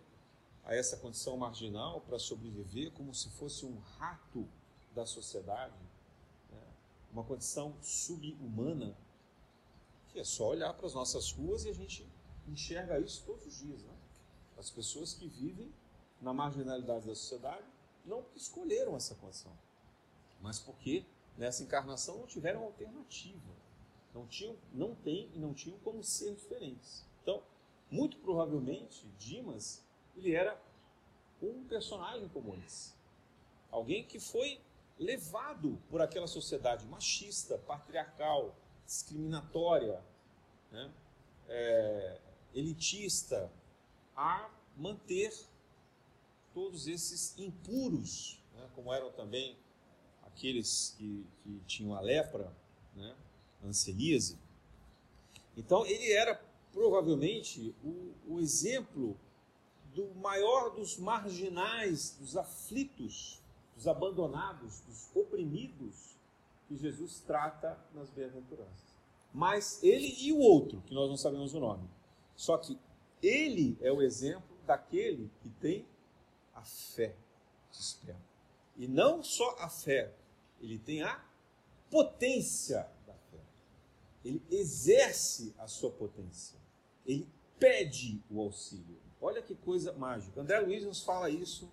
a 0.64 0.76
essa 0.76 0.97
condição 0.97 1.38
marginal 1.38 2.01
para 2.01 2.20
sobreviver 2.20 2.91
como 2.91 3.14
se 3.14 3.30
fosse 3.30 3.66
um 3.66 3.78
rato 3.97 4.47
da 4.93 5.05
sociedade? 5.05 5.76
Né? 6.51 6.62
Uma 7.12 7.24
condição 7.24 7.76
subhumana 7.82 8.95
que 10.09 10.20
é 10.20 10.24
só 10.24 10.49
olhar 10.49 10.74
para 10.74 10.86
as 10.86 10.93
nossas 10.93 11.32
ruas 11.32 11.66
e 11.66 11.70
a 11.70 11.74
gente 11.74 12.07
enxerga 12.47 12.99
isso 12.99 13.24
todos 13.26 13.45
os 13.45 13.57
dias. 13.57 13.82
Né? 13.84 13.93
As 14.57 14.70
pessoas 14.70 15.14
que 15.14 15.28
vivem 15.28 15.74
na 16.22 16.34
marginalidade 16.34 17.07
da 17.07 17.16
sociedade 17.16 17.66
não 18.05 18.22
porque 18.22 18.39
escolheram 18.39 18.95
essa 18.95 19.16
condição, 19.16 19.55
mas 20.41 20.59
porque 20.59 21.05
nessa 21.38 21.64
encarnação 21.64 22.18
não 22.18 22.28
tiveram 22.28 22.64
alternativa. 22.64 23.62
Não 24.14 24.28
tinham, 24.28 24.57
não 24.74 24.93
tem 24.93 25.32
e 25.34 25.39
não 25.39 25.53
tinham 25.53 25.80
como 25.80 26.03
ser 26.03 26.36
diferentes. 26.36 27.05
Então, 27.22 27.41
muito 27.89 28.18
provavelmente, 28.18 29.07
Dimas, 29.18 29.82
ele 30.16 30.34
era 30.34 30.59
um 31.41 31.64
personagem 31.66 32.28
como 32.30 32.55
esse. 32.55 32.93
Alguém 33.72 34.03
que 34.03 34.20
foi 34.20 34.59
levado 34.99 35.82
por 35.89 36.01
aquela 36.01 36.28
sociedade 36.28 36.86
machista, 36.86 37.57
patriarcal, 37.57 38.55
discriminatória, 38.86 40.01
né? 40.72 40.91
é, 41.47 42.20
elitista, 42.53 43.51
a 44.16 44.49
manter 44.78 45.34
todos 46.53 46.88
esses 46.88 47.38
impuros, 47.38 48.41
né? 48.53 48.70
como 48.76 48.93
eram 48.93 49.12
também 49.12 49.57
aqueles 50.24 50.95
que, 50.97 51.26
que 51.43 51.59
tinham 51.66 51.95
a 51.95 52.01
lepra, 52.01 52.51
né? 52.95 53.16
Anselise. 53.64 54.38
Então, 55.55 55.86
ele 55.86 56.12
era 56.12 56.41
provavelmente 56.72 57.76
o, 57.84 58.14
o 58.28 58.39
exemplo 58.39 59.18
do 59.93 60.13
maior 60.15 60.69
dos 60.71 60.97
marginais, 60.97 62.15
dos 62.19 62.37
aflitos, 62.37 63.41
dos 63.75 63.87
abandonados, 63.87 64.81
dos 64.81 65.09
oprimidos 65.15 66.17
que 66.67 66.77
Jesus 66.77 67.19
trata 67.21 67.77
nas 67.93 68.09
bem-aventuranças. 68.09 68.91
Mas 69.33 69.81
ele 69.83 70.15
e 70.19 70.31
o 70.31 70.39
outro, 70.39 70.81
que 70.81 70.93
nós 70.93 71.09
não 71.09 71.17
sabemos 71.17 71.53
o 71.53 71.59
nome. 71.59 71.89
Só 72.35 72.57
que 72.57 72.77
ele 73.21 73.77
é 73.81 73.91
o 73.91 74.01
exemplo 74.01 74.57
daquele 74.65 75.29
que 75.41 75.49
tem 75.49 75.85
a 76.53 76.63
fé 76.63 77.15
que. 77.71 78.17
E 78.77 78.87
não 78.87 79.21
só 79.23 79.55
a 79.59 79.69
fé, 79.69 80.13
ele 80.59 80.77
tem 80.79 81.01
a 81.01 81.23
potência 81.89 82.89
ele 84.23 84.41
exerce 84.49 85.53
a 85.57 85.67
sua 85.67 85.91
potência. 85.91 86.59
Ele 87.05 87.27
pede 87.59 88.21
o 88.29 88.39
auxílio. 88.39 88.99
Olha 89.22 89.41
que 89.41 89.53
coisa 89.53 89.93
mágica. 89.93 90.41
André 90.41 90.59
Luiz 90.59 90.84
nos 90.84 91.03
fala 91.03 91.30
isso 91.30 91.69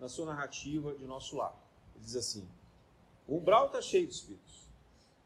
na 0.00 0.08
sua 0.08 0.26
narrativa 0.26 0.94
de 0.94 1.04
nosso 1.04 1.36
lar. 1.36 1.54
Ele 1.94 2.04
diz 2.04 2.16
assim: 2.16 2.48
o 3.28 3.36
umbral 3.36 3.66
está 3.66 3.82
cheio 3.82 4.06
de 4.06 4.14
espíritos, 4.14 4.68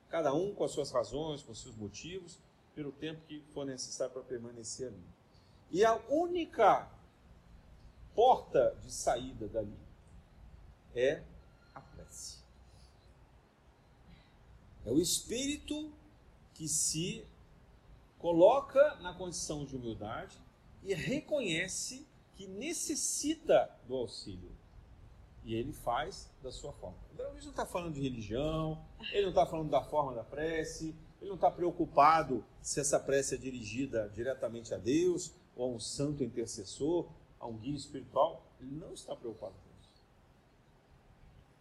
cada 0.08 0.34
um 0.34 0.52
com 0.52 0.64
as 0.64 0.72
suas 0.72 0.90
razões, 0.90 1.42
com 1.42 1.52
os 1.52 1.62
seus 1.62 1.76
motivos, 1.76 2.38
pelo 2.74 2.90
tempo 2.90 3.20
que 3.26 3.40
for 3.52 3.64
necessário 3.64 4.12
para 4.12 4.22
permanecer 4.22 4.88
ali. 4.88 5.04
E 5.70 5.84
a 5.84 5.94
única 6.08 6.90
porta 8.14 8.76
de 8.82 8.90
saída 8.92 9.46
dali 9.46 9.78
é 10.94 11.22
a 11.74 11.80
prece. 11.80 12.38
É 14.84 14.90
o 14.90 14.98
espírito 14.98 15.92
que 16.54 16.66
se 16.66 17.24
coloca 18.18 18.96
na 18.96 19.14
condição 19.14 19.64
de 19.64 19.76
humildade 19.76 20.36
e 20.82 20.94
reconhece 20.94 22.06
que 22.34 22.46
necessita 22.46 23.70
do 23.86 23.94
auxílio. 23.94 24.50
E 25.44 25.54
ele 25.54 25.72
faz 25.72 26.30
da 26.42 26.50
sua 26.50 26.72
forma. 26.72 26.98
André 27.12 27.26
Luiz 27.28 27.44
não 27.44 27.50
está 27.50 27.66
falando 27.66 27.94
de 27.94 28.00
religião, 28.00 28.82
ele 29.12 29.22
não 29.22 29.30
está 29.30 29.46
falando 29.46 29.70
da 29.70 29.82
forma 29.82 30.14
da 30.14 30.22
prece, 30.22 30.94
ele 31.20 31.28
não 31.28 31.36
está 31.36 31.50
preocupado 31.50 32.44
se 32.62 32.80
essa 32.80 32.98
prece 32.98 33.34
é 33.34 33.38
dirigida 33.38 34.08
diretamente 34.14 34.72
a 34.74 34.78
Deus 34.78 35.32
ou 35.56 35.72
a 35.72 35.74
um 35.74 35.80
santo 35.80 36.24
intercessor, 36.24 37.10
a 37.38 37.46
um 37.46 37.56
guia 37.56 37.76
espiritual. 37.76 38.46
Ele 38.60 38.72
não 38.72 38.92
está 38.92 39.16
preocupado 39.16 39.54
com 39.54 39.80
isso. 39.80 40.02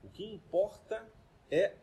O 0.04 0.10
que 0.10 0.26
importa 0.26 1.08
é 1.50 1.76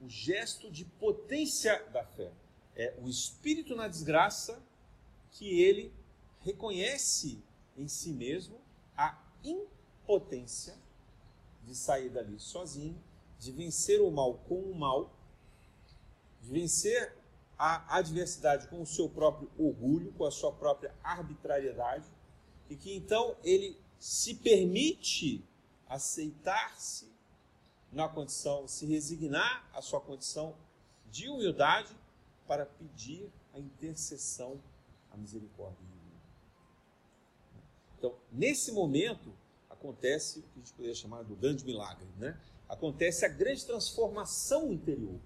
o 0.00 0.08
gesto 0.08 0.70
de 0.70 0.84
potência 0.84 1.84
da 1.92 2.04
fé 2.04 2.32
é 2.74 2.94
o 3.00 3.08
espírito 3.08 3.76
na 3.76 3.88
desgraça 3.88 4.62
que 5.30 5.60
ele 5.62 5.92
reconhece 6.42 7.42
em 7.76 7.88
si 7.88 8.12
mesmo 8.12 8.60
a 8.96 9.18
impotência 9.44 10.74
de 11.64 11.74
sair 11.74 12.10
dali 12.10 12.38
sozinho, 12.38 13.00
de 13.38 13.52
vencer 13.52 14.00
o 14.00 14.10
mal 14.10 14.34
com 14.48 14.60
o 14.60 14.74
mal, 14.74 15.10
de 16.40 16.50
vencer 16.50 17.16
a 17.58 17.96
adversidade 17.98 18.66
com 18.68 18.82
o 18.82 18.86
seu 18.86 19.08
próprio 19.08 19.50
orgulho, 19.58 20.12
com 20.12 20.24
a 20.24 20.30
sua 20.30 20.52
própria 20.52 20.94
arbitrariedade, 21.02 22.06
e 22.68 22.76
que 22.76 22.94
então 22.94 23.36
ele 23.44 23.78
se 23.98 24.34
permite 24.34 25.44
aceitar-se 25.88 27.12
na 27.92 28.08
condição, 28.08 28.66
se 28.66 28.86
resignar 28.86 29.68
à 29.72 29.82
sua 29.82 30.00
condição 30.00 30.56
de 31.10 31.28
humildade 31.28 31.94
para 32.48 32.66
pedir 32.66 33.30
a 33.54 33.58
intercessão, 33.58 34.60
a 35.10 35.16
misericórdia. 35.16 35.91
Então, 38.02 38.16
nesse 38.32 38.72
momento, 38.72 39.32
acontece 39.70 40.40
o 40.40 40.42
que 40.42 40.48
a 40.56 40.58
gente 40.58 40.72
poderia 40.72 40.94
chamar 40.96 41.22
do 41.22 41.36
grande 41.36 41.64
milagre, 41.64 42.08
né? 42.18 42.36
Acontece 42.68 43.24
a 43.24 43.28
grande 43.28 43.64
transformação 43.64 44.72
interior, 44.72 45.20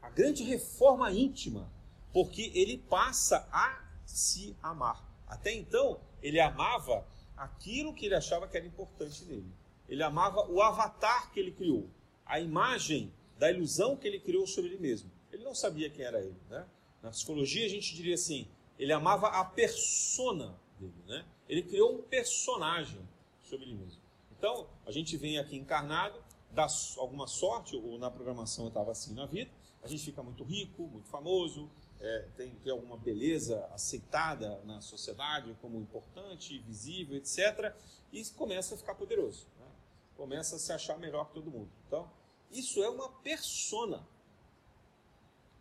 a 0.00 0.08
grande 0.08 0.42
reforma 0.42 1.12
íntima, 1.12 1.70
porque 2.10 2.50
ele 2.54 2.78
passa 2.78 3.46
a 3.52 3.84
se 4.06 4.56
amar. 4.62 5.06
Até 5.26 5.52
então, 5.52 6.00
ele 6.22 6.40
amava 6.40 7.06
aquilo 7.36 7.92
que 7.92 8.06
ele 8.06 8.14
achava 8.14 8.48
que 8.48 8.56
era 8.56 8.64
importante 8.64 9.26
nele. 9.26 9.52
Ele 9.86 10.02
amava 10.02 10.50
o 10.50 10.62
avatar 10.62 11.30
que 11.30 11.38
ele 11.38 11.52
criou, 11.52 11.90
a 12.24 12.40
imagem 12.40 13.12
da 13.38 13.50
ilusão 13.50 13.98
que 13.98 14.08
ele 14.08 14.18
criou 14.18 14.46
sobre 14.46 14.70
ele 14.70 14.80
mesmo. 14.80 15.10
Ele 15.30 15.44
não 15.44 15.54
sabia 15.54 15.90
quem 15.90 16.06
era 16.06 16.20
ele. 16.20 16.40
Né? 16.48 16.66
Na 17.02 17.10
psicologia, 17.10 17.66
a 17.66 17.68
gente 17.68 17.94
diria 17.94 18.14
assim: 18.14 18.48
ele 18.78 18.94
amava 18.94 19.26
a 19.28 19.44
persona 19.44 20.58
dele. 20.80 20.94
Né? 21.06 21.22
Ele 21.48 21.62
criou 21.62 21.98
um 21.98 22.02
personagem 22.02 23.00
sobre 23.42 23.66
ele 23.66 23.74
mesmo. 23.74 24.00
Então, 24.36 24.68
a 24.86 24.92
gente 24.92 25.16
vem 25.16 25.38
aqui 25.38 25.56
encarnado, 25.56 26.22
dá 26.50 26.66
alguma 26.98 27.26
sorte, 27.26 27.76
ou 27.76 27.98
na 27.98 28.10
programação 28.10 28.64
eu 28.64 28.68
estava 28.68 28.92
assim 28.92 29.14
na 29.14 29.26
vida, 29.26 29.50
a 29.82 29.88
gente 29.88 30.04
fica 30.04 30.22
muito 30.22 30.44
rico, 30.44 30.82
muito 30.82 31.08
famoso, 31.08 31.70
é, 32.00 32.28
tem, 32.36 32.54
tem 32.56 32.72
alguma 32.72 32.96
beleza 32.96 33.64
aceitada 33.72 34.60
na 34.64 34.80
sociedade 34.80 35.56
como 35.60 35.80
importante, 35.80 36.58
visível, 36.60 37.16
etc. 37.16 37.74
E 38.12 38.24
começa 38.30 38.74
a 38.74 38.78
ficar 38.78 38.94
poderoso. 38.94 39.46
Né? 39.58 39.66
Começa 40.16 40.56
a 40.56 40.58
se 40.58 40.72
achar 40.72 40.98
melhor 40.98 41.26
que 41.28 41.34
todo 41.34 41.50
mundo. 41.50 41.70
Então, 41.86 42.10
isso 42.50 42.82
é 42.82 42.88
uma 42.88 43.08
persona. 43.08 44.06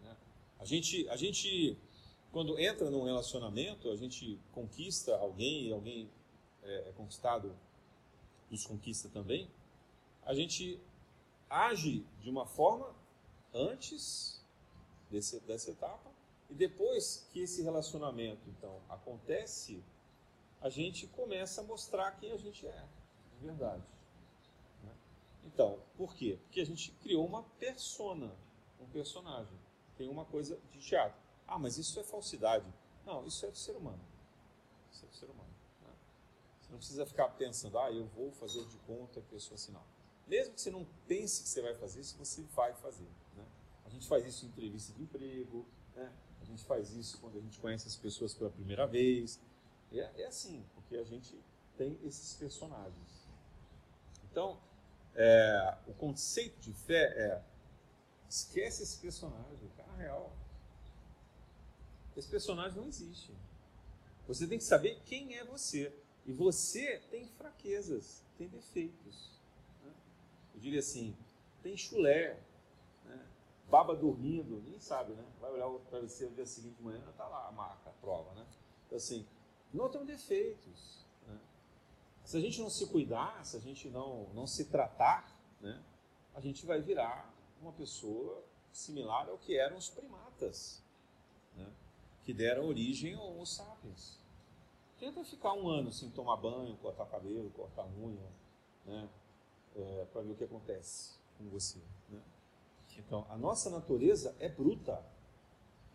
Né? 0.03 0.15
A, 0.59 0.65
gente, 0.65 1.07
a 1.09 1.15
gente, 1.15 1.77
quando 2.37 2.59
entra 2.59 2.91
num 2.91 3.03
relacionamento, 3.03 3.89
a 3.89 3.95
gente 3.95 4.39
conquista 4.53 5.17
alguém, 5.17 5.73
alguém 5.73 6.07
é, 6.61 6.89
é 6.89 6.91
conquistado 6.91 7.51
nos 8.51 8.63
conquista 8.63 9.09
também. 9.09 9.49
A 10.23 10.35
gente 10.35 10.79
age 11.49 12.05
de 12.21 12.29
uma 12.29 12.45
forma 12.45 12.93
antes 13.51 14.45
desse, 15.09 15.39
dessa 15.47 15.71
etapa 15.71 16.11
e 16.47 16.53
depois 16.53 17.27
que 17.33 17.39
esse 17.39 17.63
relacionamento 17.63 18.47
então 18.51 18.83
acontece, 18.87 19.83
a 20.61 20.69
gente 20.69 21.07
começa 21.07 21.61
a 21.61 21.63
mostrar 21.63 22.11
quem 22.19 22.33
a 22.33 22.37
gente 22.37 22.67
é, 22.67 22.85
de 23.39 23.47
verdade. 23.47 23.83
Né? 24.83 24.91
Então, 25.43 25.79
por 25.97 26.13
quê? 26.13 26.37
Porque 26.43 26.61
a 26.61 26.65
gente 26.67 26.91
criou 27.01 27.25
uma 27.25 27.41
persona, 27.59 28.31
um 28.79 28.85
personagem. 28.85 29.57
Tem 29.97 30.07
uma 30.07 30.25
coisa 30.25 30.59
de 30.71 30.79
teatro. 30.79 31.26
Ah, 31.47 31.57
mas 31.57 31.77
isso 31.77 31.99
é 31.99 32.03
falsidade. 32.03 32.65
Não, 33.05 33.25
isso 33.25 33.45
é 33.45 33.49
do 33.49 33.57
ser 33.57 33.75
humano. 33.75 34.01
Isso 34.91 35.05
é 35.05 35.07
do 35.07 35.15
ser 35.15 35.25
humano. 35.25 35.49
Né? 35.81 35.89
Você 36.59 36.71
não 36.71 36.77
precisa 36.77 37.05
ficar 37.05 37.29
pensando, 37.29 37.79
ah, 37.79 37.91
eu 37.91 38.05
vou 38.07 38.31
fazer 38.31 38.65
de 38.65 38.77
conta 38.79 39.21
que 39.21 39.33
eu 39.33 39.39
sou 39.39 39.55
assim, 39.55 39.71
não. 39.71 39.83
Mesmo 40.27 40.53
que 40.53 40.61
você 40.61 40.69
não 40.69 40.85
pense 41.07 41.41
que 41.41 41.47
você 41.47 41.61
vai 41.61 41.73
fazer 41.75 42.01
isso, 42.01 42.17
você 42.17 42.41
vai 42.53 42.73
fazer. 42.73 43.07
Né? 43.35 43.45
A 43.85 43.89
gente 43.89 44.05
faz 44.07 44.25
isso 44.25 44.45
em 44.45 44.49
entrevista 44.49 44.93
de 44.93 45.03
emprego, 45.03 45.65
né? 45.95 46.11
a 46.41 46.45
gente 46.45 46.63
faz 46.65 46.91
isso 46.91 47.17
quando 47.19 47.37
a 47.37 47.41
gente 47.41 47.59
conhece 47.59 47.87
as 47.87 47.95
pessoas 47.95 48.33
pela 48.33 48.49
primeira 48.49 48.85
vez. 48.85 49.39
É, 49.91 50.23
é 50.23 50.25
assim, 50.27 50.65
porque 50.75 50.97
a 50.97 51.03
gente 51.05 51.33
tem 51.77 51.97
esses 52.03 52.33
personagens. 52.33 53.27
Então, 54.29 54.59
é, 55.15 55.77
o 55.87 55.93
conceito 55.93 56.59
de 56.59 56.73
fé 56.73 57.05
é 57.15 57.41
esquece 58.29 58.83
esse 58.83 58.97
personagem, 58.97 59.57
o 59.63 59.69
cara 59.77 59.93
real. 59.95 60.31
Esse 62.17 62.27
personagem 62.27 62.77
não 62.77 62.87
existe. 62.87 63.31
Você 64.27 64.47
tem 64.47 64.57
que 64.57 64.63
saber 64.63 64.99
quem 65.05 65.37
é 65.37 65.45
você. 65.45 65.93
E 66.25 66.33
você 66.33 67.01
tem 67.09 67.27
fraquezas, 67.29 68.23
tem 68.37 68.49
defeitos. 68.49 69.39
Eu 70.53 70.59
diria 70.59 70.79
assim, 70.79 71.15
tem 71.63 71.77
chulé, 71.77 72.37
né? 73.05 73.25
baba 73.69 73.95
dormindo, 73.95 74.61
nem 74.61 74.79
sabe, 74.79 75.13
né? 75.13 75.23
Vai 75.39 75.51
olhar 75.51 75.67
o 75.67 75.79
travesseiro 75.79 76.31
no 76.31 76.35
dia 76.35 76.45
seguinte 76.45 76.75
de 76.75 76.83
manhã, 76.83 77.01
está 77.07 77.27
lá 77.27 77.47
a 77.47 77.51
marca, 77.51 77.89
a 77.89 77.93
prova, 77.93 78.33
né? 78.33 78.45
Então, 78.85 78.97
assim, 78.97 79.25
não 79.73 79.87
tem 79.87 80.03
defeitos. 80.03 81.05
Né? 81.27 81.39
Se 82.25 82.35
a 82.35 82.41
gente 82.41 82.59
não 82.59 82.69
se 82.69 82.87
cuidar, 82.87 83.45
se 83.45 83.55
a 83.55 83.59
gente 83.59 83.87
não, 83.89 84.27
não 84.33 84.47
se 84.47 84.65
tratar, 84.65 85.31
né? 85.61 85.81
a 86.33 86.41
gente 86.41 86.65
vai 86.65 86.81
virar 86.81 87.33
uma 87.61 87.71
pessoa 87.71 88.43
similar 88.73 89.29
ao 89.29 89.37
que 89.37 89.57
eram 89.57 89.77
os 89.77 89.89
primatas, 89.89 90.81
né? 90.81 90.86
Que 92.27 92.33
deram 92.33 92.67
origem 92.67 93.13
ao 93.13 93.25
Homo 93.25 93.45
sapiens. 93.45 94.19
Tenta 94.99 95.23
ficar 95.23 95.53
um 95.53 95.69
ano 95.69 95.93
sem 95.93 96.09
tomar 96.09 96.35
banho, 96.35 96.75
cortar 96.75 97.05
cabelo, 97.05 97.49
cortar 97.51 97.85
unha, 97.85 98.29
né? 98.85 99.09
é, 99.73 100.05
para 100.11 100.23
ver 100.23 100.31
o 100.33 100.35
que 100.35 100.43
acontece 100.43 101.13
com 101.37 101.47
você. 101.47 101.79
Né? 102.09 102.21
Então, 102.97 103.25
a 103.29 103.37
nossa 103.37 103.69
natureza 103.69 104.35
é 104.41 104.49
bruta. 104.49 105.01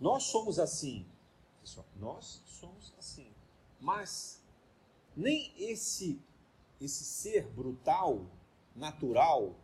Nós 0.01 0.23
somos 0.23 0.59
assim. 0.59 1.07
Pessoal, 1.61 1.85
nós 1.97 2.41
somos 2.47 2.95
assim. 2.99 3.31
Mas 3.79 4.43
nem 5.15 5.53
esse, 5.59 6.19
esse 6.81 7.05
ser 7.05 7.47
brutal, 7.49 8.25
natural, 8.75 9.55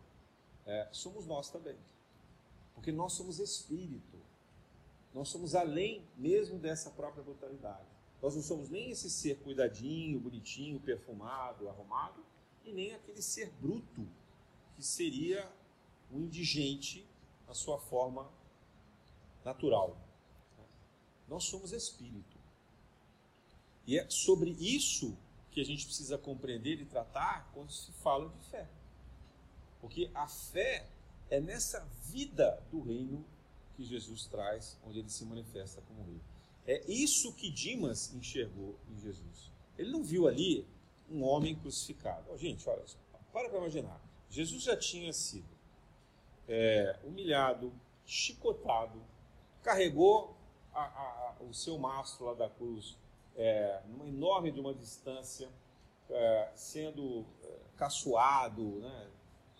é, 0.67 0.87
somos 0.91 1.25
nós 1.25 1.49
também. 1.49 1.79
Porque 2.75 2.91
nós 2.91 3.13
somos 3.13 3.39
espírito. 3.39 4.08
Nós 5.13 5.29
somos 5.29 5.55
além 5.55 6.07
mesmo 6.17 6.57
dessa 6.59 6.89
própria 6.91 7.23
brutalidade. 7.23 7.87
Nós 8.21 8.35
não 8.35 8.41
somos 8.41 8.69
nem 8.69 8.91
esse 8.91 9.09
ser 9.09 9.39
cuidadinho, 9.39 10.19
bonitinho, 10.19 10.79
perfumado, 10.79 11.69
arrumado, 11.69 12.23
e 12.65 12.71
nem 12.71 12.93
aquele 12.93 13.21
ser 13.21 13.49
bruto, 13.59 14.07
que 14.75 14.83
seria 14.83 15.49
o 16.11 16.19
indigente 16.19 17.07
na 17.47 17.53
sua 17.53 17.79
forma 17.79 18.29
natural. 19.43 19.97
Nós 21.27 21.45
somos 21.45 21.71
espírito. 21.71 22.37
E 23.87 23.97
é 23.97 24.07
sobre 24.09 24.51
isso 24.51 25.17
que 25.49 25.61
a 25.61 25.65
gente 25.65 25.85
precisa 25.85 26.17
compreender 26.17 26.79
e 26.79 26.85
tratar 26.85 27.49
quando 27.53 27.71
se 27.71 27.91
fala 27.93 28.29
de 28.29 28.49
fé. 28.49 28.69
Porque 29.81 30.11
a 30.13 30.27
fé 30.27 30.87
é 31.29 31.39
nessa 31.39 31.79
vida 32.05 32.61
do 32.71 32.81
reino 32.81 33.25
que 33.79 33.85
Jesus 33.85 34.25
traz, 34.25 34.77
onde 34.85 34.99
ele 34.99 35.09
se 35.09 35.23
manifesta 35.23 35.81
como 35.87 36.03
rei. 36.03 36.21
É 36.67 36.91
isso 36.91 37.33
que 37.33 37.49
Dimas 37.49 38.13
enxergou 38.13 38.77
em 38.89 38.99
Jesus. 38.99 39.49
Ele 39.77 39.89
não 39.89 40.03
viu 40.03 40.27
ali 40.27 40.67
um 41.09 41.23
homem 41.23 41.55
crucificado. 41.55 42.29
Oh, 42.29 42.37
gente, 42.37 42.67
olha 42.67 42.83
para 43.31 43.49
para 43.49 43.57
imaginar. 43.57 44.01
Jesus 44.29 44.63
já 44.63 44.75
tinha 44.75 45.13
sido 45.13 45.47
é, 46.45 46.99
humilhado, 47.05 47.71
chicotado, 48.05 49.01
carregou 49.63 50.35
a, 50.73 50.81
a, 50.81 51.37
o 51.41 51.53
seu 51.53 51.77
mastro 51.77 52.25
lá 52.25 52.33
da 52.33 52.49
cruz 52.49 52.97
é, 53.37 53.81
numa 53.87 54.09
enorme 54.09 54.51
de 54.51 54.59
uma 54.59 54.73
distância, 54.73 55.49
é, 56.09 56.51
sendo 56.53 57.25
é, 57.41 57.59
caçoado, 57.77 58.81
né, 58.81 59.09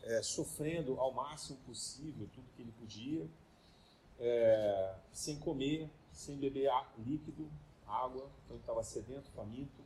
é, 0.04 0.22
sofrendo 0.22 1.00
ao 1.00 1.14
máximo 1.14 1.58
possível 1.60 2.28
tudo 2.34 2.50
que 2.54 2.62
ele 2.62 2.74
podia, 2.74 3.26
é, 4.20 4.96
sem 5.12 5.38
comer, 5.38 5.90
sem 6.12 6.38
beber 6.38 6.70
líquido, 6.98 7.50
água, 7.88 8.30
então 8.44 8.56
ele 8.56 8.60
estava 8.60 8.84
sedento, 8.84 9.30
faminto. 9.32 9.82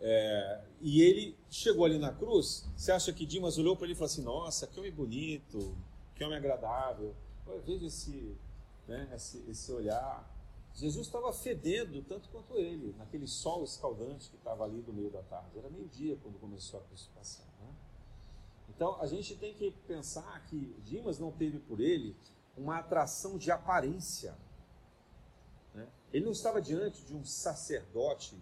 É, 0.00 0.64
e 0.80 1.02
ele 1.02 1.36
chegou 1.50 1.84
ali 1.84 1.98
na 1.98 2.12
cruz. 2.12 2.68
Você 2.76 2.92
acha 2.92 3.12
que 3.12 3.26
Dimas 3.26 3.58
olhou 3.58 3.76
para 3.76 3.86
ele 3.86 3.92
e 3.92 3.96
falou 3.96 4.06
assim: 4.06 4.22
Nossa, 4.22 4.66
que 4.66 4.78
homem 4.78 4.92
bonito, 4.92 5.76
que 6.14 6.24
homem 6.24 6.38
agradável. 6.38 7.14
Veja 7.64 7.86
esse, 7.86 8.36
né, 8.86 9.10
esse, 9.14 9.44
esse 9.48 9.72
olhar. 9.72 10.36
Jesus 10.74 11.08
estava 11.08 11.32
fedendo 11.32 12.02
tanto 12.02 12.28
quanto 12.28 12.56
ele, 12.56 12.94
naquele 12.96 13.26
sol 13.26 13.64
escaldante 13.64 14.30
que 14.30 14.36
estava 14.36 14.64
ali 14.64 14.80
do 14.80 14.92
meio 14.92 15.10
da 15.10 15.22
tarde. 15.22 15.58
Era 15.58 15.68
meio-dia 15.68 16.16
quando 16.22 16.38
começou 16.38 16.78
a 16.78 16.82
crucificação. 16.84 17.44
Né? 17.60 17.74
Então 18.68 19.00
a 19.00 19.06
gente 19.06 19.34
tem 19.36 19.54
que 19.54 19.72
pensar 19.88 20.46
que 20.46 20.76
Dimas 20.84 21.18
não 21.18 21.32
teve 21.32 21.58
por 21.58 21.80
ele 21.80 22.14
uma 22.58 22.78
atração 22.78 23.38
de 23.38 23.50
aparência. 23.50 24.36
Né? 25.74 25.88
Ele 26.12 26.24
não 26.24 26.32
estava 26.32 26.60
diante 26.60 27.04
de 27.04 27.14
um 27.14 27.24
sacerdote 27.24 28.36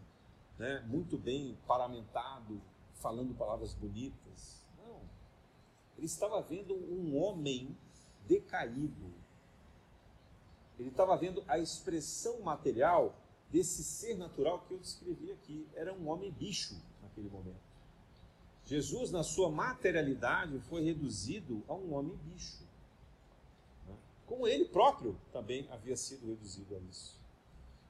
né, 0.58 0.84
muito 0.88 1.18
bem 1.18 1.58
paramentado, 1.66 2.60
falando 2.94 3.34
palavras 3.34 3.74
bonitas. 3.74 4.64
Não. 4.78 5.00
Ele 5.96 6.06
estava 6.06 6.40
vendo 6.42 6.74
um 6.74 7.16
homem 7.16 7.76
decaído. 8.26 9.14
Ele 10.78 10.88
estava 10.88 11.16
vendo 11.16 11.44
a 11.46 11.58
expressão 11.58 12.40
material 12.40 13.14
desse 13.50 13.84
ser 13.84 14.16
natural 14.16 14.60
que 14.60 14.74
eu 14.74 14.78
descrevi 14.78 15.30
aqui. 15.32 15.68
Era 15.74 15.92
um 15.92 16.08
homem 16.08 16.32
bicho 16.32 16.74
naquele 17.02 17.28
momento. 17.28 17.66
Jesus, 18.64 19.12
na 19.12 19.22
sua 19.22 19.48
materialidade, 19.48 20.58
foi 20.60 20.82
reduzido 20.82 21.62
a 21.68 21.74
um 21.74 21.94
homem 21.94 22.16
bicho. 22.24 22.65
Como 24.26 24.46
ele 24.46 24.64
próprio 24.64 25.18
também 25.32 25.68
havia 25.70 25.96
sido 25.96 26.26
reduzido 26.26 26.74
a 26.74 26.78
isso. 26.90 27.18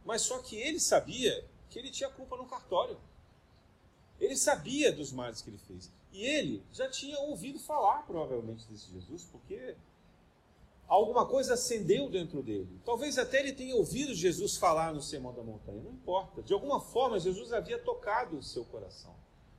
Mas 0.04 0.22
só 0.22 0.38
que 0.38 0.56
ele 0.56 0.78
sabia 0.78 1.44
que 1.68 1.78
ele 1.78 1.90
tinha 1.90 2.10
culpa 2.10 2.36
no 2.36 2.46
cartório. 2.46 2.98
Ele 4.20 4.36
sabia 4.36 4.92
dos 4.92 5.12
males 5.12 5.42
que 5.42 5.50
ele 5.50 5.58
fez. 5.58 5.90
E 6.12 6.24
ele 6.24 6.62
já 6.72 6.88
tinha 6.88 7.18
ouvido 7.20 7.58
falar, 7.58 8.06
provavelmente, 8.06 8.66
desse 8.68 8.90
Jesus, 8.90 9.24
porque 9.24 9.76
alguma 10.88 11.26
coisa 11.26 11.54
acendeu 11.54 12.08
dentro 12.08 12.42
dele. 12.42 12.80
Talvez 12.84 13.18
até 13.18 13.40
ele 13.40 13.52
tenha 13.52 13.76
ouvido 13.76 14.14
Jesus 14.14 14.56
falar 14.56 14.94
no 14.94 15.02
Sermão 15.02 15.34
da 15.34 15.42
Montanha, 15.42 15.82
não 15.82 15.92
importa. 15.92 16.42
De 16.42 16.54
alguma 16.54 16.80
forma, 16.80 17.18
Jesus 17.18 17.52
havia 17.52 17.78
tocado 17.78 18.38
o 18.38 18.42
seu 18.42 18.64
coração. 18.64 19.14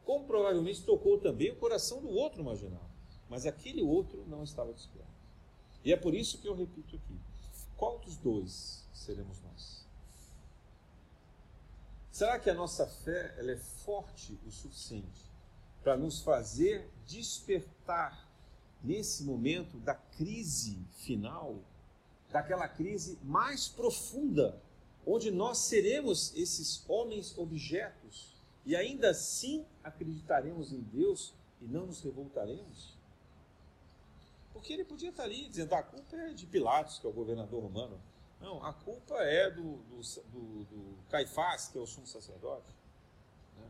Como 0.06 0.26
provavelmente 0.26 0.84
tocou 0.84 1.20
também 1.20 1.52
o 1.52 1.58
coração 1.58 2.02
do 2.02 2.10
outro 2.10 2.44
marginal. 2.44 2.90
Mas 3.30 3.46
aquele 3.46 3.84
outro 3.84 4.26
não 4.28 4.44
estava 4.44 4.74
desperto. 4.74 5.17
E 5.88 5.94
é 5.94 5.96
por 5.96 6.14
isso 6.14 6.40
que 6.40 6.48
eu 6.50 6.54
repito 6.54 6.98
aqui: 6.98 7.18
qual 7.78 7.98
dos 8.00 8.18
dois 8.18 8.86
seremos 8.92 9.42
nós? 9.42 9.86
Será 12.12 12.38
que 12.38 12.50
a 12.50 12.54
nossa 12.54 12.86
fé 12.86 13.34
ela 13.38 13.52
é 13.52 13.56
forte 13.56 14.38
o 14.46 14.52
suficiente 14.52 15.32
para 15.82 15.96
nos 15.96 16.22
fazer 16.22 16.92
despertar 17.06 18.28
nesse 18.84 19.24
momento 19.24 19.78
da 19.78 19.96
crise 19.96 20.78
final, 21.06 21.64
daquela 22.34 22.68
crise 22.68 23.18
mais 23.24 23.70
profunda, 23.70 24.62
onde 25.06 25.32
nós 25.32 25.58
seremos 25.58 26.36
esses 26.36 26.84
homens 26.90 27.38
objetos 27.38 28.36
e 28.66 28.76
ainda 28.76 29.12
assim 29.12 29.66
acreditaremos 29.82 30.74
em 30.74 30.82
Deus 30.82 31.34
e 31.62 31.66
não 31.66 31.86
nos 31.86 32.02
revoltaremos? 32.02 32.97
Porque 34.58 34.74
ele 34.74 34.84
podia 34.84 35.10
estar 35.10 35.24
ali 35.24 35.48
dizendo: 35.48 35.74
ah, 35.74 35.80
a 35.80 35.84
culpa 35.84 36.16
é 36.16 36.34
de 36.34 36.48
Pilatos, 36.48 36.98
que 36.98 37.06
é 37.06 37.10
o 37.10 37.14
governador 37.14 37.62
romano. 37.62 38.02
Não, 38.42 38.64
a 38.66 38.74
culpa 38.74 39.16
é 39.22 39.52
do, 39.52 39.78
do, 39.78 40.02
do, 40.32 40.64
do 40.66 40.98
Caifás, 41.10 41.68
que 41.68 41.78
é 41.78 41.82
o 41.82 41.86
sumo 41.86 42.08
sacerdote. 42.08 42.76
Né? 43.56 43.70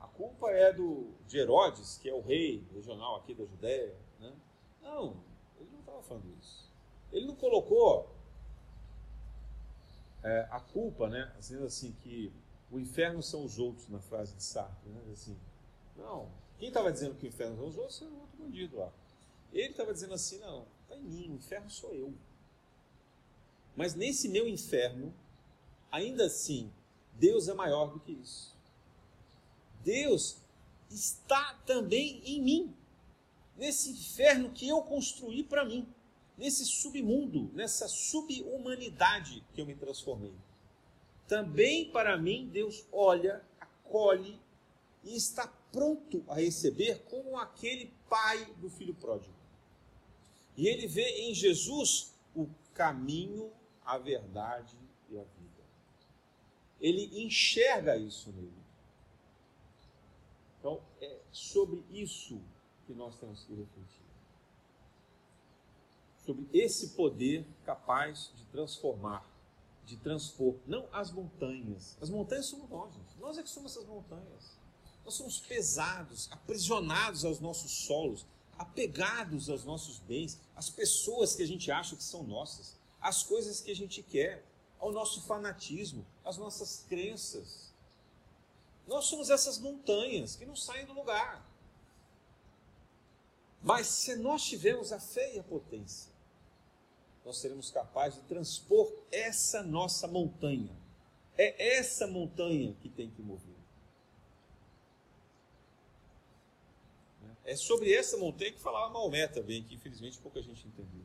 A 0.00 0.06
culpa 0.06 0.50
é 0.50 0.72
do, 0.72 1.12
de 1.26 1.38
Herodes, 1.38 1.98
que 1.98 2.08
é 2.08 2.14
o 2.14 2.22
rei 2.22 2.66
regional 2.72 3.16
aqui 3.16 3.34
da 3.34 3.44
Judéia. 3.44 3.94
Né? 4.18 4.32
Não, 4.82 5.22
ele 5.60 5.70
não 5.70 5.80
estava 5.80 6.02
falando 6.02 6.34
isso. 6.40 6.70
Ele 7.12 7.26
não 7.26 7.36
colocou 7.36 8.10
é, 10.22 10.48
a 10.50 10.60
culpa, 10.60 11.08
né, 11.08 11.30
dizendo 11.38 11.66
assim 11.66 11.92
que 12.02 12.32
o 12.70 12.78
inferno 12.78 13.22
são 13.22 13.44
os 13.44 13.58
outros, 13.58 13.86
na 13.88 14.00
frase 14.00 14.34
de 14.34 14.42
Sartre. 14.42 14.88
Né, 14.88 15.00
assim, 15.12 15.38
não, 15.94 16.30
quem 16.58 16.68
estava 16.68 16.90
dizendo 16.90 17.16
que 17.16 17.26
o 17.26 17.28
inferno 17.28 17.56
são 17.56 17.66
os 17.66 17.76
outros 17.76 18.00
era 18.00 18.10
o 18.10 18.20
outro 18.20 18.36
bandido 18.38 18.78
lá. 18.78 18.92
Ele 19.52 19.68
estava 19.68 19.92
dizendo 19.92 20.14
assim, 20.14 20.38
não, 20.38 20.66
está 20.82 20.96
em 20.96 21.02
mim, 21.02 21.30
o 21.30 21.34
inferno 21.36 21.70
sou 21.70 21.94
eu. 21.94 22.14
Mas 23.76 23.94
nesse 23.94 24.28
meu 24.28 24.48
inferno, 24.48 25.14
ainda 25.90 26.26
assim, 26.26 26.72
Deus 27.14 27.48
é 27.48 27.54
maior 27.54 27.92
do 27.92 28.00
que 28.00 28.12
isso. 28.12 28.56
Deus 29.84 30.38
está 30.90 31.54
também 31.66 32.22
em 32.24 32.40
mim 32.40 32.76
nesse 33.56 33.90
inferno 33.90 34.50
que 34.50 34.68
eu 34.68 34.82
construí 34.82 35.42
para 35.42 35.64
mim, 35.64 35.86
nesse 36.36 36.64
submundo, 36.64 37.50
nessa 37.52 37.88
subhumanidade 37.88 39.44
que 39.52 39.60
eu 39.60 39.66
me 39.66 39.74
transformei. 39.74 40.34
Também 41.28 41.90
para 41.90 42.16
mim, 42.16 42.48
Deus 42.52 42.84
olha, 42.92 43.44
acolhe 43.60 44.40
e 45.04 45.16
está 45.16 45.46
pronto 45.70 46.24
a 46.28 46.34
receber 46.34 47.02
como 47.04 47.38
aquele 47.38 47.92
pai 48.08 48.44
do 48.56 48.68
filho 48.68 48.94
pródigo. 48.94 49.41
E 50.56 50.66
ele 50.66 50.86
vê 50.86 51.28
em 51.28 51.34
Jesus 51.34 52.14
o 52.34 52.48
caminho, 52.74 53.52
a 53.84 53.98
verdade 53.98 54.76
e 55.08 55.18
a 55.18 55.22
vida. 55.22 55.62
Ele 56.80 57.24
enxerga 57.24 57.96
isso 57.96 58.30
nele. 58.32 58.62
Então, 60.58 60.80
é 61.00 61.18
sobre 61.32 61.84
isso 61.90 62.40
que 62.86 62.92
nós 62.92 63.16
temos 63.18 63.44
que 63.44 63.54
refletir. 63.54 64.02
Sobre 66.24 66.46
esse 66.52 66.90
poder 66.90 67.44
capaz 67.64 68.32
de 68.36 68.44
transformar, 68.46 69.28
de 69.84 69.96
transpor, 69.96 70.54
não 70.66 70.88
as 70.92 71.10
montanhas. 71.10 71.96
As 72.00 72.08
montanhas 72.08 72.46
somos 72.46 72.70
nós, 72.70 72.94
gente. 72.94 73.18
Nós 73.18 73.38
é 73.38 73.42
que 73.42 73.48
somos 73.48 73.72
essas 73.72 73.88
montanhas. 73.88 74.56
Nós 75.04 75.14
somos 75.14 75.40
pesados, 75.40 76.30
aprisionados 76.30 77.24
aos 77.24 77.40
nossos 77.40 77.72
solos, 77.86 78.24
apegados 78.58 79.48
aos 79.48 79.64
nossos 79.64 79.98
bens, 79.98 80.40
às 80.54 80.70
pessoas 80.70 81.34
que 81.34 81.42
a 81.42 81.46
gente 81.46 81.70
acha 81.70 81.96
que 81.96 82.02
são 82.02 82.22
nossas, 82.22 82.76
às 83.00 83.22
coisas 83.22 83.60
que 83.60 83.70
a 83.70 83.76
gente 83.76 84.02
quer, 84.02 84.44
ao 84.78 84.92
nosso 84.92 85.22
fanatismo, 85.22 86.04
às 86.24 86.36
nossas 86.36 86.84
crenças. 86.88 87.72
Nós 88.86 89.04
somos 89.04 89.30
essas 89.30 89.58
montanhas 89.58 90.36
que 90.36 90.44
não 90.44 90.56
saem 90.56 90.86
do 90.86 90.92
lugar. 90.92 91.46
Mas 93.62 93.86
se 93.86 94.16
nós 94.16 94.42
tivermos 94.42 94.92
a 94.92 94.98
fé 94.98 95.36
e 95.36 95.38
a 95.38 95.42
potência, 95.42 96.10
nós 97.24 97.38
seremos 97.38 97.70
capazes 97.70 98.20
de 98.20 98.26
transpor 98.26 98.92
essa 99.10 99.62
nossa 99.62 100.08
montanha. 100.08 100.76
É 101.38 101.76
essa 101.76 102.06
montanha 102.06 102.74
que 102.80 102.88
tem 102.88 103.08
que 103.08 103.22
mover. 103.22 103.51
É 107.44 107.56
sobre 107.56 107.92
essa 107.92 108.16
montanha 108.16 108.52
que 108.52 108.60
falava 108.60 108.92
Maomé 108.92 109.26
também, 109.26 109.62
que 109.64 109.74
infelizmente 109.74 110.18
pouca 110.18 110.40
gente 110.40 110.66
entendeu. 110.66 111.04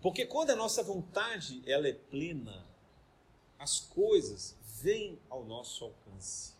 Porque 0.00 0.24
quando 0.24 0.50
a 0.50 0.56
nossa 0.56 0.82
vontade 0.82 1.62
ela 1.66 1.86
é 1.86 1.92
plena, 1.92 2.66
as 3.58 3.80
coisas 3.80 4.56
vêm 4.80 5.18
ao 5.28 5.44
nosso 5.44 5.84
alcance. 5.84 6.54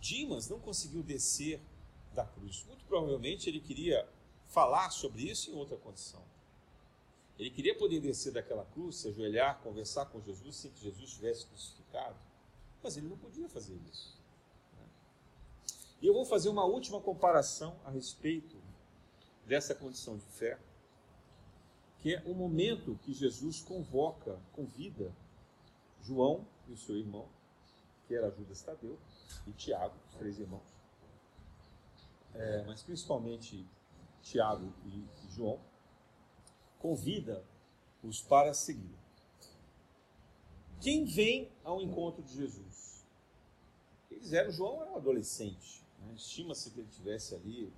Dimas 0.00 0.48
não 0.48 0.58
conseguiu 0.58 1.02
descer 1.02 1.60
da 2.14 2.24
cruz. 2.24 2.64
Muito 2.66 2.84
provavelmente 2.86 3.48
ele 3.50 3.60
queria 3.60 4.08
falar 4.48 4.90
sobre 4.90 5.22
isso 5.28 5.50
em 5.50 5.54
outra 5.54 5.76
condição. 5.76 6.24
Ele 7.38 7.50
queria 7.50 7.76
poder 7.76 8.00
descer 8.00 8.32
daquela 8.32 8.64
cruz, 8.64 8.96
se 8.96 9.08
ajoelhar, 9.08 9.60
conversar 9.60 10.06
com 10.06 10.22
Jesus 10.22 10.56
sem 10.56 10.70
que 10.70 10.80
Jesus 10.80 11.10
estivesse 11.10 11.44
crucificado, 11.46 12.16
mas 12.82 12.96
ele 12.96 13.08
não 13.08 13.18
podia 13.18 13.46
fazer 13.48 13.78
isso. 13.90 14.15
E 16.00 16.06
eu 16.06 16.14
vou 16.14 16.24
fazer 16.24 16.48
uma 16.48 16.64
última 16.64 17.00
comparação 17.00 17.76
a 17.84 17.90
respeito 17.90 18.56
dessa 19.46 19.74
condição 19.74 20.16
de 20.16 20.26
fé, 20.26 20.58
que 21.98 22.14
é 22.14 22.22
o 22.26 22.34
momento 22.34 22.98
que 23.02 23.12
Jesus 23.12 23.60
convoca, 23.60 24.38
convida 24.52 25.14
João 26.02 26.46
e 26.68 26.72
o 26.72 26.76
seu 26.76 26.96
irmão, 26.96 27.28
que 28.06 28.14
era 28.14 28.30
Judas 28.30 28.62
Tadeu, 28.62 28.98
e 29.46 29.52
Tiago, 29.52 29.94
os 30.08 30.14
três 30.16 30.38
irmãos, 30.38 30.76
é, 32.34 32.64
mas 32.64 32.82
principalmente 32.82 33.66
Tiago 34.22 34.72
e, 34.84 35.04
João, 35.30 35.60
convida-os 36.78 38.20
para 38.22 38.52
seguir. 38.52 38.94
Quem 40.80 41.04
vem 41.04 41.50
ao 41.64 41.80
encontro 41.80 42.22
de 42.22 42.34
Jesus? 42.34 43.04
Eles 44.10 44.32
eram, 44.32 44.50
João 44.50 44.82
era 44.82 44.92
um 44.92 44.96
adolescente, 44.96 45.85
né? 46.06 46.14
estima-se 46.14 46.70
que 46.70 46.80
ele 46.80 46.88
tivesse 46.88 47.34
ali 47.34 47.72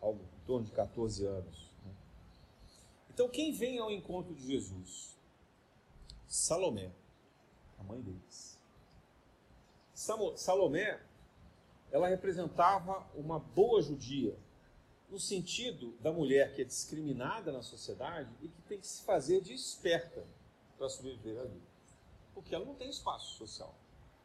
algo 0.00 0.20
em 0.22 0.46
torno 0.46 0.66
de 0.66 0.72
14 0.72 1.26
anos. 1.26 1.70
Né? 1.84 1.92
Então, 3.10 3.28
quem 3.28 3.52
vem 3.52 3.78
ao 3.78 3.90
encontro 3.90 4.34
de 4.34 4.46
Jesus? 4.46 5.16
Salomé, 6.26 6.92
a 7.78 7.82
mãe 7.82 8.00
deles. 8.00 8.58
Salomé 10.36 11.00
ela 11.94 12.08
representava 12.08 13.06
uma 13.14 13.38
boa 13.38 13.80
judia, 13.80 14.36
no 15.08 15.20
sentido 15.20 15.96
da 16.00 16.12
mulher 16.12 16.52
que 16.52 16.62
é 16.62 16.64
discriminada 16.64 17.52
na 17.52 17.62
sociedade 17.62 18.28
e 18.42 18.48
que 18.48 18.62
tem 18.62 18.80
que 18.80 18.86
se 18.86 19.02
fazer 19.02 19.40
de 19.40 19.54
esperta 19.54 20.26
para 20.76 20.88
sobreviver 20.88 21.38
ali. 21.38 21.62
Porque 22.34 22.52
ela 22.52 22.64
não 22.64 22.74
tem 22.74 22.90
espaço 22.90 23.36
social. 23.36 23.72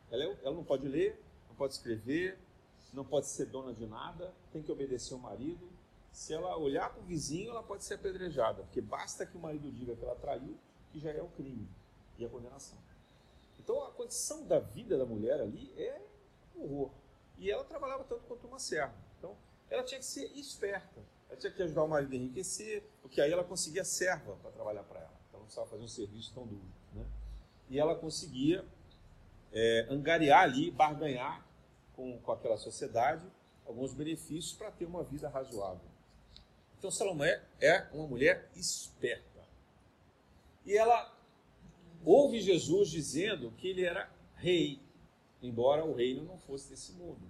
Ela, 0.10 0.24
é, 0.24 0.38
ela 0.42 0.56
não 0.56 0.64
pode 0.64 0.88
ler, 0.88 1.24
não 1.48 1.56
pode 1.56 1.74
escrever, 1.74 2.40
não 2.94 3.06
pode 3.06 3.28
ser 3.28 3.46
dona 3.46 3.74
de 3.74 3.86
nada, 3.86 4.34
tem 4.52 4.62
que 4.62 4.72
obedecer 4.72 5.14
o 5.14 5.20
marido. 5.20 5.70
Se 6.12 6.34
ela 6.34 6.58
olhar 6.58 6.90
para 6.90 7.02
o 7.02 7.06
vizinho, 7.06 7.52
ela 7.52 7.64
pode 7.64 7.84
ser 7.84 7.96
apedrejada, 7.96 8.64
porque 8.64 8.82
basta 8.82 9.26
que 9.26 9.38
o 9.38 9.40
marido 9.40 9.72
diga 9.72 9.96
que 9.96 10.04
ela 10.04 10.16
traiu, 10.16 10.58
que 10.92 11.00
já 11.00 11.12
é 11.12 11.22
o 11.22 11.28
crime 11.30 11.70
e 12.18 12.26
a 12.26 12.30
condenação. 12.30 12.78
Então 13.60 13.84
a 13.84 13.92
condição 13.92 14.46
da 14.46 14.60
vida 14.60 14.98
da 14.98 15.06
mulher 15.06 15.40
ali 15.40 15.72
é 15.78 16.02
horror. 16.56 16.92
E 17.38 17.50
ela 17.50 17.64
trabalhava 17.64 18.04
tanto 18.04 18.24
quanto 18.24 18.48
uma 18.48 18.60
serva. 18.60 18.94
Então, 19.18 19.36
ela 19.70 19.84
tinha 19.84 20.00
que 20.00 20.06
ser 20.06 20.26
esperta. 20.38 21.02
Ela 21.30 21.40
tinha 21.40 21.52
que 21.52 21.64
ajudar 21.64 21.84
o 21.84 21.88
marido 21.88 22.12
a 22.12 22.16
enriquecer, 22.16 22.84
porque 23.02 23.22
aí 23.22 23.32
ela 23.32 23.44
conseguia 23.44 23.86
serva 23.86 24.36
para 24.42 24.52
trabalhar 24.52 24.84
para 24.84 25.00
ela. 25.00 25.14
Então, 25.28 25.40
não 25.40 25.46
precisava 25.46 25.70
fazer 25.70 25.84
um 25.84 25.88
serviço 25.88 26.34
tão 26.34 26.46
duro. 26.46 26.66
Né? 26.94 27.06
E 27.70 27.80
ela 27.80 27.96
conseguia 27.96 28.66
é, 29.54 29.88
angariar 29.90 30.44
ali, 30.44 30.70
barganhar 30.70 31.48
com, 32.00 32.18
com 32.20 32.32
aquela 32.32 32.56
sociedade 32.56 33.30
alguns 33.66 33.94
benefícios 33.94 34.54
para 34.54 34.72
ter 34.72 34.86
uma 34.86 35.04
vida 35.04 35.28
razoável. 35.28 35.86
Então, 36.78 36.90
Salomé 36.90 37.44
é 37.60 37.90
uma 37.92 38.08
mulher 38.08 38.50
esperta. 38.56 39.46
E 40.66 40.78
ela 40.78 41.14
ouve 42.06 42.40
Jesus 42.40 42.90
dizendo 42.90 43.52
que 43.52 43.68
ele 43.68 43.84
era 43.84 44.10
rei, 44.36 44.82
embora 45.42 45.84
o 45.84 45.94
reino 45.94 46.24
não 46.24 46.40
fosse 46.40 46.70
desse 46.70 46.94
mundo. 46.94 47.22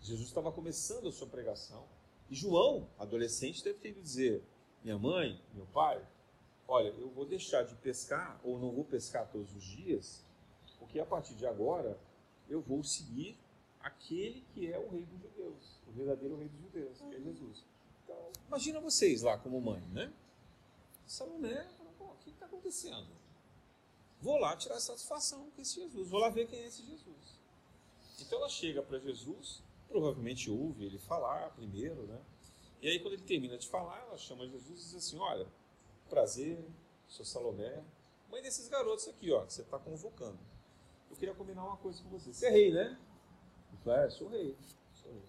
Jesus 0.00 0.26
estava 0.26 0.50
começando 0.50 1.08
a 1.08 1.12
sua 1.12 1.28
pregação 1.28 1.86
e 2.28 2.34
João, 2.34 2.88
adolescente, 2.98 3.62
deve 3.62 3.78
ter 3.78 3.90
ido 3.90 4.02
dizer: 4.02 4.42
minha 4.82 4.98
mãe, 4.98 5.40
meu 5.54 5.66
pai, 5.66 6.04
olha, 6.66 6.88
eu 6.88 7.08
vou 7.10 7.24
deixar 7.24 7.62
de 7.62 7.76
pescar 7.76 8.40
ou 8.42 8.58
não 8.58 8.72
vou 8.72 8.84
pescar 8.84 9.30
todos 9.30 9.54
os 9.54 9.62
dias, 9.62 10.24
porque 10.80 10.98
a 10.98 11.06
partir 11.06 11.34
de 11.34 11.46
agora 11.46 11.96
eu 12.48 12.60
vou 12.60 12.82
seguir 12.82 13.38
aquele 13.88 14.42
que 14.52 14.70
é 14.70 14.78
o 14.78 14.88
rei 14.88 15.04
dos 15.04 15.20
judeus, 15.20 15.80
o 15.86 15.92
verdadeiro 15.92 16.36
rei 16.36 16.48
dos 16.48 16.60
judeus, 16.60 17.00
que 17.00 17.14
é 17.14 17.20
Jesus. 17.20 17.64
Então, 18.04 18.32
imagina 18.46 18.80
vocês 18.80 19.22
lá 19.22 19.36
como 19.38 19.60
mãe, 19.60 19.80
né? 19.92 20.12
Salomé, 21.06 21.66
o 21.98 22.14
que 22.22 22.30
está 22.30 22.46
acontecendo? 22.46 23.08
Vou 24.20 24.38
lá 24.38 24.56
tirar 24.56 24.78
satisfação 24.80 25.50
com 25.50 25.60
esse 25.60 25.80
Jesus, 25.80 26.08
vou 26.08 26.20
lá 26.20 26.28
ver 26.28 26.46
quem 26.46 26.60
é 26.60 26.66
esse 26.66 26.82
Jesus. 26.84 27.38
Então 28.20 28.38
ela 28.38 28.48
chega 28.48 28.82
para 28.82 28.98
Jesus, 28.98 29.62
provavelmente 29.88 30.50
ouve 30.50 30.84
ele 30.84 30.98
falar 30.98 31.50
primeiro, 31.50 32.02
né? 32.02 32.20
E 32.82 32.88
aí 32.88 33.00
quando 33.00 33.14
ele 33.14 33.22
termina 33.22 33.56
de 33.56 33.66
falar, 33.68 34.00
ela 34.02 34.18
chama 34.18 34.46
Jesus 34.48 34.80
e 34.80 34.84
diz 34.84 34.94
assim, 34.94 35.18
olha, 35.18 35.46
prazer, 36.08 36.58
sou 37.06 37.24
Salomé, 37.24 37.82
mãe 38.30 38.42
desses 38.42 38.68
garotos 38.68 39.08
aqui, 39.08 39.30
ó, 39.32 39.44
que 39.46 39.52
você 39.52 39.62
está 39.62 39.78
convocando. 39.78 40.38
Eu 41.10 41.16
queria 41.16 41.34
combinar 41.34 41.64
uma 41.64 41.76
coisa 41.78 42.02
com 42.02 42.10
você. 42.10 42.32
Você 42.32 42.46
é 42.46 42.50
rei, 42.50 42.72
né? 42.72 42.98
Falei, 43.84 44.06
é, 44.06 44.10
sou 44.10 44.28
rei, 44.28 44.56
sou 44.94 45.10
rei. 45.10 45.22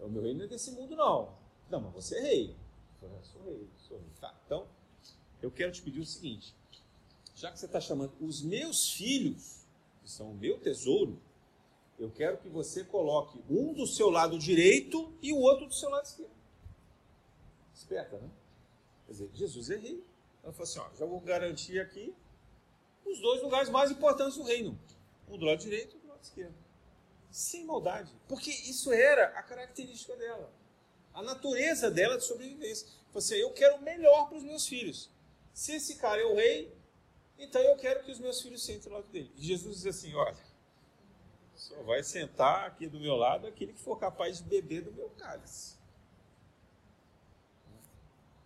O 0.00 0.08
meu 0.08 0.22
reino 0.22 0.38
não 0.38 0.46
é 0.46 0.48
desse 0.48 0.70
mundo, 0.72 0.96
não. 0.96 1.34
Não, 1.70 1.80
mas 1.80 1.92
você 1.92 2.16
é 2.18 2.20
rei. 2.20 2.56
Falei, 3.00 3.16
é, 3.16 3.22
sou 3.22 3.42
rei, 3.44 3.68
sou 3.88 3.98
rei. 3.98 4.06
Tá, 4.20 4.34
então, 4.46 4.66
eu 5.40 5.50
quero 5.50 5.72
te 5.72 5.82
pedir 5.82 6.00
o 6.00 6.06
seguinte. 6.06 6.54
Já 7.34 7.50
que 7.50 7.58
você 7.58 7.66
está 7.66 7.80
chamando 7.80 8.12
os 8.20 8.42
meus 8.42 8.92
filhos, 8.92 9.66
que 10.02 10.10
são 10.10 10.30
o 10.30 10.34
meu 10.34 10.58
tesouro, 10.60 11.20
eu 11.98 12.10
quero 12.10 12.38
que 12.38 12.48
você 12.48 12.84
coloque 12.84 13.38
um 13.48 13.72
do 13.72 13.86
seu 13.86 14.10
lado 14.10 14.38
direito 14.38 15.12
e 15.22 15.32
o 15.32 15.38
outro 15.38 15.66
do 15.66 15.74
seu 15.74 15.88
lado 15.88 16.04
esquerdo. 16.04 16.32
Esperta, 17.74 18.18
né? 18.18 18.30
Quer 19.06 19.12
dizer, 19.12 19.30
Jesus 19.34 19.70
é 19.70 19.76
rei. 19.76 20.04
Ela 20.42 20.52
falou 20.52 20.64
assim: 20.64 20.78
ó, 20.78 20.96
já 20.96 21.06
vou 21.06 21.20
garantir 21.20 21.80
aqui 21.80 22.14
os 23.04 23.20
dois 23.20 23.42
lugares 23.42 23.68
mais 23.70 23.90
importantes 23.90 24.36
do 24.36 24.42
reino: 24.42 24.78
um 25.28 25.38
do 25.38 25.44
lado 25.44 25.58
direito 25.58 25.94
e 25.94 25.98
um 25.98 26.00
do 26.02 26.08
lado 26.08 26.22
esquerdo. 26.22 26.54
Sem 27.32 27.64
maldade. 27.64 28.12
Porque 28.28 28.50
isso 28.50 28.92
era 28.92 29.26
a 29.38 29.42
característica 29.42 30.14
dela. 30.14 30.52
A 31.12 31.22
natureza 31.22 31.90
dela 31.90 32.16
de 32.16 32.24
sobrevivência. 32.24 32.86
Falou 33.06 33.18
assim: 33.18 33.34
eu 33.34 33.52
quero 33.52 33.76
o 33.76 33.82
melhor 33.82 34.28
para 34.28 34.38
os 34.38 34.44
meus 34.44 34.68
filhos. 34.68 35.10
Se 35.52 35.72
esse 35.72 35.96
cara 35.96 36.20
é 36.20 36.24
o 36.24 36.36
rei, 36.36 36.72
então 37.36 37.60
eu 37.60 37.76
quero 37.76 38.04
que 38.04 38.12
os 38.12 38.20
meus 38.20 38.40
filhos 38.40 38.64
sentem 38.64 38.88
do 38.88 38.94
lado 38.94 39.08
dele. 39.08 39.32
E 39.36 39.42
Jesus 39.44 39.78
diz 39.78 39.86
assim: 39.86 40.14
olha 40.14 40.52
só 41.62 41.80
vai 41.84 42.02
sentar 42.02 42.66
aqui 42.66 42.88
do 42.88 42.98
meu 42.98 43.14
lado 43.14 43.46
aquele 43.46 43.72
que 43.72 43.80
for 43.80 43.96
capaz 43.96 44.38
de 44.38 44.44
beber 44.44 44.82
do 44.82 44.92
meu 44.92 45.08
cálice. 45.10 45.76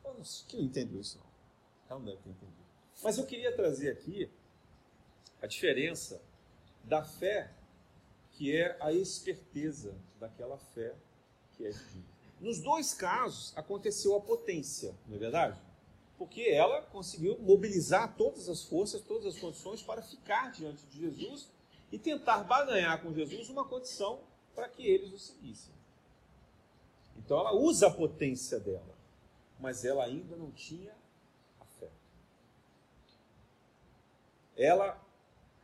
Eu 0.04 0.14
que 0.46 0.56
não 0.56 0.64
entendo 0.64 0.98
isso, 0.98 1.18
não. 1.18 1.26
Ela 1.88 1.98
não 1.98 2.06
deve 2.06 2.18
ter 2.22 2.30
entendido. 2.30 2.66
Mas 3.02 3.18
eu 3.18 3.26
queria 3.26 3.54
trazer 3.54 3.90
aqui 3.90 4.30
a 5.40 5.46
diferença 5.46 6.20
da 6.84 7.02
fé 7.02 7.52
que 8.36 8.54
é 8.54 8.76
a 8.80 8.92
esperteza 8.92 9.94
daquela 10.20 10.58
fé 10.58 10.94
que 11.56 11.66
é 11.66 11.70
divina. 11.70 12.04
Nos 12.38 12.60
dois 12.60 12.92
casos 12.92 13.56
aconteceu 13.56 14.14
a 14.14 14.20
potência, 14.20 14.94
não 15.06 15.16
é 15.16 15.18
verdade? 15.18 15.58
Porque 16.18 16.42
ela 16.42 16.82
conseguiu 16.82 17.38
mobilizar 17.38 18.14
todas 18.16 18.48
as 18.48 18.62
forças, 18.62 19.00
todas 19.00 19.34
as 19.34 19.40
condições 19.40 19.82
para 19.82 20.02
ficar 20.02 20.52
diante 20.52 20.84
de 20.86 21.00
Jesus 21.00 21.48
e 21.90 21.98
tentar 21.98 22.44
baganhar 22.44 23.02
com 23.02 23.12
Jesus 23.12 23.48
uma 23.48 23.64
condição 23.64 24.20
para 24.54 24.68
que 24.68 24.86
eles 24.86 25.12
o 25.12 25.18
seguissem. 25.18 25.74
Então 27.16 27.38
ela 27.38 27.54
usa 27.54 27.86
a 27.86 27.90
potência 27.90 28.60
dela, 28.60 28.94
mas 29.58 29.84
ela 29.84 30.04
ainda 30.04 30.36
não 30.36 30.50
tinha 30.50 30.92
a 31.58 31.64
fé. 31.64 31.88
Ela 34.56 35.05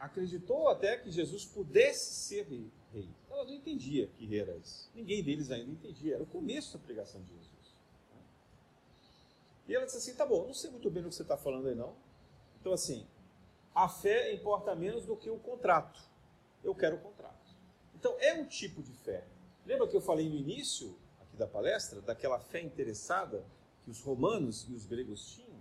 acreditou 0.03 0.69
até 0.69 0.97
que 0.97 1.13
Jesus 1.13 1.45
pudesse 1.45 2.13
ser 2.15 2.49
rei. 2.49 3.09
Ela 3.31 3.45
não 3.45 3.55
entendia 3.55 4.09
que 4.09 4.27
rei 4.27 4.41
era 4.41 4.57
esse. 4.57 4.89
Ninguém 4.95 5.23
deles 5.23 5.51
ainda 5.51 5.71
entendia. 5.71 6.17
Era 6.17 6.25
o 6.25 6.27
começo 6.27 6.77
da 6.77 6.85
pregação 6.85 7.23
de 7.23 7.29
Jesus. 7.29 7.77
E 9.69 9.75
ela 9.75 9.85
disse 9.85 9.99
assim: 9.99 10.15
tá 10.15 10.27
bom, 10.27 10.45
não 10.45 10.55
sei 10.55 10.71
muito 10.71 10.91
bem 10.91 11.05
o 11.05 11.09
que 11.09 11.15
você 11.15 11.23
está 11.23 11.37
falando 11.37 11.69
aí, 11.69 11.77
não. 11.77 11.95
Então, 12.61 12.73
assim, 12.73 13.07
a 13.73 13.89
fé 13.89 14.35
importa 14.35 14.75
menos 14.75 15.07
do 15.07 15.17
que 15.17 15.31
o 15.31 15.39
contrato 15.39 16.01
eu 16.65 16.75
quero 16.75 16.97
o 16.97 17.01
contrato. 17.01 17.57
Então, 17.95 18.17
é 18.19 18.35
um 18.35 18.45
tipo 18.45 18.83
de 18.83 18.93
fé. 18.93 19.25
Lembra 19.65 19.87
que 19.87 19.97
eu 19.97 20.01
falei 20.01 20.29
no 20.29 20.35
início 20.35 20.97
aqui 21.21 21.37
da 21.37 21.47
palestra, 21.47 22.01
daquela 22.01 22.41
fé 22.41 22.61
interessada 22.61 23.45
que 23.83 23.91
os 23.91 24.01
romanos 24.01 24.69
e 24.69 24.73
os 24.73 24.85
gregos 24.85 25.33
tinham? 25.33 25.61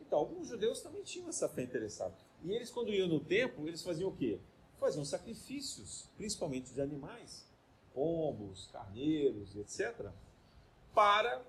Então, 0.00 0.18
alguns 0.18 0.48
judeus 0.48 0.80
também 0.80 1.02
tinham 1.02 1.28
essa 1.28 1.48
fé 1.48 1.62
interessada. 1.62 2.16
E 2.44 2.52
eles, 2.52 2.70
quando 2.70 2.92
iam 2.92 3.08
no 3.08 3.20
templo, 3.20 3.66
eles 3.66 3.82
faziam 3.82 4.10
o 4.10 4.16
quê? 4.16 4.38
Faziam 4.78 5.04
sacrifícios, 5.04 6.10
principalmente 6.16 6.74
de 6.74 6.80
animais, 6.80 7.48
pombos, 7.94 8.68
carneiros, 8.70 9.56
etc., 9.56 10.10
para 10.94 11.42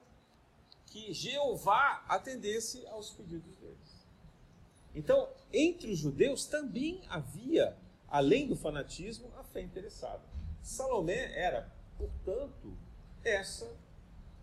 que 0.88 1.14
Jeová 1.14 2.06
atendesse 2.08 2.88
aos 2.88 3.12
pedidos 3.12 3.54
deles. 3.58 4.08
Então, 4.96 5.30
entre 5.52 5.92
os 5.92 6.00
judeus 6.00 6.46
também 6.46 7.02
havia 7.10 7.78
além 8.08 8.48
do 8.48 8.56
fanatismo, 8.56 9.30
a 9.38 9.44
fé 9.44 9.62
interessada. 9.62 10.24
Salomé 10.62 11.38
era, 11.38 11.70
portanto, 11.98 12.78
essa 13.22 13.70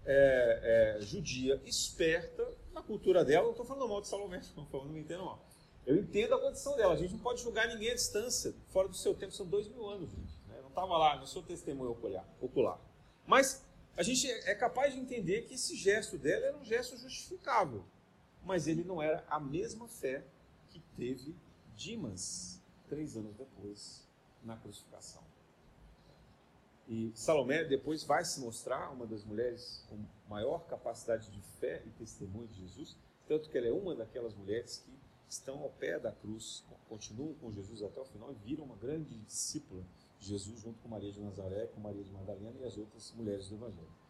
é, 0.05 0.99
é, 0.99 1.01
judia 1.01 1.61
esperta 1.65 2.47
na 2.73 2.83
cultura 2.83 3.25
dela. 3.25 3.45
Não 3.45 3.53
estou 3.53 3.65
falando 3.65 3.89
mal 3.89 4.03
de 4.03 4.09
Salomé, 4.09 4.43
não, 4.55 4.69
não 4.71 4.85
me 4.93 5.01
entendo 5.01 5.25
mal. 5.25 5.43
Eu 5.87 5.97
entendo 5.97 6.35
a 6.35 6.41
condição 6.41 6.77
dela. 6.77 6.95
A 6.95 6.97
gente 6.97 7.13
não 7.13 7.21
pode 7.21 7.43
julgar 7.43 7.67
ninguém 7.69 7.91
à 7.91 7.95
distância. 7.95 8.55
Fora 8.69 8.89
do 8.89 8.97
seu 8.97 9.15
tempo, 9.15 9.33
são 9.33 9.47
dois 9.47 9.69
mil 9.69 9.89
anos, 9.89 10.11
gente. 10.11 10.35
Né? 10.49 10.59
Não 10.61 10.69
estava 10.69 10.97
lá, 10.97 11.17
não 11.17 11.27
sou 11.27 11.43
testemunho 11.43 11.91
ocular, 11.91 12.25
ocular. 12.41 12.79
Mas 13.27 13.65
a 13.97 14.03
gente 14.03 14.31
é 14.31 14.55
capaz 14.55 14.95
de 14.95 15.01
entender 15.01 15.43
que 15.43 15.55
esse 15.55 15.77
gesto 15.77 16.17
dela 16.17 16.47
era 16.47 16.57
um 16.57 16.65
gesto 16.65 16.97
justificável. 16.97 17.85
Mas 18.45 18.67
ele 18.67 18.83
não 18.85 19.01
era 19.03 19.25
a 19.29 19.39
mesma 19.39 19.89
fé 19.89 20.25
que 20.71 20.81
teve 20.97 21.35
Dimas 21.77 22.61
três 22.89 23.17
anos 23.17 23.35
depois, 23.35 24.07
na 24.45 24.57
crucificação. 24.57 25.23
E 26.89 27.11
Salomé 27.15 27.65
depois 27.65 28.05
vai 28.05 28.25
se 28.25 28.41
mostrar 28.41 28.91
uma 28.91 29.07
das 29.07 29.25
mulheres 29.25 29.85
com 29.89 29.99
maior 30.29 30.67
capacidade 30.67 31.31
de 31.31 31.41
fé 31.59 31.83
e 31.87 31.91
testemunho 31.91 32.49
de 32.49 32.61
Jesus, 32.61 32.97
tanto 33.27 33.49
que 33.49 33.57
ela 33.57 33.69
é 33.69 33.73
uma 33.73 33.95
daquelas 33.95 34.35
mulheres 34.35 34.85
que 34.85 34.93
estão 35.33 35.61
ao 35.63 35.71
pé 35.71 35.99
da 35.99 36.13
cruz, 36.13 36.65
continuam 36.89 37.35
com 37.35 37.51
Jesus 37.51 37.83
até 37.83 38.01
o 38.01 38.05
final 38.05 38.31
e 38.33 38.35
viram 38.35 38.65
uma 38.65 38.77
grande 38.77 39.17
discípula 39.21 39.83
de 40.19 40.29
Jesus 40.29 40.61
junto 40.61 40.79
com 40.81 40.89
Maria 40.89 41.11
de 41.11 41.21
Nazaré, 41.21 41.67
com 41.67 41.81
Maria 41.81 42.05
de 42.05 42.11
Madalena 42.11 42.55
e 42.61 42.65
as 42.65 42.77
outras 42.77 43.13
mulheres 43.13 43.49
do 43.49 43.55
Evangelho. 43.55 44.03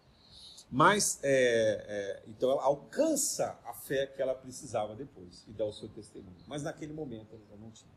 Mas, 0.70 1.20
é, 1.22 1.84
é, 1.86 2.22
então, 2.28 2.50
ela 2.50 2.62
alcança 2.62 3.58
a 3.64 3.74
fé 3.74 4.06
que 4.06 4.22
ela 4.22 4.34
precisava 4.34 4.94
depois 4.96 5.44
e 5.46 5.52
dá 5.52 5.66
o 5.66 5.72
seu 5.72 5.88
testemunho. 5.88 6.36
Mas 6.46 6.62
naquele 6.62 6.92
momento 6.92 7.34
ela 7.34 7.60
não 7.60 7.70
tinha. 7.70 7.92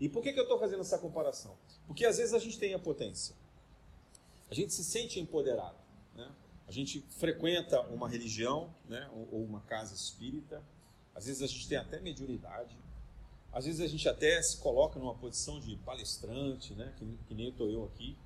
E 0.00 0.08
por 0.08 0.22
que, 0.22 0.32
que 0.32 0.38
eu 0.38 0.42
estou 0.42 0.58
fazendo 0.58 0.80
essa 0.80 0.98
comparação? 0.98 1.56
Porque 1.86 2.04
às 2.04 2.18
vezes 2.18 2.34
a 2.34 2.38
gente 2.38 2.58
tem 2.58 2.74
a 2.74 2.78
potência. 2.78 3.34
A 4.50 4.54
gente 4.54 4.72
se 4.72 4.84
sente 4.84 5.20
empoderado. 5.20 5.78
Né? 6.14 6.28
A 6.66 6.72
gente 6.72 7.00
frequenta 7.18 7.80
uma 7.82 8.08
religião 8.08 8.74
né? 8.88 9.08
ou 9.12 9.44
uma 9.44 9.60
casa 9.62 9.94
espírita. 9.94 10.62
Às 11.18 11.26
vezes 11.26 11.42
a 11.42 11.48
gente 11.48 11.68
tem 11.68 11.76
até 11.76 11.98
mediunidade. 11.98 12.78
Às 13.52 13.64
vezes 13.64 13.80
a 13.80 13.88
gente 13.88 14.08
até 14.08 14.40
se 14.40 14.58
coloca 14.58 15.00
numa 15.00 15.16
posição 15.16 15.58
de 15.58 15.74
palestrante, 15.78 16.74
né? 16.74 16.94
que, 16.96 17.18
que 17.26 17.34
nem 17.34 17.48
estou 17.48 17.68
eu 17.68 17.84
aqui, 17.86 18.16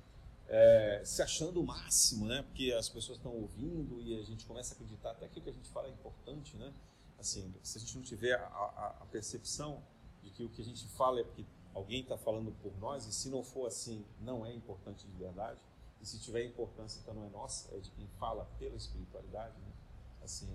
é, 0.47 1.01
se 1.03 1.23
achando 1.23 1.59
o 1.59 1.65
máximo, 1.65 2.27
né? 2.27 2.43
porque 2.43 2.71
as 2.71 2.87
pessoas 2.87 3.17
estão 3.17 3.31
ouvindo 3.31 3.99
e 3.99 4.19
a 4.19 4.21
gente 4.21 4.45
começa 4.45 4.73
a 4.73 4.75
acreditar 4.75 5.09
até 5.09 5.27
que 5.27 5.39
o 5.39 5.41
que 5.41 5.49
a 5.49 5.53
gente 5.53 5.67
fala 5.69 5.87
é 5.87 5.91
importante. 5.91 6.55
Né? 6.55 6.71
Assim, 7.17 7.51
se 7.63 7.79
a 7.79 7.81
gente 7.81 7.95
não 7.95 8.03
tiver 8.03 8.35
a, 8.35 8.45
a, 8.45 8.97
a 9.01 9.05
percepção 9.07 9.81
de 10.21 10.29
que 10.29 10.43
o 10.43 10.49
que 10.49 10.61
a 10.61 10.65
gente 10.65 10.85
fala 10.89 11.19
é 11.19 11.23
porque 11.23 11.43
alguém 11.73 12.01
está 12.01 12.15
falando 12.15 12.51
por 12.61 12.77
nós, 12.77 13.07
e 13.07 13.11
se 13.11 13.27
não 13.27 13.43
for 13.43 13.65
assim, 13.65 14.05
não 14.21 14.45
é 14.45 14.53
importante 14.53 15.07
de 15.07 15.17
verdade. 15.17 15.59
E 15.99 16.05
se 16.05 16.19
tiver 16.19 16.45
importância, 16.45 16.99
então 17.01 17.15
não 17.15 17.25
é 17.25 17.29
nossa, 17.29 17.75
é 17.75 17.79
de 17.79 17.89
quem 17.89 18.07
fala 18.19 18.45
pela 18.59 18.75
espiritualidade. 18.75 19.57
Né? 19.57 19.71
Assim, 20.21 20.47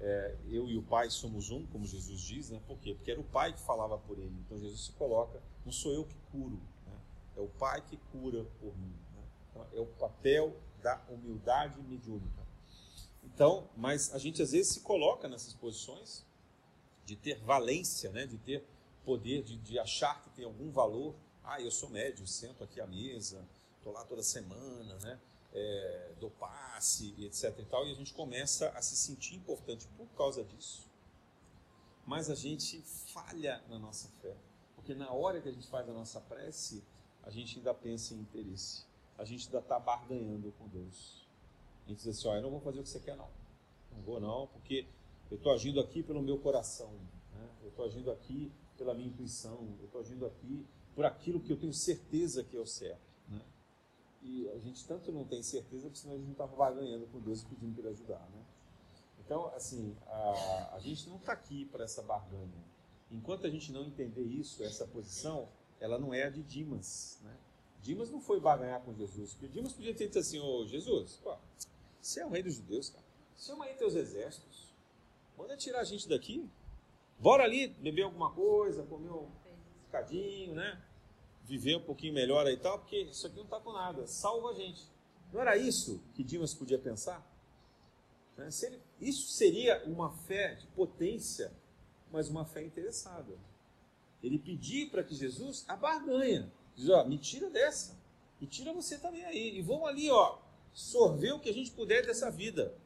é, 0.00 0.36
eu 0.48 0.68
e 0.68 0.76
o 0.76 0.82
Pai 0.82 1.10
somos 1.10 1.50
um, 1.50 1.66
como 1.66 1.84
Jesus 1.84 2.20
diz, 2.20 2.50
né? 2.50 2.60
Por 2.66 2.78
quê? 2.78 2.94
Porque 2.94 3.10
era 3.10 3.20
o 3.20 3.24
Pai 3.24 3.52
que 3.52 3.60
falava 3.60 3.98
por 3.98 4.18
ele. 4.18 4.36
Então 4.46 4.58
Jesus 4.58 4.86
se 4.86 4.92
coloca, 4.92 5.42
não 5.64 5.72
sou 5.72 5.92
eu 5.92 6.04
que 6.04 6.16
curo, 6.30 6.60
né? 6.86 6.96
é 7.36 7.40
o 7.40 7.48
Pai 7.48 7.80
que 7.82 7.96
cura 8.12 8.44
por 8.60 8.76
mim. 8.78 8.96
Né? 9.14 9.22
Então, 9.50 9.66
é 9.72 9.80
o 9.80 9.86
papel 9.86 10.56
da 10.82 11.02
humildade 11.08 11.80
mediúnica. 11.82 12.46
Então, 13.24 13.68
mas 13.76 14.14
a 14.14 14.18
gente 14.18 14.40
às 14.40 14.52
vezes 14.52 14.72
se 14.74 14.80
coloca 14.80 15.28
nessas 15.28 15.52
posições 15.52 16.24
de 17.04 17.16
ter 17.16 17.40
valência, 17.40 18.10
né? 18.10 18.26
de 18.26 18.38
ter 18.38 18.64
poder 19.04 19.42
de, 19.42 19.56
de 19.56 19.78
achar 19.78 20.22
que 20.22 20.30
tem 20.30 20.44
algum 20.44 20.70
valor. 20.70 21.14
Ah, 21.42 21.60
eu 21.60 21.70
sou 21.70 21.88
médio, 21.88 22.26
sento 22.26 22.62
aqui 22.62 22.80
à 22.80 22.86
mesa, 22.86 23.48
estou 23.78 23.92
lá 23.92 24.04
toda 24.04 24.22
semana, 24.22 24.96
né? 24.98 25.18
É, 25.52 26.12
do 26.20 26.30
passe, 26.30 27.14
etc. 27.18 27.58
E, 27.58 27.64
tal, 27.64 27.86
e 27.86 27.92
a 27.92 27.94
gente 27.94 28.12
começa 28.12 28.68
a 28.70 28.82
se 28.82 28.96
sentir 28.96 29.36
importante 29.36 29.86
por 29.96 30.06
causa 30.16 30.44
disso. 30.44 30.86
Mas 32.06 32.30
a 32.30 32.34
gente 32.34 32.82
falha 33.12 33.62
na 33.68 33.78
nossa 33.78 34.08
fé. 34.22 34.34
Porque 34.74 34.94
na 34.94 35.12
hora 35.12 35.40
que 35.40 35.48
a 35.48 35.52
gente 35.52 35.66
faz 35.66 35.88
a 35.88 35.92
nossa 35.92 36.20
prece, 36.20 36.82
a 37.22 37.30
gente 37.30 37.58
ainda 37.58 37.74
pensa 37.74 38.14
em 38.14 38.20
interesse. 38.20 38.84
A 39.18 39.24
gente 39.24 39.46
ainda 39.46 39.58
está 39.58 39.78
barganhando 39.78 40.52
com 40.52 40.68
Deus. 40.68 41.26
A 41.84 41.88
gente 41.88 41.98
diz 41.98 42.08
assim: 42.08 42.28
ó, 42.28 42.36
eu 42.36 42.42
não 42.42 42.50
vou 42.50 42.60
fazer 42.60 42.80
o 42.80 42.82
que 42.82 42.88
você 42.88 43.00
quer, 43.00 43.16
não. 43.16 43.28
Não 43.92 44.02
vou, 44.02 44.20
não, 44.20 44.46
porque 44.46 44.86
eu 45.30 45.36
estou 45.36 45.52
agindo 45.52 45.80
aqui 45.80 46.02
pelo 46.02 46.22
meu 46.22 46.38
coração. 46.38 46.90
Né? 47.34 47.48
Eu 47.62 47.68
estou 47.68 47.84
agindo 47.84 48.10
aqui 48.10 48.50
pela 48.76 48.94
minha 48.94 49.08
intuição. 49.08 49.76
Eu 49.80 49.86
estou 49.86 50.00
agindo 50.00 50.24
aqui 50.24 50.64
por 50.94 51.04
aquilo 51.04 51.40
que 51.40 51.52
eu 51.52 51.58
tenho 51.58 51.74
certeza 51.74 52.42
que 52.42 52.56
é 52.56 52.60
o 52.60 52.66
certo. 52.66 53.07
Né? 54.28 54.34
E 54.38 54.48
a 54.50 54.58
gente 54.58 54.86
tanto 54.86 55.10
não 55.10 55.24
tem 55.24 55.42
certeza, 55.42 55.84
porque 55.84 55.98
senão 55.98 56.14
a 56.14 56.18
gente 56.18 56.26
não 56.26 56.32
estava 56.32 56.54
barganhando 56.54 57.06
com 57.06 57.20
Deus 57.20 57.42
e 57.42 57.46
pedindo 57.46 57.74
para 57.74 57.90
ele 57.90 57.94
ajudar. 57.94 58.28
Né? 58.30 58.44
Então, 59.20 59.46
assim, 59.54 59.96
a, 60.06 60.74
a 60.74 60.78
gente 60.80 61.08
não 61.08 61.16
está 61.16 61.32
aqui 61.32 61.64
para 61.66 61.84
essa 61.84 62.02
barganha. 62.02 62.64
Enquanto 63.10 63.46
a 63.46 63.50
gente 63.50 63.72
não 63.72 63.84
entender 63.84 64.22
isso, 64.22 64.62
essa 64.62 64.86
posição, 64.86 65.48
ela 65.80 65.98
não 65.98 66.12
é 66.12 66.24
a 66.24 66.30
de 66.30 66.42
Dimas. 66.42 67.18
Né? 67.22 67.36
Dimas 67.82 68.10
não 68.10 68.20
foi 68.20 68.40
barganhar 68.40 68.82
com 68.82 68.92
Jesus, 68.94 69.32
porque 69.32 69.48
Dimas 69.48 69.72
podia 69.72 69.94
ter 69.94 70.06
dito 70.06 70.18
assim: 70.18 70.38
Ô 70.38 70.66
Jesus, 70.66 71.16
pô, 71.22 71.34
você 72.00 72.20
é 72.20 72.26
o 72.26 72.28
rei 72.28 72.42
dos 72.42 72.54
judeus, 72.54 72.90
cara. 72.90 73.04
Chama 73.36 73.64
aí 73.64 73.74
teus 73.74 73.94
exércitos. 73.94 74.74
Manda 75.36 75.56
tirar 75.56 75.80
a 75.80 75.84
gente 75.84 76.08
daqui. 76.08 76.50
Bora 77.18 77.44
ali 77.44 77.68
beber 77.68 78.02
alguma 78.02 78.30
coisa, 78.32 78.82
comer 78.82 79.10
um 79.10 79.28
bocadinho, 79.86 80.54
né? 80.54 80.82
Viver 81.48 81.76
um 81.76 81.82
pouquinho 81.82 82.12
melhor 82.12 82.46
e 82.46 82.56
tal, 82.58 82.78
porque 82.78 82.98
isso 83.04 83.26
aqui 83.26 83.36
não 83.36 83.44
está 83.44 83.58
com 83.58 83.72
nada. 83.72 84.06
Salva 84.06 84.50
a 84.50 84.54
gente. 84.54 84.86
Não 85.32 85.40
era 85.40 85.56
isso 85.56 86.00
que 86.14 86.22
Dimas 86.22 86.52
podia 86.52 86.78
pensar? 86.78 87.26
Né? 88.36 88.48
Isso 89.00 89.28
seria 89.28 89.82
uma 89.86 90.12
fé 90.12 90.54
de 90.56 90.66
potência, 90.68 91.50
mas 92.12 92.28
uma 92.28 92.44
fé 92.44 92.62
interessada. 92.62 93.34
Ele 94.22 94.38
pedir 94.38 94.90
para 94.90 95.02
que 95.02 95.14
Jesus 95.14 95.64
a 95.68 95.74
barganha. 95.74 96.52
Diz, 96.76 96.88
ó, 96.90 97.04
me 97.04 97.16
tira 97.16 97.48
dessa. 97.48 97.98
E 98.40 98.46
tira 98.46 98.72
você 98.72 98.98
também 98.98 99.24
aí. 99.24 99.58
E 99.58 99.62
vamos 99.62 99.88
ali, 99.88 100.10
ó, 100.10 100.38
sorver 100.72 101.32
o 101.32 101.40
que 101.40 101.48
a 101.48 101.54
gente 101.54 101.70
puder 101.72 102.04
dessa 102.06 102.30
vida. 102.30 102.76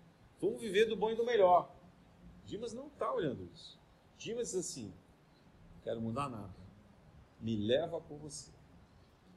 Vamos 0.41 0.61
viver 0.61 0.87
do 0.87 0.97
bom 0.97 1.11
e 1.11 1.17
do 1.17 1.25
melhor. 1.25 1.75
Dimas 2.47 2.73
não 2.73 2.87
está 2.87 3.13
olhando 3.13 3.45
isso. 3.53 3.79
Dimas 4.19 4.49
diz 4.51 4.57
assim: 4.57 4.93
quero 5.83 6.01
mudar 6.01 6.29
nada. 6.29 6.62
Me 7.43 7.57
leva 7.57 8.01
com 8.01 8.16
você. 8.16 8.51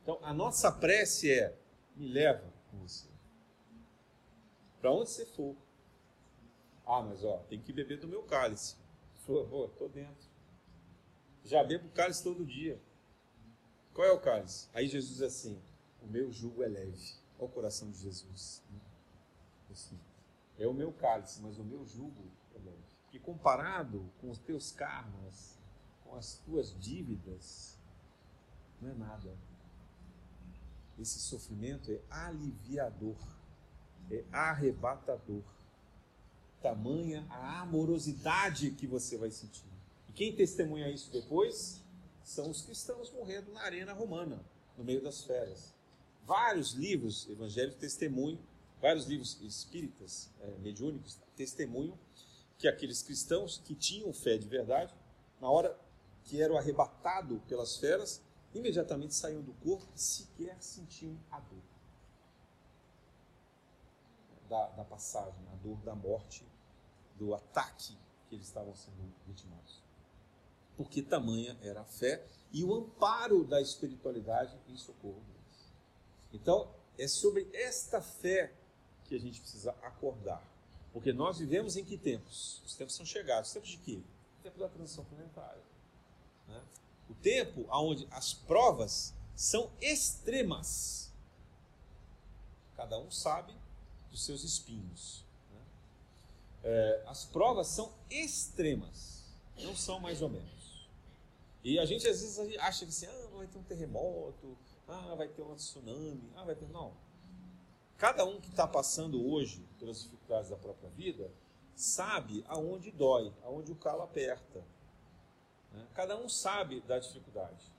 Então, 0.01 0.18
a 0.22 0.34
nossa 0.34 0.72
prece 0.72 1.30
é: 1.30 1.58
me 1.95 2.08
leva 2.08 2.53
com 2.72 2.78
você. 2.78 3.10
Para 4.80 4.91
onde 4.91 5.10
você 5.10 5.26
for. 5.26 5.56
Ah, 6.86 7.01
mas 7.01 7.24
ó, 7.24 7.39
tem 7.49 7.60
que 7.60 7.74
beber 7.74 7.99
do 7.99 8.08
meu 8.08 8.24
cálice. 8.24 8.78
Falou, 9.26 9.66
estou 9.66 9.89
dentro. 9.89 10.30
Já 11.43 11.64
bebo 11.64 11.89
cálice 11.89 12.24
todo 12.24 12.45
dia. 12.45 12.80
Qual 13.93 14.08
é 14.08 14.12
o 14.12 14.20
cálice? 14.20 14.70
Aí 14.74 14.88
Jesus 14.88 15.14
diz 15.14 15.22
assim: 15.24 15.60
o 16.03 16.08
meu 16.08 16.32
jugo 16.32 16.62
é 16.62 16.68
leve. 16.68 17.16
Olha 17.39 17.47
o 17.47 17.49
coração 17.49 17.89
de 17.89 17.97
Jesus. 17.97 18.64
Assim, 19.72 19.99
é 20.58 20.68
o 20.68 20.74
meu 20.74 20.93
cálice, 20.93 21.41
mas 21.41 21.58
o 21.58 21.64
meu 21.64 21.84
jugo 21.86 22.32
é 22.53 22.60
leve. 22.60 22.84
Que 23.10 23.20
comparado 23.20 24.10
com 24.22 24.30
os 24.30 24.38
teus 24.38 24.72
karmas, 24.72 25.58
com 26.03 26.16
as 26.16 26.38
tuas 26.45 26.80
dívidas, 26.80 27.75
não 28.82 28.90
é 28.90 28.94
nada. 28.94 29.36
Esse 30.98 31.20
sofrimento 31.20 31.92
é 31.92 32.02
aliviador, 32.10 33.18
é 34.10 34.24
arrebatador. 34.32 35.44
Tamanha 36.62 37.26
a 37.30 37.62
amorosidade 37.62 38.72
que 38.72 38.88
você 38.88 39.18
vai 39.18 39.30
sentir. 39.30 39.66
E 40.10 40.14
quem 40.14 40.36
testemunha 40.36 40.90
isso 40.90 41.12
depois 41.12 41.84
são 42.24 42.50
os 42.50 42.62
cristãos 42.62 43.12
morrendo 43.12 43.52
na 43.52 43.62
arena 43.62 43.94
romana, 43.94 44.44
no 44.78 44.84
meio 44.84 45.02
das 45.02 45.24
feras. 45.24 45.74
Vários 46.26 46.72
livros 46.72 47.30
evangélicos 47.30 47.80
testemunham, 47.80 48.40
vários 48.82 49.06
livros 49.06 49.40
espíritas, 49.42 50.32
é, 50.40 50.58
mediúnicos, 50.58 51.20
testemunham 51.36 51.98
que 52.58 52.68
aqueles 52.68 53.04
cristãos 53.04 53.62
que 53.64 53.76
tinham 53.76 54.12
fé 54.12 54.38
de 54.38 54.48
verdade, 54.48 54.94
na 55.40 55.50
hora 55.50 55.78
que 56.24 56.42
eram 56.42 56.58
arrebatados 56.58 57.40
pelas 57.44 57.78
feras, 57.78 58.22
imediatamente 58.58 59.14
saíam 59.14 59.41
do 59.41 59.53
corpo 59.53 59.88
e 59.95 59.99
sequer 59.99 60.62
sentiam 60.62 61.18
a 61.32 61.39
dor 61.39 61.64
da, 64.49 64.68
da 64.70 64.84
passagem, 64.86 65.47
a 65.51 65.56
dor 65.56 65.78
da 65.78 65.95
morte, 65.95 66.47
do 67.18 67.34
ataque 67.34 67.97
que 68.28 68.36
eles 68.36 68.47
estavam 68.47 68.76
sendo 68.76 69.14
vitimados 69.26 69.86
porque 70.78 71.01
tamanha 71.01 71.58
era 71.62 71.82
a 71.82 71.86
fé 71.86 72.26
e 72.51 72.64
o 72.64 72.74
amparo 72.74 73.43
da 73.43 73.62
espiritualidade 73.62 74.58
em 74.68 74.78
socorro 74.78 75.22
deles. 75.22 75.74
Então, 76.34 76.70
é 76.97 77.08
sobre 77.08 77.49
esta 77.53 78.01
fé 78.01 78.53
que 79.06 79.16
a 79.16 79.20
gente 79.20 79.39
precisa 79.39 79.72
acordar. 79.82 80.43
Porque 80.93 81.12
nós 81.12 81.39
vivemos 81.39 81.76
em 81.76 81.84
que 81.84 81.97
tempos? 81.97 82.62
Os 82.66 82.76
tempos 82.76 82.95
são 82.95 83.06
chegados. 83.06 83.49
Os 83.49 83.53
tempos 83.53 83.70
de 83.70 83.78
quê? 83.78 84.01
O 84.39 84.43
tempo 84.43 84.60
da 84.60 84.70
transição 84.70 85.03
planetária. 85.06 85.62
Né? 86.47 86.62
O 87.10 87.14
tempo 87.14 87.66
onde 87.70 88.08
as 88.12 88.34
provas 88.34 89.14
são 89.36 89.72
extremas. 89.82 91.12
Cada 92.76 92.97
um 92.99 93.12
sabe 93.12 93.53
dos 94.10 94.24
seus 94.24 94.43
espinhos. 94.43 95.24
Né? 95.51 95.62
É, 96.64 97.03
as 97.08 97.26
provas 97.26 97.68
são 97.68 97.91
extremas, 98.10 99.24
não 99.58 99.76
são 99.76 99.99
mais 99.99 100.22
ou 100.22 100.30
menos. 100.30 100.88
E 101.64 101.80
a 101.80 101.86
gente 101.86 102.08
às 102.08 102.22
vezes 102.22 102.58
acha 102.60 102.86
que 102.86 102.91
assim, 102.91 103.08
ah, 103.08 103.28
vai 103.36 103.47
ter 103.47 103.58
um 103.58 103.64
terremoto, 103.64 104.58
ah, 104.88 105.16
vai 105.16 105.28
ter 105.28 105.41
um 105.41 105.56
tsunami, 105.56 106.32
ah, 106.36 106.43
vai 106.43 106.56
ter. 106.56 106.70
Não. 106.70 106.93
Cada 107.97 108.24
um 108.24 108.39
que 108.39 108.49
está 108.49 108.68
passando 108.68 109.26
hoje 109.28 109.66
pelas 109.80 110.03
dificuldades 110.03 110.49
da 110.49 110.58
própria 110.58 110.89
vida 110.91 111.32
sabe 111.76 112.43
aonde 112.47 112.91
dói, 112.91 113.34
aonde 113.43 113.72
o 113.72 113.76
calo 113.76 114.03
aperta. 114.03 114.64
Cada 115.94 116.18
um 116.18 116.30
sabe 116.30 116.82
da 116.82 117.00
dificuldade. 117.00 117.72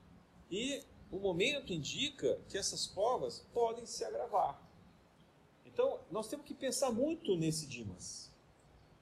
E 0.50 0.82
o 1.10 1.18
momento 1.18 1.72
indica 1.72 2.38
que 2.48 2.58
essas 2.58 2.86
provas 2.86 3.46
podem 3.52 3.86
se 3.86 4.04
agravar. 4.04 4.60
Então, 5.64 6.00
nós 6.10 6.28
temos 6.28 6.46
que 6.46 6.54
pensar 6.54 6.90
muito 6.90 7.36
nesse 7.36 7.66
Dimas. 7.66 8.32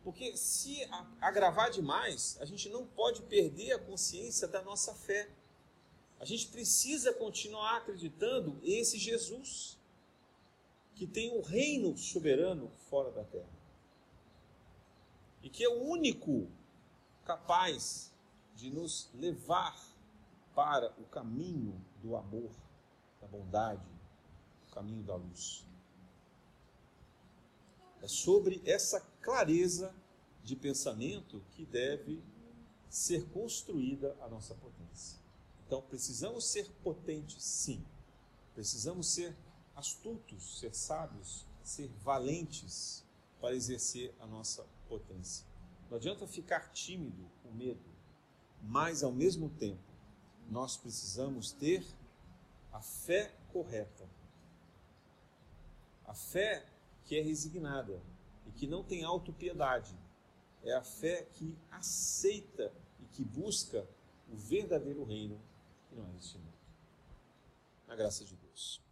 Porque 0.02 0.36
se 0.36 0.86
agravar 1.20 1.70
demais, 1.70 2.36
a 2.40 2.44
gente 2.44 2.68
não 2.68 2.86
pode 2.86 3.22
perder 3.22 3.72
a 3.72 3.78
consciência 3.78 4.46
da 4.46 4.60
nossa 4.62 4.94
fé. 4.94 5.30
A 6.20 6.24
gente 6.24 6.48
precisa 6.48 7.12
continuar 7.14 7.78
acreditando 7.78 8.60
esse 8.62 8.98
Jesus 8.98 9.78
que 10.94 11.06
tem 11.06 11.30
o 11.30 11.38
um 11.38 11.42
reino 11.42 11.96
soberano 11.96 12.70
fora 12.90 13.10
da 13.10 13.24
terra. 13.24 13.48
E 15.42 15.48
que 15.48 15.64
é 15.64 15.68
o 15.68 15.82
único 15.82 16.48
capaz 17.24 18.13
de 18.54 18.70
nos 18.70 19.10
levar 19.14 19.76
para 20.54 20.92
o 21.00 21.04
caminho 21.04 21.84
do 22.00 22.16
amor, 22.16 22.50
da 23.20 23.26
bondade, 23.26 23.86
o 24.68 24.74
caminho 24.74 25.02
da 25.02 25.16
luz. 25.16 25.66
É 28.00 28.08
sobre 28.08 28.62
essa 28.64 29.00
clareza 29.20 29.94
de 30.42 30.54
pensamento 30.54 31.42
que 31.52 31.64
deve 31.64 32.22
ser 32.88 33.26
construída 33.30 34.16
a 34.20 34.28
nossa 34.28 34.54
potência. 34.54 35.18
Então, 35.66 35.82
precisamos 35.82 36.44
ser 36.44 36.70
potentes, 36.82 37.42
sim. 37.42 37.84
Precisamos 38.54 39.08
ser 39.08 39.34
astutos, 39.74 40.60
ser 40.60 40.74
sábios, 40.74 41.46
ser 41.62 41.88
valentes 42.04 43.04
para 43.40 43.54
exercer 43.54 44.14
a 44.20 44.26
nossa 44.26 44.64
potência. 44.88 45.44
Não 45.90 45.96
adianta 45.96 46.26
ficar 46.26 46.72
tímido, 46.72 47.28
com 47.42 47.50
medo, 47.50 47.93
mas 48.66 49.02
ao 49.02 49.12
mesmo 49.12 49.48
tempo, 49.50 49.82
nós 50.50 50.76
precisamos 50.76 51.52
ter 51.52 51.84
a 52.72 52.80
fé 52.80 53.34
correta. 53.52 54.08
A 56.06 56.14
fé 56.14 56.66
que 57.04 57.16
é 57.16 57.22
resignada 57.22 58.00
e 58.46 58.52
que 58.52 58.66
não 58.66 58.82
tem 58.82 59.04
autopiedade. 59.04 59.94
É 60.62 60.74
a 60.74 60.82
fé 60.82 61.26
que 61.34 61.56
aceita 61.70 62.72
e 63.00 63.04
que 63.06 63.24
busca 63.24 63.86
o 64.32 64.36
verdadeiro 64.36 65.04
reino 65.04 65.40
que 65.88 65.94
não 65.94 66.06
é 66.06 66.16
este 66.16 66.38
mundo. 66.38 66.54
Na 67.86 67.94
graça 67.94 68.24
de 68.24 68.34
Deus. 68.36 68.83